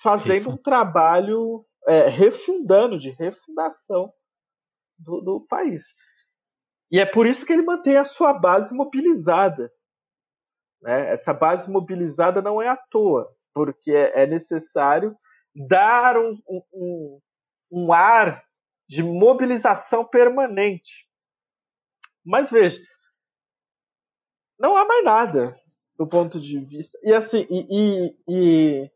fazendo 0.02 0.52
um 0.52 0.58
trabalho 0.58 1.66
é, 1.88 2.08
refundando, 2.08 2.98
de 2.98 3.10
refundação 3.12 4.12
do, 4.98 5.22
do 5.22 5.42
país. 5.48 5.94
E 6.92 7.00
é 7.00 7.06
por 7.06 7.28
isso 7.28 7.46
que 7.46 7.54
ele 7.54 7.64
mantém 7.64 7.98
a 7.98 8.06
sua 8.06 8.34
base 8.34 8.74
mobilizada. 8.74 9.72
Né? 10.82 11.10
Essa 11.10 11.34
base 11.34 11.70
mobilizada 11.70 12.42
não 12.42 12.62
é 12.62 12.68
à 12.68 12.78
toa, 12.78 13.34
porque 13.54 13.92
é, 13.92 14.24
é 14.24 14.28
necessário 14.28 15.18
dar 15.68 16.18
um, 16.18 16.38
um, 16.74 17.20
um 17.72 17.94
ar 17.94 18.44
de 18.88 19.02
mobilização 19.02 20.06
permanente. 20.06 21.08
Mas 22.24 22.52
veja, 22.52 22.80
não 24.60 24.76
há 24.76 24.86
mais 24.86 25.04
nada 25.04 25.56
do 25.98 26.08
ponto 26.08 26.40
de 26.40 26.60
vista. 26.60 26.98
E 27.04 27.14
assim, 27.14 27.46
e, 27.50 27.66
e, 27.70 28.16
e 28.28 28.92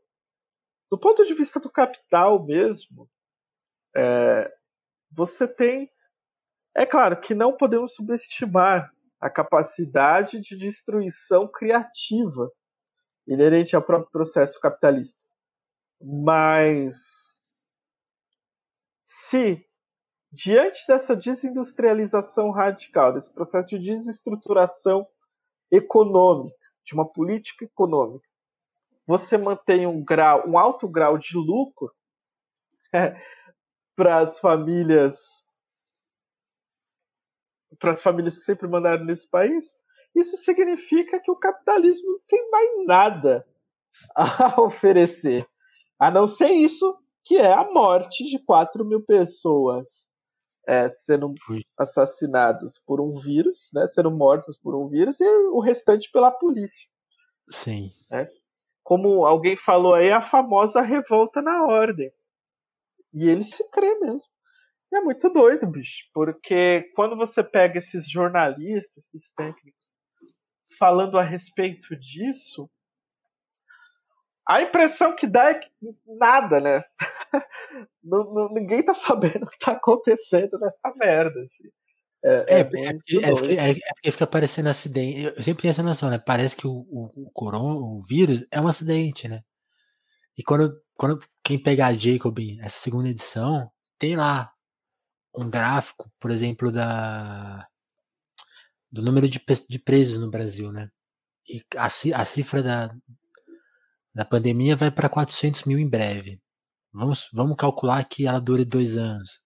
do 0.89 0.97
ponto 0.97 1.23
de 1.23 1.33
vista 1.33 1.59
do 1.59 1.71
capital 1.71 2.45
mesmo, 2.45 3.09
é, 3.95 4.51
você 5.11 5.47
tem. 5.47 5.89
É 6.75 6.85
claro 6.85 7.19
que 7.19 7.33
não 7.33 7.55
podemos 7.55 7.93
subestimar 7.93 8.91
a 9.19 9.29
capacidade 9.29 10.39
de 10.39 10.55
destruição 10.55 11.47
criativa 11.51 12.49
inerente 13.27 13.75
ao 13.75 13.81
próprio 13.81 14.11
processo 14.11 14.59
capitalista. 14.59 15.23
Mas 16.01 17.43
se 19.01 19.65
diante 20.31 20.85
dessa 20.87 21.15
desindustrialização 21.15 22.51
radical, 22.51 23.13
desse 23.13 23.33
processo 23.33 23.67
de 23.67 23.79
desestruturação 23.79 25.07
econômica, 25.71 26.55
de 26.85 26.93
uma 26.93 27.11
política 27.11 27.65
econômica, 27.65 28.28
você 29.09 29.39
mantém 29.39 29.87
um 29.87 30.03
grau, 30.03 30.47
um 30.47 30.55
alto 30.55 30.87
grau 30.87 31.17
de 31.17 31.35
lucro 31.35 31.91
é, 32.93 33.19
para 33.95 34.19
as 34.19 34.37
famílias 34.37 35.43
para 37.79 37.93
as 37.93 38.03
famílias 38.03 38.37
que 38.37 38.43
sempre 38.43 38.67
mandaram 38.67 39.03
nesse 39.05 39.27
país, 39.27 39.73
isso 40.15 40.37
significa 40.37 41.19
que 41.19 41.31
o 41.31 41.35
capitalismo 41.35 42.07
não 42.07 42.19
tem 42.27 42.51
mais 42.51 42.85
nada 42.85 43.47
a 44.15 44.61
oferecer. 44.61 45.47
A 45.97 46.11
não 46.11 46.27
ser 46.27 46.51
isso, 46.51 46.95
que 47.23 47.35
é 47.37 47.51
a 47.51 47.63
morte 47.71 48.23
de 48.25 48.37
4 48.37 48.85
mil 48.85 49.01
pessoas 49.01 50.07
é, 50.67 50.87
sendo 50.87 51.33
assassinadas 51.79 52.77
por 52.85 53.01
um 53.01 53.19
vírus, 53.19 53.69
né, 53.73 53.87
sendo 53.87 54.11
mortas 54.11 54.55
por 54.55 54.75
um 54.75 54.87
vírus, 54.87 55.19
e 55.19 55.25
o 55.47 55.59
restante 55.59 56.11
pela 56.11 56.29
polícia. 56.29 56.87
Sim. 57.51 57.91
É 58.11 58.27
como 58.89 59.23
alguém 59.23 59.55
falou 59.55 59.93
aí, 59.93 60.11
a 60.11 60.19
famosa 60.19 60.81
revolta 60.81 61.43
na 61.43 61.63
ordem. 61.63 62.11
E 63.13 63.29
ele 63.29 63.43
se 63.43 63.69
crê 63.69 63.99
mesmo. 63.99 64.31
E 64.91 64.97
é 64.97 65.01
muito 65.01 65.29
doido, 65.29 65.67
bicho, 65.67 66.05
porque 66.11 66.91
quando 66.95 67.15
você 67.15 67.43
pega 67.43 67.77
esses 67.77 68.09
jornalistas, 68.09 69.07
esses 69.13 69.31
técnicos, 69.31 69.95
falando 70.79 71.19
a 71.19 71.21
respeito 71.21 71.95
disso, 71.95 72.67
a 74.43 74.63
impressão 74.63 75.15
que 75.15 75.27
dá 75.27 75.51
é 75.51 75.53
que 75.53 75.69
nada, 76.07 76.59
né? 76.59 76.83
ninguém 78.55 78.81
tá 78.81 78.95
sabendo 78.95 79.45
o 79.45 79.49
que 79.51 79.59
tá 79.59 79.73
acontecendo 79.73 80.57
nessa 80.57 80.91
merda. 80.95 81.39
Assim. 81.41 81.69
É, 82.23 82.29
é, 82.29 82.59
é, 82.59 82.63
porque, 82.63 83.17
é, 83.17 83.31
porque, 83.31 83.53
é, 83.53 83.73
porque, 83.93 84.11
fica 84.11 84.27
parecendo 84.27 84.69
acidente. 84.69 85.33
Eu 85.35 85.43
sempre 85.43 85.61
tenho 85.61 85.71
essa 85.71 85.83
noção, 85.83 86.09
né? 86.09 86.17
Parece 86.17 86.55
que 86.55 86.67
o, 86.67 86.71
o, 86.71 87.27
o 87.27 87.31
corona, 87.31 87.79
o 87.79 88.01
vírus, 88.01 88.45
é 88.51 88.59
um 88.59 88.67
acidente, 88.67 89.27
né? 89.27 89.41
E 90.37 90.43
quando, 90.43 90.81
quando 90.95 91.19
quem 91.43 91.61
pegar 91.61 91.87
a 91.87 91.93
Jacobin, 91.93 92.59
essa 92.61 92.79
segunda 92.79 93.09
edição, 93.09 93.69
tem 93.97 94.15
lá 94.15 94.51
um 95.35 95.49
gráfico, 95.49 96.11
por 96.19 96.31
exemplo, 96.31 96.71
da 96.71 97.67
do 98.91 99.01
número 99.03 99.29
de, 99.29 99.39
de 99.69 99.79
presos 99.79 100.17
no 100.17 100.29
Brasil, 100.31 100.71
né? 100.71 100.89
E 101.47 101.63
a, 101.75 101.85
a 101.85 102.25
cifra 102.25 102.63
da, 102.63 102.95
da 104.13 104.25
pandemia 104.25 104.75
vai 104.75 104.91
para 104.91 105.09
400 105.09 105.63
mil 105.65 105.79
em 105.79 105.87
breve. 105.87 106.41
Vamos, 106.91 107.29
vamos 107.33 107.55
calcular 107.57 108.03
que 108.05 108.27
ela 108.27 108.39
dure 108.39 108.65
dois 108.65 108.97
anos. 108.97 109.39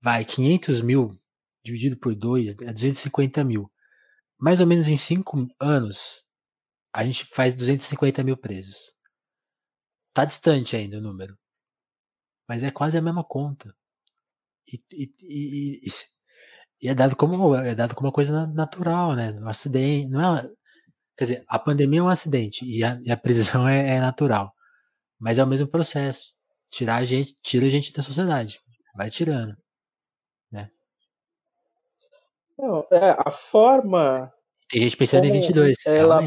Vai, 0.00 0.24
500 0.24 0.80
mil 0.80 1.18
dividido 1.62 1.96
por 1.96 2.14
dois 2.14 2.50
é 2.60 2.72
250 2.72 3.44
mil. 3.44 3.70
Mais 4.38 4.60
ou 4.60 4.66
menos 4.66 4.88
em 4.88 4.96
cinco 4.96 5.48
anos, 5.60 6.24
a 6.92 7.04
gente 7.04 7.24
faz 7.24 7.54
250 7.54 8.22
mil 8.22 8.36
presos. 8.36 8.94
Tá 10.14 10.24
distante 10.24 10.76
ainda 10.76 10.98
o 10.98 11.00
número. 11.00 11.36
Mas 12.48 12.62
é 12.62 12.70
quase 12.70 12.96
a 12.96 13.02
mesma 13.02 13.24
conta. 13.24 13.74
E, 14.66 14.78
e, 14.92 15.12
e, 15.22 15.90
e, 16.82 16.88
é 16.88 16.94
dado 16.94 17.16
como 17.16 17.54
é 17.54 17.74
dado 17.74 17.94
como 17.94 18.08
uma 18.08 18.12
coisa 18.12 18.46
natural, 18.48 19.14
né? 19.14 19.32
Um 19.32 19.48
acidente, 19.48 20.08
não 20.08 20.36
é, 20.36 20.42
quer 21.16 21.24
dizer, 21.24 21.44
a 21.48 21.58
pandemia 21.58 22.00
é 22.00 22.02
um 22.02 22.08
acidente 22.08 22.64
e 22.64 22.84
a, 22.84 22.98
a 23.10 23.16
prisão 23.16 23.66
é, 23.68 23.96
é, 23.96 24.00
natural, 24.00 24.54
mas 25.18 25.38
é 25.38 25.44
o 25.44 25.46
mesmo 25.46 25.68
processo. 25.68 26.34
Tirar 26.70 26.96
a 26.96 27.04
gente, 27.04 27.36
tira 27.42 27.66
a 27.66 27.70
gente 27.70 27.92
da 27.92 28.02
sociedade, 28.02 28.60
vai 28.94 29.10
tirando? 29.10 29.56
Não, 32.58 32.84
é 32.90 33.10
a 33.24 33.30
forma. 33.30 34.32
Tem 34.68 34.80
gente 34.82 34.96
pensando 34.96 35.24
em 35.24 35.32
22. 35.32 35.86
Ela 35.86 36.20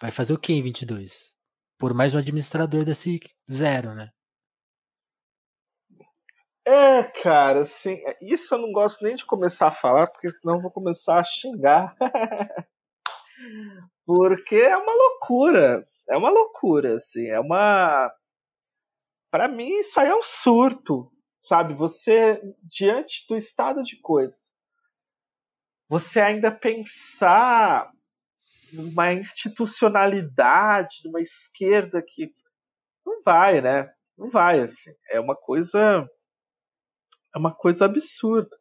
vai 0.00 0.10
fazer 0.10 0.34
o 0.34 0.38
que 0.38 0.52
em 0.52 0.60
22? 0.60 1.32
Por 1.78 1.94
mais 1.94 2.12
um 2.12 2.18
administrador 2.18 2.84
desse 2.84 3.20
zero, 3.48 3.94
né? 3.94 4.10
É, 6.66 7.02
cara, 7.02 7.60
assim, 7.60 7.92
é, 8.06 8.16
isso 8.22 8.54
eu 8.54 8.58
não 8.58 8.72
gosto 8.72 9.04
nem 9.04 9.14
de 9.14 9.24
começar 9.24 9.68
a 9.68 9.72
falar, 9.72 10.06
porque 10.06 10.30
senão 10.30 10.56
eu 10.56 10.62
vou 10.62 10.70
começar 10.70 11.20
a 11.20 11.24
xingar. 11.24 11.94
porque 14.04 14.56
é 14.56 14.76
uma 14.76 14.92
loucura. 14.92 15.86
É 16.08 16.16
uma 16.16 16.30
loucura, 16.30 16.96
assim. 16.96 17.26
É 17.26 17.38
uma. 17.38 18.10
Para 19.30 19.46
mim, 19.46 19.68
isso 19.78 20.00
aí 20.00 20.08
é 20.08 20.14
um 20.14 20.22
surto, 20.22 21.12
sabe? 21.38 21.74
Você, 21.74 22.40
diante 22.62 23.26
do 23.28 23.36
estado 23.36 23.82
de 23.82 24.00
coisas, 24.00 24.53
você 25.94 26.20
ainda 26.20 26.50
pensar 26.50 27.88
numa 28.72 29.12
institucionalidade, 29.12 31.02
numa 31.04 31.20
esquerda 31.20 32.02
que. 32.02 32.32
Não 33.06 33.22
vai, 33.22 33.60
né? 33.60 33.88
Não 34.18 34.28
vai, 34.28 34.58
assim. 34.58 34.90
É 35.08 35.20
uma 35.20 35.36
coisa 35.36 36.04
é 37.32 37.38
uma 37.38 37.54
coisa 37.54 37.84
absurda. 37.84 38.56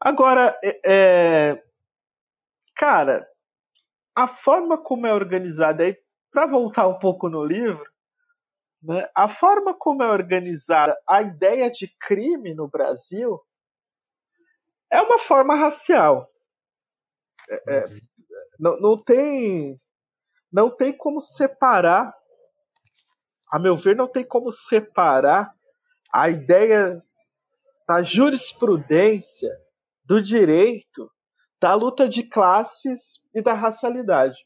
Agora, 0.00 0.58
é, 0.64 0.80
é, 0.84 1.62
cara, 2.74 3.24
a 4.16 4.26
forma 4.26 4.76
como 4.76 5.06
é 5.06 5.14
organizada, 5.14 5.84
aí, 5.84 5.96
para 6.32 6.46
voltar 6.46 6.88
um 6.88 6.98
pouco 6.98 7.28
no 7.28 7.44
livro, 7.44 7.88
né, 8.82 9.08
a 9.14 9.28
forma 9.28 9.78
como 9.78 10.02
é 10.02 10.10
organizada 10.10 10.96
a 11.08 11.22
ideia 11.22 11.70
de 11.70 11.86
crime 12.00 12.52
no 12.52 12.68
Brasil 12.68 13.40
é 14.90 15.00
uma 15.00 15.20
forma 15.20 15.54
racial. 15.54 16.33
É, 17.48 17.76
é, 17.76 17.86
não, 18.58 18.76
não, 18.78 19.02
tem, 19.02 19.80
não 20.52 20.70
tem 20.70 20.96
como 20.96 21.20
separar, 21.20 22.14
a 23.52 23.58
meu 23.58 23.76
ver, 23.76 23.94
não 23.96 24.08
tem 24.08 24.24
como 24.24 24.50
separar 24.50 25.54
a 26.12 26.28
ideia 26.30 27.00
da 27.86 28.02
jurisprudência, 28.02 29.50
do 30.04 30.20
direito, 30.20 31.10
da 31.60 31.74
luta 31.74 32.08
de 32.08 32.22
classes 32.22 33.20
e 33.34 33.40
da 33.40 33.54
racialidade, 33.54 34.36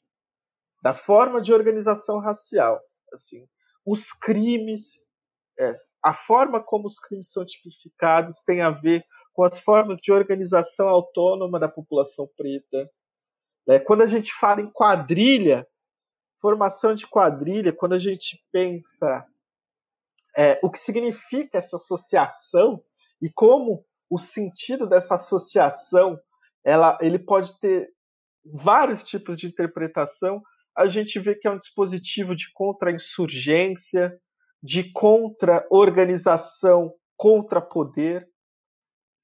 da 0.82 0.94
forma 0.94 1.40
de 1.40 1.52
organização 1.52 2.20
racial. 2.20 2.80
Assim, 3.12 3.46
os 3.84 4.12
crimes, 4.12 5.04
é, 5.58 5.72
a 6.04 6.14
forma 6.14 6.62
como 6.62 6.86
os 6.86 6.98
crimes 6.98 7.32
são 7.32 7.44
tipificados 7.44 8.42
tem 8.42 8.62
a 8.62 8.70
ver 8.70 9.04
com 9.38 9.44
as 9.44 9.60
formas 9.60 10.00
de 10.00 10.10
organização 10.10 10.88
autônoma 10.88 11.60
da 11.60 11.68
população 11.68 12.28
preta. 12.36 12.90
É, 13.68 13.78
quando 13.78 14.02
a 14.02 14.06
gente 14.06 14.34
fala 14.34 14.60
em 14.60 14.66
quadrilha, 14.66 15.64
formação 16.40 16.92
de 16.92 17.06
quadrilha, 17.06 17.72
quando 17.72 17.92
a 17.92 17.98
gente 17.98 18.44
pensa 18.50 19.24
é, 20.36 20.58
o 20.60 20.68
que 20.68 20.80
significa 20.80 21.56
essa 21.56 21.76
associação 21.76 22.82
e 23.22 23.30
como 23.30 23.86
o 24.10 24.18
sentido 24.18 24.88
dessa 24.88 25.14
associação 25.14 26.18
ela, 26.64 26.98
ele 27.00 27.20
pode 27.20 27.56
ter 27.60 27.92
vários 28.44 29.04
tipos 29.04 29.38
de 29.38 29.46
interpretação. 29.46 30.42
A 30.76 30.88
gente 30.88 31.20
vê 31.20 31.36
que 31.36 31.46
é 31.46 31.50
um 31.52 31.58
dispositivo 31.58 32.34
de 32.34 32.52
contra-insurgência, 32.52 34.20
de 34.60 34.92
contra-organização, 34.92 36.92
contra-poder, 37.16 38.28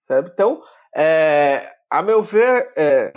certo? 0.05 0.31
Então, 0.33 0.63
é, 0.95 1.75
a 1.91 2.03
meu 2.03 2.23
ver, 2.23 2.73
é, 2.77 3.13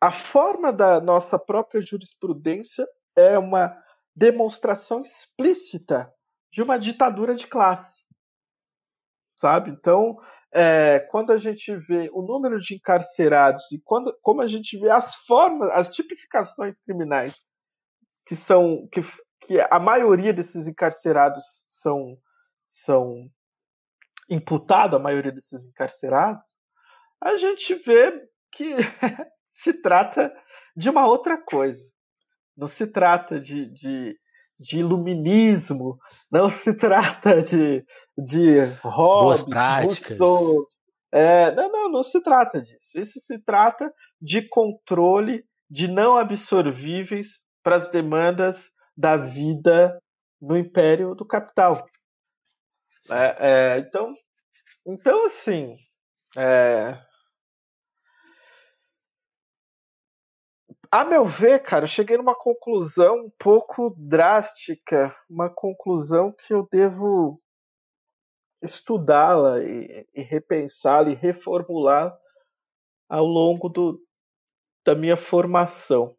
a 0.00 0.10
forma 0.10 0.72
da 0.72 1.00
nossa 1.00 1.38
própria 1.38 1.80
jurisprudência 1.80 2.86
é 3.16 3.38
uma 3.38 3.76
demonstração 4.14 5.00
explícita 5.00 6.12
de 6.52 6.62
uma 6.62 6.78
ditadura 6.78 7.34
de 7.34 7.46
classe. 7.46 8.04
Sabe? 9.36 9.70
Então, 9.70 10.16
é, 10.52 11.00
quando 11.10 11.30
a 11.30 11.38
gente 11.38 11.76
vê 11.76 12.10
o 12.12 12.22
número 12.22 12.58
de 12.58 12.74
encarcerados 12.74 13.70
e 13.70 13.78
quando, 13.84 14.16
como 14.22 14.40
a 14.40 14.46
gente 14.46 14.78
vê 14.78 14.90
as 14.90 15.14
formas, 15.14 15.68
as 15.74 15.88
tipificações 15.90 16.80
criminais 16.80 17.42
que 18.26 18.34
são 18.34 18.88
que, 18.90 19.00
que 19.40 19.60
a 19.60 19.78
maioria 19.78 20.32
desses 20.32 20.66
encarcerados 20.66 21.64
são 21.68 22.18
são 22.66 23.30
imputado 24.28 24.96
a 24.96 24.98
maioria 24.98 25.32
desses 25.32 25.64
encarcerados, 25.64 26.44
a 27.20 27.36
gente 27.36 27.74
vê 27.74 28.12
que 28.52 28.74
se 29.52 29.72
trata 29.72 30.32
de 30.76 30.88
uma 30.90 31.06
outra 31.06 31.36
coisa. 31.36 31.82
Não 32.56 32.66
se 32.66 32.86
trata 32.86 33.40
de, 33.40 33.66
de 33.72 34.16
de 34.58 34.80
iluminismo, 34.80 35.98
não 36.30 36.50
se 36.50 36.74
trata 36.74 37.40
de, 37.40 37.84
de 38.16 38.64
Hobbes, 38.82 39.44
Rousseau. 39.84 40.66
É, 41.12 41.54
não, 41.54 41.70
não, 41.70 41.90
não 41.90 42.02
se 42.02 42.20
trata 42.20 42.60
disso. 42.60 42.98
Isso 42.98 43.20
se 43.20 43.38
trata 43.38 43.90
de 44.20 44.42
controle 44.42 45.44
de 45.70 45.86
não 45.86 46.16
absorvíveis 46.16 47.40
para 47.62 47.76
as 47.76 47.88
demandas 47.88 48.70
da 48.96 49.16
vida 49.16 49.98
no 50.40 50.56
império 50.56 51.14
do 51.14 51.24
capital. 51.24 51.86
É, 53.10 53.36
é, 53.40 53.78
então, 53.78 54.14
então, 54.86 55.26
assim, 55.26 55.76
é, 56.36 56.98
A 60.90 61.04
meu 61.04 61.26
ver, 61.26 61.62
cara, 61.62 61.84
eu 61.84 61.88
cheguei 61.88 62.16
numa 62.16 62.34
conclusão 62.34 63.26
um 63.26 63.30
pouco 63.38 63.94
drástica, 63.98 65.14
uma 65.28 65.50
conclusão 65.50 66.32
que 66.32 66.54
eu 66.54 66.66
devo 66.72 67.38
estudá-la 68.62 69.62
e, 69.62 70.06
e 70.14 70.22
repensá-la 70.22 71.10
e 71.10 71.14
reformulá-la 71.14 72.18
ao 73.06 73.26
longo 73.26 73.68
do, 73.68 74.00
da 74.82 74.94
minha 74.94 75.16
formação. 75.16 76.16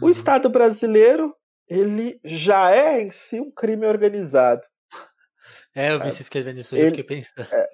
Uhum. 0.00 0.08
O 0.08 0.10
Estado 0.10 0.48
brasileiro, 0.48 1.36
ele 1.68 2.18
já 2.24 2.74
é 2.74 3.02
em 3.02 3.10
si 3.10 3.40
um 3.40 3.50
crime 3.50 3.86
organizado. 3.86 4.62
É, 5.74 5.92
eu 5.92 6.00
vi 6.00 6.10
você 6.10 6.22
escrevendo 6.22 6.60
isso 6.60 6.74
aí, 6.74 6.82
ele, 6.82 6.90
fiquei 6.90 7.04
pensando. 7.04 7.52
É, 7.52 7.68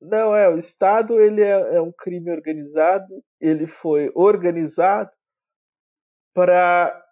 não, 0.00 0.34
é, 0.34 0.48
o 0.48 0.58
Estado 0.58 1.20
ele 1.20 1.42
é, 1.42 1.76
é 1.76 1.80
um 1.80 1.92
crime 1.92 2.30
organizado, 2.30 3.22
ele 3.40 3.66
foi 3.66 4.10
organizado 4.14 5.10
para 6.34 7.04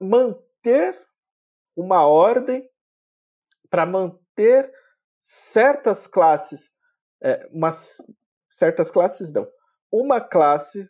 manter 0.00 1.00
uma 1.76 2.06
ordem, 2.06 2.68
para 3.70 3.86
manter 3.86 4.70
certas 5.20 6.06
classes, 6.06 6.70
é, 7.22 7.46
umas, 7.52 7.96
certas 8.50 8.90
classes 8.90 9.32
não, 9.32 9.48
uma 9.90 10.20
classe 10.20 10.88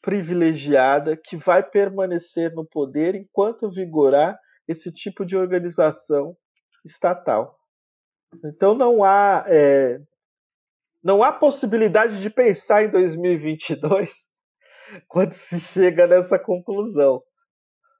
privilegiada 0.00 1.16
que 1.16 1.36
vai 1.36 1.62
permanecer 1.62 2.54
no 2.54 2.64
poder 2.66 3.14
enquanto 3.14 3.70
vigorar 3.70 4.38
esse 4.66 4.92
tipo 4.92 5.24
de 5.24 5.36
organização 5.36 6.36
estatal. 6.90 7.58
Então 8.44 8.74
não 8.74 9.02
há 9.02 9.44
é, 9.46 10.00
não 11.02 11.22
há 11.22 11.32
possibilidade 11.32 12.20
de 12.20 12.28
pensar 12.28 12.84
em 12.84 12.90
2022 12.90 14.28
quando 15.08 15.32
se 15.32 15.60
chega 15.60 16.06
nessa 16.06 16.38
conclusão. 16.38 17.22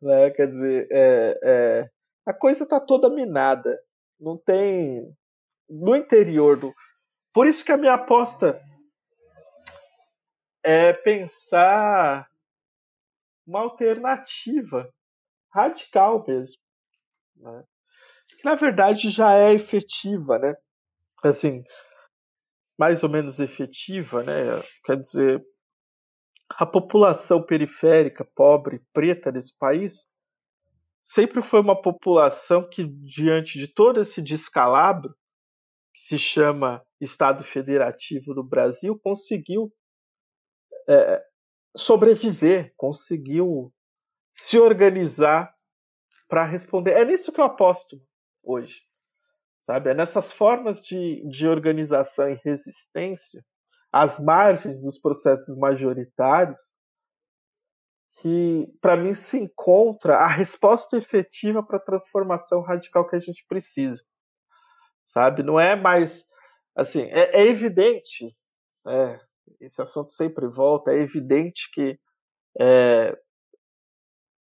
Né? 0.03 0.31
Quer 0.31 0.49
dizer, 0.49 0.89
é, 0.91 1.35
é, 1.43 1.91
a 2.27 2.35
coisa 2.35 2.65
está 2.65 2.81
toda 2.81 3.11
minada. 3.11 3.79
Não 4.19 4.37
tem. 4.37 5.17
No 5.69 5.95
interior 5.95 6.59
do. 6.59 6.75
Por 7.33 7.47
isso 7.47 7.65
que 7.65 7.73
a 7.73 7.77
minha 7.77 7.95
aposta 7.95 8.61
é 10.63 10.93
pensar 10.93 12.29
uma 13.47 13.61
alternativa 13.61 14.93
radical 15.53 16.25
mesmo. 16.27 16.61
Né? 17.37 17.65
Que 18.37 18.45
na 18.45 18.55
verdade 18.55 19.11
já 19.11 19.35
é 19.35 19.53
efetiva, 19.53 20.39
né? 20.39 20.55
Assim, 21.25 21.63
mais 22.79 23.03
ou 23.03 23.09
menos 23.09 23.41
efetiva, 23.41 24.23
né? 24.23 24.63
Quer 24.85 24.99
dizer, 24.99 25.45
a 26.51 26.65
população 26.65 27.45
periférica, 27.45 28.25
pobre, 28.35 28.81
preta 28.93 29.33
desse 29.33 29.57
país 29.57 30.09
sempre 31.03 31.41
foi 31.41 31.61
uma 31.61 31.81
população 31.81 32.69
que, 32.69 32.85
diante 32.85 33.59
de 33.59 33.67
todo 33.67 34.01
esse 34.01 34.21
descalabro, 34.21 35.15
que 35.95 36.03
se 36.03 36.19
chama 36.19 36.85
Estado 37.01 37.43
Federativo 37.43 38.35
do 38.35 38.45
Brasil, 38.45 38.99
conseguiu 39.03 39.73
é, 40.89 41.25
sobreviver, 41.77 42.73
conseguiu 42.77 43.73
se 44.31 44.59
organizar 44.59 45.53
para 46.29 46.45
responder. 46.45 46.93
É 46.93 47.05
nisso 47.05 47.33
que 47.33 47.41
eu 47.41 47.45
aposto 47.45 48.01
hoje. 48.49 48.83
Sabe? 49.61 49.91
É 49.91 49.95
nessas 49.95 50.33
formas 50.33 50.81
de, 50.81 51.23
de 51.29 51.47
organização 51.47 52.31
e 52.31 52.41
resistência, 52.43 53.45
às 53.93 54.19
margens 54.19 54.81
dos 54.81 54.99
processos 54.99 55.57
majoritários, 55.57 56.77
que, 58.21 58.67
para 58.81 58.97
mim, 58.97 59.15
se 59.15 59.39
encontra 59.39 60.15
a 60.15 60.27
resposta 60.27 60.97
efetiva 60.97 61.63
para 61.63 61.77
a 61.77 61.85
transformação 61.85 62.63
radical 62.63 63.07
que 63.09 63.17
a 63.17 63.21
gente 63.21 63.45
precisa. 63.47 64.03
Sabe? 65.05 65.43
Não 65.43 65.59
é 65.61 65.77
mais. 65.77 66.25
Assim, 66.75 67.03
é, 67.03 67.43
é 67.43 67.47
evidente, 67.47 68.37
é, 68.87 69.21
esse 69.61 69.81
assunto 69.83 70.13
sempre 70.13 70.47
volta, 70.47 70.93
é 70.93 71.01
evidente 71.01 71.71
que 71.73 71.99
é, 72.61 73.19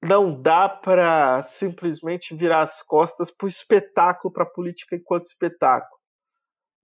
não 0.08 0.42
dá 0.42 0.70
para 0.70 1.44
simplesmente 1.44 2.34
virar 2.36 2.62
as 2.62 2.82
costas 2.82 3.30
para 3.30 3.46
o 3.46 3.50
espetáculo, 3.50 4.34
para 4.34 4.44
a 4.44 4.50
política 4.50 4.96
enquanto 4.96 5.26
espetáculo. 5.26 6.00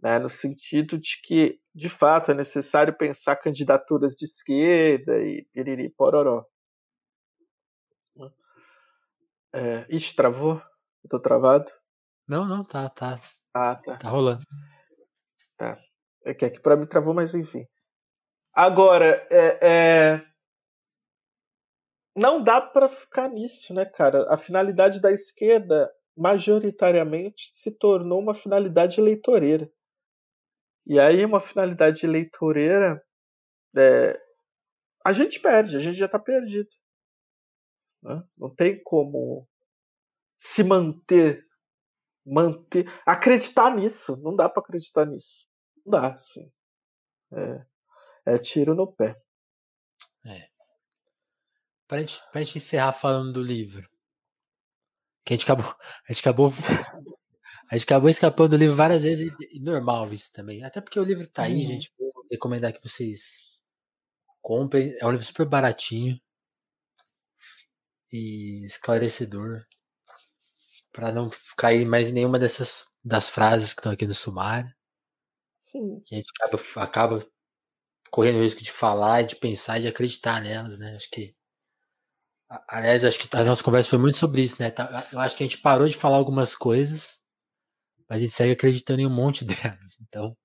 Né? 0.02 0.20
No 0.20 0.30
sentido 0.30 0.98
de 0.98 1.22
que, 1.24 1.60
de 1.74 1.88
fato, 1.88 2.32
é 2.32 2.34
necessário 2.34 2.96
pensar 2.96 3.38
candidaturas 3.38 4.14
de 4.14 4.26
esquerda 4.26 5.18
e 5.20 5.48
piriri 5.54 5.90
pororó. 5.90 6.46
É, 9.54 9.86
ixi, 9.90 10.16
travou? 10.16 10.62
Eu 11.04 11.10
tô 11.10 11.20
travado? 11.20 11.72
Não, 12.28 12.46
não, 12.46 12.64
tá, 12.64 12.90
tá. 12.90 13.22
Ah, 13.54 13.76
tá. 13.76 13.98
Tá 13.98 14.10
rolando. 14.10 14.44
Tá. 15.58 15.80
É 16.26 16.34
que 16.34 16.46
aqui 16.46 16.60
pra 16.60 16.76
mim 16.76 16.88
travou, 16.88 17.14
mas 17.14 17.36
enfim. 17.36 17.66
Agora, 18.54 19.26
é, 19.30 19.60
é... 19.62 20.33
não 22.16 22.44
dá 22.44 22.62
para 22.62 22.88
ficar 22.88 23.30
nisso, 23.30 23.74
né, 23.74 23.86
cara? 23.86 24.26
A 24.32 24.38
finalidade 24.38 25.02
da 25.02 25.12
esquerda, 25.12 25.92
majoritariamente, 26.16 27.52
se 27.54 27.72
tornou 27.72 28.20
uma 28.20 28.36
finalidade 28.36 29.00
eleitoreira. 29.00 29.72
E 30.86 31.00
aí, 31.00 31.26
uma 31.26 31.40
finalidade 31.42 32.06
eleitoreira, 32.06 33.04
é... 33.76 34.22
a 35.04 35.14
gente 35.14 35.40
perde, 35.40 35.76
a 35.76 35.80
gente 35.80 35.98
já 35.98 36.08
tá 36.08 36.20
perdido. 36.20 36.70
Né? 38.04 38.22
Não 38.38 38.54
tem 38.54 38.82
como 38.84 39.48
se 40.36 40.64
manter, 40.64 41.46
manter, 42.26 42.86
acreditar 43.06 43.74
nisso. 43.74 44.18
Não 44.18 44.36
dá 44.36 44.50
para 44.50 44.62
acreditar 44.62 45.06
nisso. 45.06 45.48
Não 45.86 45.92
dá, 46.00 46.18
sim. 46.18 46.52
É, 47.32 48.34
é 48.34 48.38
tiro 48.38 48.76
no 48.76 48.92
pé. 48.92 49.16
É. 50.26 50.53
Pra 51.88 52.00
gente, 52.00 52.20
pra 52.32 52.42
gente 52.42 52.58
encerrar 52.58 52.94
falando 52.94 53.34
do 53.34 53.44
livro. 53.44 53.88
Que 55.26 55.34
a 55.34 55.38
gente 55.38 55.44
acabou. 55.44 55.76
A 56.08 56.14
gente 56.14 56.22
acabou. 56.22 56.54
A 57.72 57.78
gente 57.78 57.86
acabou 57.86 58.10
escapando 58.10 58.52
do 58.52 58.58
livro 58.58 58.76
várias 58.76 59.04
vezes 59.04 59.32
e, 59.52 59.60
normal 59.60 60.14
isso 60.14 60.32
também. 60.32 60.64
Até 60.64 60.82
porque 60.82 61.00
o 61.00 61.04
livro 61.04 61.28
tá 61.28 61.44
aí, 61.44 61.56
uhum. 61.62 61.68
gente. 61.68 61.92
Vou 61.98 62.26
recomendar 62.30 62.74
que 62.74 62.84
vocês 62.84 63.62
comprem. 64.42 64.96
É 65.00 65.06
um 65.06 65.12
livro 65.12 65.26
super 65.26 65.46
baratinho 65.48 66.20
e 68.12 68.64
esclarecedor 68.66 69.66
para 70.92 71.12
não 71.12 71.30
cair 71.58 71.86
mais 71.86 72.10
em 72.10 72.14
nenhuma 72.14 72.38
dessas 72.38 72.86
das 73.04 73.30
frases 73.30 73.74
que 73.74 73.80
estão 73.80 73.92
aqui 73.92 74.06
no 74.06 74.14
sumário. 74.14 74.72
Sim. 75.58 76.02
Que 76.06 76.16
a 76.16 76.18
gente 76.20 76.32
acaba, 76.40 76.64
acaba 76.86 77.28
correndo 78.12 78.38
o 78.38 78.44
risco 78.44 78.62
de 78.62 78.72
falar, 78.72 79.24
de 79.24 79.36
pensar 79.36 79.80
e 79.80 79.84
de 79.84 79.88
acreditar 79.88 80.42
nelas, 80.42 80.78
né? 80.78 80.96
Acho 80.96 81.10
que 81.10 81.36
aliás, 82.68 83.04
acho 83.06 83.20
que 83.20 83.36
a 83.36 83.44
nossa 83.44 83.64
conversa 83.64 83.90
foi 83.92 84.00
muito 84.00 84.18
sobre 84.18 84.42
isso, 84.44 84.62
né? 84.62 84.72
Tá, 84.72 85.08
eu 85.12 85.20
acho 85.20 85.36
que 85.36 85.44
a 85.44 85.48
gente 85.48 85.60
parou 85.62 85.88
de 85.88 85.96
falar 85.98 86.18
algumas 86.18 86.56
coisas, 86.56 87.22
mas 88.10 88.20
a 88.20 88.22
gente 88.22 88.34
segue 88.34 88.54
acreditando 88.54 89.02
em 89.02 89.08
um 89.08 89.10
monte 89.10 89.46
delas. 89.46 89.98
Então, 90.02 90.36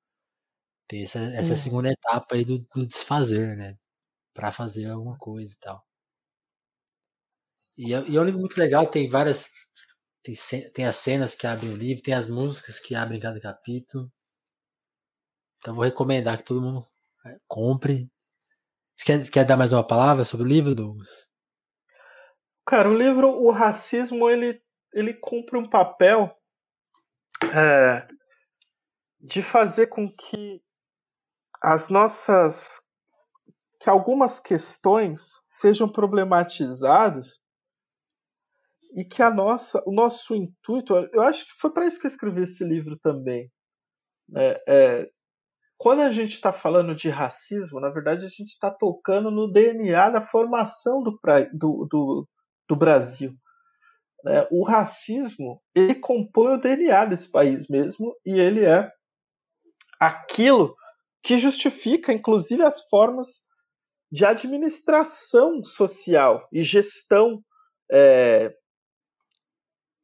tem 0.88 1.02
essa, 1.04 1.20
essa 1.34 1.56
segunda 1.56 1.90
etapa 1.90 2.34
aí 2.36 2.44
do, 2.44 2.58
do 2.74 2.86
desfazer, 2.86 3.56
né? 3.56 3.76
Para 4.34 4.52
fazer 4.52 4.86
alguma 4.90 5.18
coisa 5.18 5.54
e 5.54 5.58
tal. 5.58 5.84
E 7.78 7.94
é, 7.94 8.00
e 8.10 8.16
é 8.16 8.20
um 8.20 8.24
livro 8.24 8.40
muito 8.40 8.58
legal, 8.58 8.86
tem 8.86 9.08
várias. 9.08 9.50
Tem, 10.22 10.34
tem 10.72 10.86
as 10.86 10.96
cenas 10.96 11.34
que 11.34 11.46
abrem 11.46 11.72
o 11.72 11.76
livro, 11.76 12.02
tem 12.02 12.14
as 12.14 12.28
músicas 12.28 12.80
que 12.80 12.94
abrem 12.94 13.20
cada 13.20 13.40
capítulo. 13.40 14.10
Então 15.58 15.74
vou 15.74 15.84
recomendar 15.84 16.38
que 16.38 16.44
todo 16.44 16.60
mundo 16.62 16.86
é, 17.26 17.36
compre. 17.46 18.10
Você 18.96 19.06
quer, 19.06 19.30
quer 19.30 19.46
dar 19.46 19.56
mais 19.58 19.72
uma 19.72 19.86
palavra 19.86 20.24
sobre 20.24 20.46
o 20.46 20.50
livro, 20.50 20.74
Douglas? 20.74 21.27
Cara, 22.68 22.90
o 22.90 22.94
livro, 22.94 23.30
o 23.30 23.50
racismo, 23.50 24.28
ele, 24.28 24.62
ele 24.92 25.14
cumpre 25.14 25.56
um 25.56 25.66
papel 25.66 26.36
é, 27.50 28.06
de 29.18 29.42
fazer 29.42 29.86
com 29.86 30.06
que 30.06 30.62
as 31.62 31.88
nossas 31.88 32.78
que 33.80 33.88
algumas 33.88 34.38
questões 34.38 35.40
sejam 35.46 35.88
problematizadas 35.88 37.40
e 38.94 39.02
que 39.02 39.22
a 39.22 39.30
nossa, 39.30 39.82
o 39.86 39.92
nosso 39.92 40.34
intuito, 40.34 40.94
eu 41.14 41.22
acho 41.22 41.46
que 41.46 41.52
foi 41.58 41.72
para 41.72 41.86
isso 41.86 41.98
que 41.98 42.06
eu 42.06 42.10
escrevi 42.10 42.42
esse 42.42 42.64
livro 42.64 42.98
também. 42.98 43.50
É, 44.36 44.64
é, 44.68 45.10
quando 45.78 46.02
a 46.02 46.12
gente 46.12 46.34
está 46.34 46.52
falando 46.52 46.94
de 46.94 47.08
racismo, 47.08 47.80
na 47.80 47.88
verdade 47.88 48.26
a 48.26 48.28
gente 48.28 48.50
está 48.50 48.70
tocando 48.70 49.30
no 49.30 49.50
DNA 49.50 50.10
da 50.10 50.20
formação 50.20 51.02
do, 51.02 51.18
do, 51.54 51.86
do, 51.90 52.28
do 52.68 52.76
Brasil. 52.76 53.34
É, 54.26 54.48
o 54.50 54.64
racismo 54.64 55.62
ele 55.74 55.94
compõe 55.94 56.54
o 56.54 56.60
DNA 56.60 57.06
desse 57.06 57.30
país 57.30 57.68
mesmo 57.68 58.14
e 58.26 58.38
ele 58.38 58.64
é 58.64 58.90
aquilo 59.98 60.76
que 61.22 61.38
justifica, 61.38 62.12
inclusive, 62.12 62.62
as 62.62 62.80
formas 62.88 63.42
de 64.10 64.24
administração 64.24 65.62
social 65.62 66.48
e 66.52 66.62
gestão 66.62 67.42
é, 67.90 68.54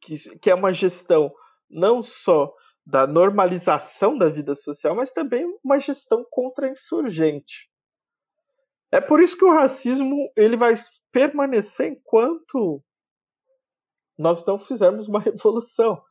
que, 0.02 0.38
que 0.38 0.50
é 0.50 0.54
uma 0.54 0.72
gestão 0.72 1.32
não 1.70 2.02
só 2.02 2.52
da 2.86 3.06
normalização 3.06 4.16
da 4.18 4.28
vida 4.28 4.54
social, 4.54 4.94
mas 4.94 5.12
também 5.12 5.46
uma 5.64 5.78
gestão 5.78 6.24
contra-insurgente. 6.30 7.70
É 8.92 9.00
por 9.00 9.20
isso 9.22 9.36
que 9.36 9.44
o 9.44 9.52
racismo 9.52 10.30
ele 10.36 10.56
vai 10.56 10.76
permanecer 11.14 11.92
enquanto 11.92 12.82
nós 14.18 14.44
não 14.44 14.58
fizermos 14.58 15.06
uma 15.06 15.20
revolução, 15.22 16.02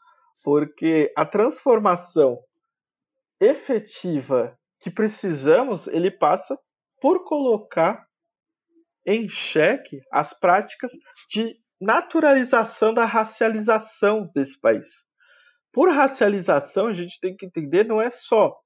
porque 0.46 1.12
a 1.18 1.26
transformação 1.26 2.40
efetiva 3.40 4.58
que 4.80 4.90
precisamos, 4.90 5.88
ele 5.88 6.10
passa 6.10 6.58
por 7.02 7.26
colocar 7.26 8.08
em 9.06 9.28
xeque 9.28 10.00
as 10.10 10.34
práticas 10.34 10.94
de 11.30 11.58
naturalização 11.82 12.94
da 12.94 13.04
racialização 13.04 14.32
desse 14.34 14.58
país. 14.58 14.88
Por 15.74 15.90
racialização, 15.90 16.88
a 16.88 16.94
gente 16.94 17.20
tem 17.20 17.36
que 17.36 17.46
entender 17.46 17.84
não 17.84 18.00
é 18.00 18.10
só 18.10 18.58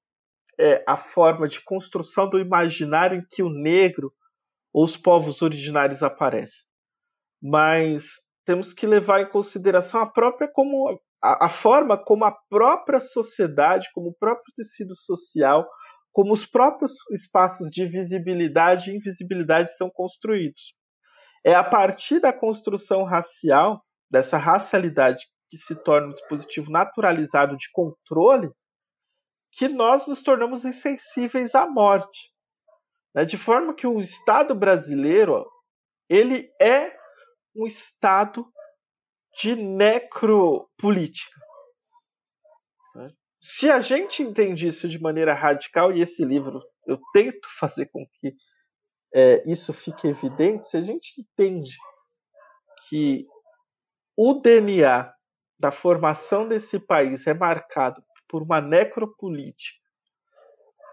é, 0.56 0.84
a 0.86 0.96
forma 0.96 1.48
de 1.48 1.60
construção 1.64 2.30
do 2.30 2.38
imaginário 2.38 3.18
em 3.18 3.26
que 3.28 3.42
o 3.42 3.50
negro 3.50 4.12
ou 4.72 4.84
os 4.84 4.96
povos 4.96 5.42
originários 5.42 6.02
aparecem, 6.02 6.66
mas 7.42 8.10
temos 8.44 8.72
que 8.72 8.86
levar 8.86 9.20
em 9.20 9.30
consideração 9.30 10.00
a 10.00 10.10
própria 10.10 10.48
como 10.52 11.00
a, 11.22 11.46
a 11.46 11.48
forma 11.48 11.96
como 11.96 12.24
a 12.24 12.32
própria 12.48 13.00
sociedade, 13.00 13.88
como 13.92 14.10
o 14.10 14.14
próprio 14.14 14.52
tecido 14.54 14.94
social 14.94 15.68
como 16.18 16.32
os 16.32 16.44
próprios 16.44 16.94
espaços 17.12 17.70
de 17.70 17.86
visibilidade 17.86 18.90
e 18.90 18.96
invisibilidade 18.96 19.76
são 19.76 19.88
construídos. 19.88 20.74
É 21.44 21.54
a 21.54 21.62
partir 21.62 22.18
da 22.18 22.32
construção 22.32 23.04
racial, 23.04 23.84
dessa 24.10 24.36
racialidade 24.36 25.26
que 25.48 25.56
se 25.56 25.76
torna 25.76 26.08
um 26.08 26.12
dispositivo 26.12 26.72
naturalizado 26.72 27.56
de 27.56 27.70
controle, 27.72 28.50
que 29.52 29.68
nós 29.68 30.08
nos 30.08 30.20
tornamos 30.20 30.64
insensíveis 30.64 31.54
à 31.54 31.68
morte. 31.68 32.32
Né? 33.18 33.24
De 33.24 33.36
forma 33.36 33.74
que 33.74 33.84
o 33.84 34.00
Estado 34.00 34.54
brasileiro 34.54 35.44
ele 36.08 36.48
é 36.60 36.96
um 37.54 37.66
Estado 37.66 38.46
de 39.40 39.56
necropolítica. 39.56 41.40
Né? 42.94 43.10
Se 43.42 43.68
a 43.68 43.80
gente 43.80 44.22
entende 44.22 44.68
isso 44.68 44.88
de 44.88 45.00
maneira 45.00 45.34
radical, 45.34 45.92
e 45.92 46.00
esse 46.00 46.24
livro 46.24 46.62
eu 46.86 47.00
tento 47.12 47.48
fazer 47.58 47.86
com 47.86 48.06
que 48.20 48.36
é, 49.12 49.42
isso 49.50 49.72
fique 49.72 50.06
evidente, 50.06 50.68
se 50.68 50.76
a 50.76 50.80
gente 50.80 51.20
entende 51.20 51.76
que 52.88 53.26
o 54.16 54.34
DNA 54.34 55.12
da 55.58 55.72
formação 55.72 56.46
desse 56.46 56.78
país 56.78 57.26
é 57.26 57.34
marcado 57.34 58.00
por 58.28 58.44
uma 58.44 58.60
necropolítica, 58.60 59.76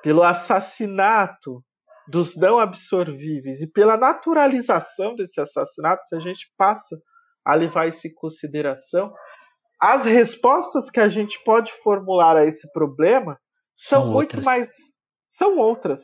pelo 0.01 0.23
assassinato 0.23 1.63
dos 2.07 2.35
não 2.35 2.59
absorvíveis 2.59 3.61
e 3.61 3.71
pela 3.71 3.97
naturalização 3.97 5.15
desse 5.15 5.41
assassinato, 5.41 6.05
se 6.05 6.15
a 6.15 6.19
gente 6.19 6.47
passa 6.57 6.97
a 7.43 7.55
levar 7.55 7.87
isso 7.87 8.07
em 8.07 8.13
consideração, 8.13 9.13
as 9.81 10.05
respostas 10.05 10.89
que 10.89 10.99
a 10.99 11.09
gente 11.09 11.41
pode 11.43 11.71
formular 11.83 12.37
a 12.37 12.45
esse 12.45 12.71
problema 12.71 13.39
são, 13.75 14.01
são 14.01 14.11
muito 14.11 14.37
outras. 14.37 14.45
mais. 14.45 14.69
São 15.33 15.57
outras. 15.57 16.01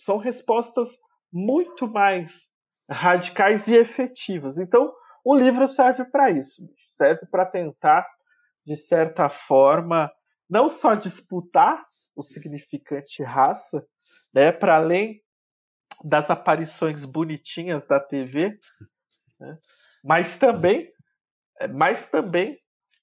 São 0.00 0.18
respostas 0.18 0.96
muito 1.32 1.88
mais 1.88 2.48
radicais 2.88 3.66
e 3.66 3.74
efetivas. 3.74 4.58
Então, 4.58 4.92
o 5.24 5.34
livro 5.34 5.66
serve 5.66 6.04
para 6.04 6.30
isso. 6.30 6.62
Serve 6.96 7.26
para 7.26 7.44
tentar, 7.44 8.06
de 8.64 8.76
certa 8.76 9.28
forma, 9.28 10.10
não 10.48 10.70
só 10.70 10.94
disputar 10.94 11.84
o 12.16 12.22
significante 12.22 13.22
raça, 13.22 13.86
né, 14.32 14.50
para 14.50 14.76
além 14.76 15.22
das 16.02 16.30
aparições 16.30 17.04
bonitinhas 17.04 17.86
da 17.86 18.00
TV, 18.00 18.58
né, 19.38 19.58
mas 20.02 20.38
também, 20.38 20.90
mas 21.74 22.08
também 22.08 22.58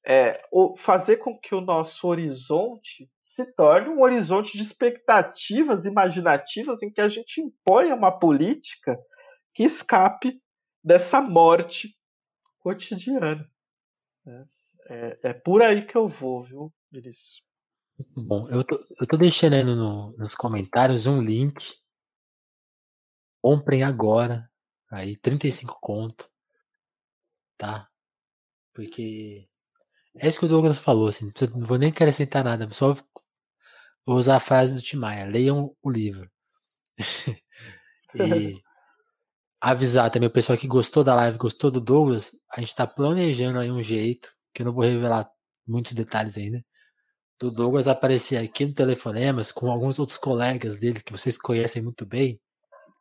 é, 0.05 0.41
fazer 0.77 1.17
com 1.17 1.39
que 1.39 1.55
o 1.55 1.61
nosso 1.61 2.07
horizonte 2.07 3.09
se 3.21 3.45
torne 3.53 3.89
um 3.89 4.01
horizonte 4.01 4.57
de 4.57 4.63
expectativas 4.63 5.85
imaginativas 5.85 6.81
em 6.81 6.91
que 6.91 7.01
a 7.01 7.07
gente 7.07 7.41
imponha 7.41 7.95
uma 7.95 8.11
política 8.11 8.97
que 9.53 9.63
escape 9.63 10.37
dessa 10.83 11.21
morte 11.21 11.95
cotidiana. 12.59 13.49
Né? 14.25 14.45
É, 14.89 15.19
é 15.23 15.33
por 15.33 15.61
aí 15.61 15.85
que 15.85 15.95
eu 15.95 16.07
vou, 16.07 16.43
viu, 16.43 16.73
Vinícius? 16.91 17.41
Bom, 18.15 18.49
eu 18.49 18.63
tô, 18.63 18.79
eu 18.99 19.07
tô 19.07 19.17
deixando 19.17 19.53
aí 19.53 19.63
no, 19.63 20.15
nos 20.17 20.35
comentários 20.35 21.05
um 21.05 21.21
link. 21.21 21.75
Comprem 23.41 23.83
agora. 23.83 24.49
Aí, 24.91 25.17
35 25.17 25.77
conto. 25.81 26.29
Tá? 27.57 27.89
Porque 28.73 29.47
é 30.15 30.27
isso 30.27 30.39
que 30.39 30.45
o 30.45 30.49
Douglas 30.49 30.79
falou, 30.79 31.07
assim. 31.07 31.31
Não 31.55 31.65
vou 31.65 31.77
nem 31.77 31.89
acrescentar 31.89 32.43
nada, 32.43 32.69
só 32.71 32.93
vou 34.05 34.17
usar 34.17 34.37
a 34.37 34.39
frase 34.39 34.73
do 34.73 34.81
Tim 34.81 34.97
Maia. 34.97 35.25
Leiam 35.25 35.75
o 35.81 35.89
livro. 35.89 36.29
e 38.15 38.61
avisar 39.61 40.11
também 40.11 40.27
o 40.27 40.31
pessoal 40.31 40.57
que 40.57 40.67
gostou 40.67 41.03
da 41.03 41.15
live, 41.15 41.37
gostou 41.37 41.71
do 41.71 41.81
Douglas. 41.81 42.35
A 42.51 42.59
gente 42.59 42.75
tá 42.75 42.85
planejando 42.87 43.59
aí 43.59 43.71
um 43.71 43.83
jeito, 43.83 44.31
que 44.53 44.61
eu 44.61 44.65
não 44.65 44.73
vou 44.73 44.83
revelar 44.83 45.29
muitos 45.65 45.93
detalhes 45.93 46.37
ainda 46.37 46.63
do 47.43 47.51
Douglas 47.51 47.89
aparecer 47.89 48.37
aqui 48.37 48.65
no 48.65 48.73
Telefonemas 48.73 49.51
com 49.51 49.69
alguns 49.69 49.99
outros 49.99 50.17
colegas 50.17 50.79
dele 50.79 51.01
que 51.03 51.11
vocês 51.11 51.37
conhecem 51.37 51.81
muito 51.81 52.05
bem, 52.05 52.39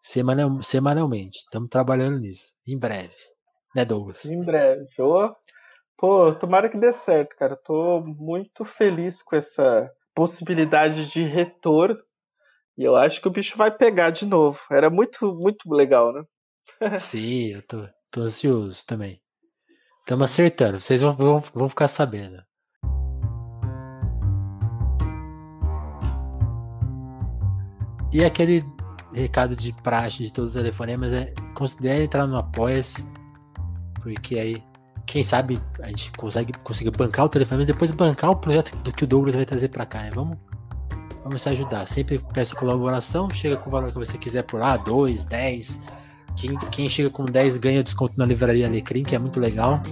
semanal, 0.02 0.60
semanalmente. 0.62 1.38
Estamos 1.38 1.68
trabalhando 1.68 2.18
nisso, 2.18 2.56
em 2.66 2.76
breve. 2.76 3.14
Né, 3.74 3.84
Douglas? 3.84 4.24
Em 4.24 4.42
breve. 4.42 4.88
Oh, 4.98 5.32
pô, 5.96 6.34
tomara 6.34 6.68
que 6.68 6.76
dê 6.76 6.92
certo, 6.92 7.36
cara. 7.36 7.56
Tô 7.56 8.00
muito 8.00 8.64
feliz 8.64 9.22
com 9.22 9.36
essa 9.36 9.88
possibilidade 10.12 11.06
de 11.06 11.22
retorno. 11.22 12.02
E 12.76 12.82
eu 12.82 12.96
acho 12.96 13.20
que 13.20 13.28
o 13.28 13.32
bicho 13.32 13.56
vai 13.56 13.70
pegar 13.70 14.10
de 14.10 14.26
novo. 14.26 14.58
Era 14.72 14.90
muito, 14.90 15.32
muito 15.36 15.72
legal, 15.72 16.12
né? 16.12 16.24
Sim, 16.98 17.52
eu 17.52 17.62
tô, 17.62 17.88
tô 18.10 18.22
ansioso 18.22 18.84
também. 18.84 19.22
Estamos 20.00 20.32
acertando, 20.32 20.80
vocês 20.80 21.00
vão, 21.00 21.12
vão, 21.12 21.40
vão 21.54 21.68
ficar 21.68 21.86
sabendo. 21.86 22.42
E 28.12 28.22
aquele 28.24 28.64
recado 29.12 29.56
de 29.56 29.72
praxe 29.72 30.22
de 30.22 30.32
todo 30.32 30.48
o 30.48 30.52
telefonema 30.52 31.06
é 31.06 31.32
considere 31.54 32.04
entrar 32.04 32.26
no 32.26 32.36
Apoia-se, 32.36 33.04
porque 33.94 34.38
aí, 34.38 34.62
quem 35.06 35.22
sabe, 35.22 35.58
a 35.80 35.88
gente 35.88 36.12
consegue, 36.12 36.52
consegue 36.64 36.90
bancar 36.90 37.24
o 37.24 37.28
telefone, 37.28 37.58
mas 37.58 37.66
depois 37.66 37.90
bancar 37.90 38.30
o 38.30 38.36
projeto 38.36 38.76
do 38.78 38.92
que 38.92 39.04
o 39.04 39.06
Douglas 39.06 39.34
vai 39.34 39.46
trazer 39.46 39.68
para 39.68 39.86
cá, 39.86 40.02
né? 40.02 40.10
Vamos, 40.14 40.36
vamos 41.24 41.40
se 41.40 41.48
ajudar. 41.48 41.86
Sempre 41.86 42.18
peço 42.34 42.54
colaboração, 42.54 43.30
chega 43.30 43.56
com 43.56 43.68
o 43.68 43.72
valor 43.72 43.92
que 43.92 43.98
você 43.98 44.18
quiser 44.18 44.42
por 44.42 44.60
lá, 44.60 44.76
2, 44.76 45.24
10. 45.24 45.80
Quem, 46.36 46.58
quem 46.70 46.88
chega 46.88 47.08
com 47.08 47.24
10 47.24 47.56
ganha 47.58 47.82
desconto 47.82 48.14
na 48.18 48.26
livraria 48.26 48.66
Alecrim, 48.66 49.04
que 49.04 49.14
é 49.14 49.18
muito 49.18 49.40
legal. 49.40 49.82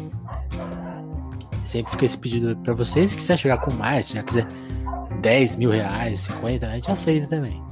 Sempre 1.64 1.92
fica 1.92 2.04
esse 2.04 2.18
pedido 2.18 2.56
para 2.58 2.74
vocês. 2.74 3.10
Se 3.10 3.16
quiser 3.16 3.36
chegar 3.38 3.58
com 3.58 3.72
mais, 3.72 4.06
se 4.06 4.14
já 4.14 4.22
quiser 4.22 4.46
10 5.20 5.56
mil 5.56 5.70
reais, 5.70 6.20
50, 6.20 6.66
a 6.66 6.74
gente 6.74 6.90
aceita 6.90 7.26
também. 7.26 7.69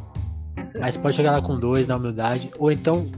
Mas 0.80 0.96
pode 0.96 1.16
chegar 1.16 1.32
lá 1.32 1.42
com 1.42 1.58
dois 1.58 1.86
na 1.86 1.96
humildade. 1.96 2.50
Ou 2.58 2.70
então, 2.70 3.10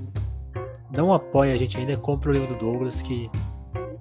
não 0.96 1.12
apoia 1.12 1.52
a 1.52 1.56
gente 1.56 1.76
ainda, 1.78 1.96
compra 1.96 2.30
o 2.30 2.32
livro 2.32 2.48
do 2.48 2.58
Douglas, 2.58 3.02
que 3.02 3.30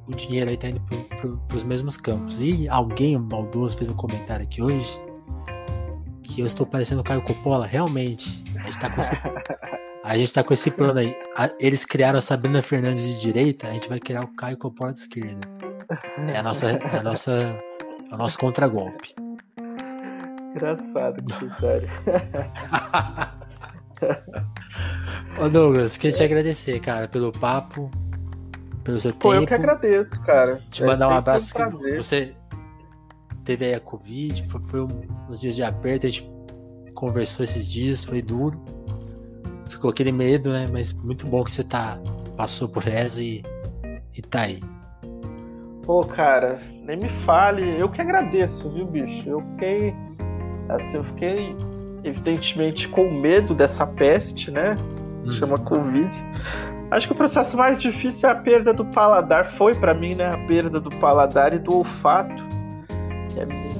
o 0.08 0.16
dinheiro 0.16 0.50
aí 0.50 0.58
tá 0.58 0.70
indo 0.70 0.80
pro, 0.82 1.04
pro, 1.18 1.38
pros 1.48 1.64
mesmos 1.64 1.98
campos. 1.98 2.42
E 2.42 2.68
alguém 2.68 3.18
maldoso 3.18 3.78
fez 3.78 3.90
um 3.90 3.96
comentário 3.96 4.46
aqui 4.46 4.62
hoje 4.62 5.00
que 6.24 6.42
eu 6.42 6.46
estou 6.46 6.66
parecendo 6.66 7.02
o 7.02 7.04
Caio 7.04 7.22
Coppola. 7.22 7.66
Realmente, 7.66 8.44
a 8.56 8.62
gente 8.62 8.80
tá 8.80 8.90
com 8.90 9.02
esse, 9.02 9.12
a 10.04 10.18
gente 10.18 10.34
tá 10.34 10.44
com 10.44 10.54
esse 10.54 10.72
plano 10.72 11.00
aí. 11.00 11.16
eles 11.60 11.84
criaram 11.86 12.20
a 12.20 12.22
Sabrina 12.22 12.62
Fernandes 12.62 13.04
de 13.04 13.20
direita, 13.20 13.68
a 13.68 13.72
gente 13.72 13.90
vai 13.90 14.00
criar 14.00 14.24
o 14.24 14.36
Caio 14.36 14.58
Coppola 14.58 14.94
de 14.94 15.00
esquerda. 15.00 15.48
É 16.34 16.38
a 16.38 16.44
nossa, 16.44 16.72
é 16.72 16.98
a 16.98 17.04
nossa, 17.04 17.32
é 17.32 18.14
o 18.14 18.18
nosso 18.18 18.38
contragolpe. 18.38 19.16
Engraçado, 20.52 21.24
que 21.24 21.60
sério. 21.60 21.90
Ô 25.40 25.50
Douglas, 25.50 25.98
queria 25.98 26.18
te 26.18 26.24
agradecer, 26.24 26.80
cara, 26.80 27.08
pelo 27.08 27.32
papo, 27.32 27.90
pelo 28.84 29.00
seu 29.00 29.14
Pô, 29.14 29.32
tempo. 29.32 29.44
eu 29.44 29.48
que 29.48 29.54
agradeço, 29.54 30.22
cara. 30.24 30.62
Te 30.70 30.84
é 30.84 30.88
mandar 30.88 31.10
um 31.10 31.14
abraço. 31.14 31.54
Um 31.58 31.98
você 31.98 32.36
teve 33.44 33.66
aí 33.66 33.74
a 33.74 33.80
Covid, 33.80 34.48
foi, 34.48 34.62
foi 34.66 34.82
uns 34.82 35.40
dias 35.40 35.56
de 35.56 35.64
aperto, 35.64 36.06
a 36.06 36.10
gente 36.10 36.30
conversou 36.94 37.44
esses 37.44 37.68
dias, 37.68 38.04
foi 38.04 38.22
duro. 38.22 38.62
Ficou 39.70 39.92
aquele 39.92 40.12
medo, 40.12 40.52
né? 40.52 40.66
Mas 40.72 40.92
muito 40.92 41.26
bom 41.28 41.44
que 41.44 41.52
você 41.52 41.64
tá, 41.64 42.00
passou 42.36 42.68
por 42.68 42.88
essa 42.88 43.22
e, 43.22 43.44
e 44.16 44.22
tá 44.22 44.42
aí. 44.42 44.62
Pô, 45.84 46.04
cara, 46.04 46.60
nem 46.84 46.98
me 46.98 47.10
fale. 47.26 47.80
Eu 47.80 47.90
que 47.90 48.02
agradeço, 48.02 48.70
viu, 48.70 48.86
bicho? 48.86 49.28
Eu 49.30 49.42
fiquei. 49.48 49.96
Assim, 50.68 50.98
eu 50.98 51.04
fiquei 51.04 51.56
evidentemente 52.04 52.88
com 52.88 53.10
medo 53.12 53.54
dessa 53.54 53.86
peste, 53.86 54.52
né? 54.52 54.76
Hum. 55.26 55.32
Chama 55.32 55.58
Covid. 55.58 56.10
Acho 56.92 57.08
que 57.08 57.14
o 57.14 57.16
processo 57.16 57.56
mais 57.56 57.82
difícil 57.82 58.28
é 58.28 58.32
a 58.32 58.36
perda 58.36 58.74
do 58.74 58.86
paladar. 58.86 59.46
Foi 59.46 59.76
para 59.76 59.94
mim, 59.94 60.16
né? 60.16 60.34
A 60.34 60.38
perda 60.48 60.80
do 60.80 60.90
paladar 60.90 61.54
e 61.54 61.60
do 61.60 61.76
olfato. 61.76 62.44
Que 63.30 63.40
é 63.42 63.46
muito 63.46 63.80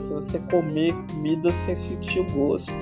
se 0.00 0.12
você 0.12 0.38
comer 0.50 0.94
comida 1.10 1.50
sem 1.50 1.76
sentir 1.76 2.20
o 2.20 2.24
gosto. 2.32 2.72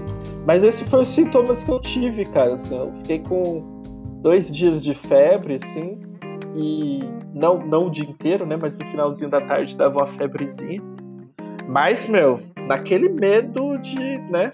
Mas 0.46 0.62
esse 0.62 0.84
foi 0.84 1.02
os 1.02 1.08
sintomas 1.08 1.64
que 1.64 1.70
eu 1.70 1.80
tive, 1.80 2.24
cara. 2.26 2.54
Assim, 2.54 2.76
eu 2.76 2.92
fiquei 2.98 3.18
com 3.18 3.82
dois 4.22 4.50
dias 4.50 4.82
de 4.82 4.94
febre, 4.94 5.54
assim, 5.54 5.98
e 6.54 7.00
não, 7.34 7.58
não 7.58 7.86
o 7.86 7.90
dia 7.90 8.08
inteiro, 8.08 8.46
né? 8.46 8.56
Mas 8.60 8.76
no 8.76 8.86
finalzinho 8.86 9.30
da 9.30 9.40
tarde 9.40 9.76
dava 9.76 9.98
uma 9.98 10.06
febrezinha. 10.06 10.80
Mas, 11.66 12.08
meu, 12.08 12.40
naquele 12.66 13.08
medo 13.08 13.67
de, 13.78 14.18
né, 14.30 14.50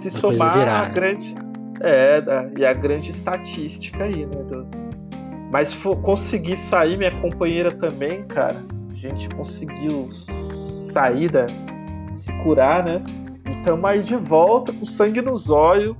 se 0.00 0.08
Uma 0.08 0.20
somar 0.20 0.58
virar, 0.58 0.80
a 0.80 0.88
né? 0.88 0.94
grande. 0.94 1.34
É, 1.80 2.20
da, 2.20 2.50
e 2.58 2.66
a 2.66 2.72
grande 2.72 3.10
estatística 3.10 4.02
aí, 4.02 4.26
né? 4.26 4.42
Do... 4.42 4.66
Mas 5.50 5.74
conseguir 6.02 6.56
sair, 6.56 6.96
minha 6.96 7.12
companheira 7.20 7.70
também, 7.70 8.24
cara. 8.24 8.64
A 8.90 8.94
gente 8.94 9.28
conseguiu 9.30 10.10
sair 10.92 11.30
da. 11.30 11.46
se 12.12 12.32
curar, 12.42 12.84
né? 12.84 13.02
Estamos 13.48 13.84
aí 13.84 14.02
de 14.02 14.16
volta, 14.16 14.72
com 14.72 14.84
sangue 14.84 15.22
nos 15.22 15.50
olhos. 15.50 15.96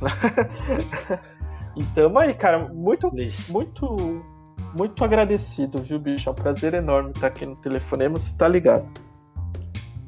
e 1.76 1.84
tamo 1.94 2.18
aí, 2.18 2.32
cara. 2.32 2.68
Muito, 2.68 3.10
Isso. 3.16 3.52
muito, 3.52 4.24
muito 4.74 5.04
agradecido, 5.04 5.82
viu, 5.82 5.98
bicho? 5.98 6.28
É 6.28 6.32
um 6.32 6.34
prazer 6.34 6.74
enorme 6.74 7.10
estar 7.10 7.26
aqui 7.26 7.44
no 7.44 7.56
Telefonema, 7.56 8.18
você 8.18 8.34
tá 8.36 8.48
ligado. 8.48 8.86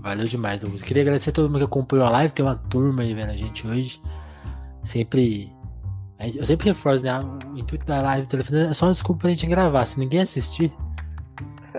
Valeu 0.06 0.28
demais, 0.28 0.60
Douglas. 0.60 0.84
Queria 0.84 1.02
agradecer 1.02 1.30
a 1.30 1.32
todo 1.32 1.48
mundo 1.48 1.58
que 1.58 1.64
acompanhou 1.64 2.06
a 2.06 2.10
live. 2.10 2.32
Tem 2.32 2.44
uma 2.44 2.54
turma 2.54 3.02
aí 3.02 3.12
vendo 3.12 3.30
a 3.30 3.36
gente 3.36 3.66
hoje. 3.66 4.00
Sempre. 4.84 5.52
Eu 6.20 6.46
sempre 6.46 6.68
reforço, 6.68 7.04
né? 7.04 7.12
O 7.52 7.58
intuito 7.58 7.84
da 7.84 8.00
live 8.00 8.28
telefone 8.28 8.60
é 8.60 8.72
só 8.72 8.86
uma 8.86 8.92
desculpa 8.92 9.22
pra 9.22 9.30
gente 9.30 9.44
gravar. 9.48 9.84
Se 9.84 9.98
ninguém 9.98 10.20
assistir, 10.20 10.72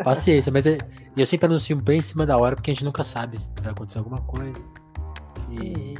paciência. 0.03 0.51
Mas 0.51 0.65
é, 0.65 0.77
eu 1.15 1.25
sempre 1.25 1.45
anuncio 1.45 1.73
bem 1.77 1.99
em 1.99 2.01
cima 2.01 2.25
da 2.25 2.37
hora, 2.37 2.57
porque 2.57 2.69
a 2.69 2.73
gente 2.73 2.83
nunca 2.83 3.01
sabe 3.01 3.39
se 3.39 3.49
vai 3.61 3.71
acontecer 3.71 3.99
alguma 3.99 4.19
coisa. 4.23 4.61
E. 5.49 5.95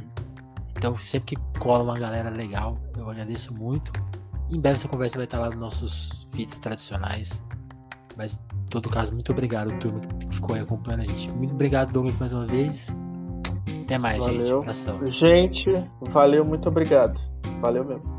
Então, 0.76 0.98
sempre 0.98 1.34
que 1.34 1.58
cola 1.58 1.82
uma 1.82 1.98
galera 1.98 2.28
legal, 2.28 2.78
eu 2.94 3.08
agradeço 3.08 3.54
muito. 3.54 3.90
Em 4.50 4.60
breve 4.60 4.74
essa 4.74 4.86
conversa 4.86 5.16
vai 5.16 5.24
estar 5.24 5.38
lá 5.38 5.48
nos 5.48 5.58
nossos 5.58 6.28
feeds 6.32 6.58
tradicionais. 6.58 7.42
Mas, 8.18 8.38
todo 8.68 8.88
caso, 8.88 9.12
muito 9.12 9.32
obrigado, 9.32 9.72
turma, 9.78 10.00
que 10.00 10.34
ficou 10.34 10.54
aí 10.54 10.62
acompanhando 10.62 11.00
a 11.02 11.04
gente. 11.04 11.30
Muito 11.32 11.54
obrigado, 11.54 11.92
Douglas, 11.92 12.16
mais 12.16 12.32
uma 12.32 12.46
vez. 12.46 12.94
Até 13.84 13.98
mais, 13.98 14.22
valeu. 14.22 14.46
gente. 14.46 14.52
Abração. 14.52 15.06
Gente, 15.06 15.84
valeu, 16.02 16.44
muito 16.44 16.68
obrigado. 16.68 17.18
Valeu 17.60 17.84
mesmo. 17.84 18.17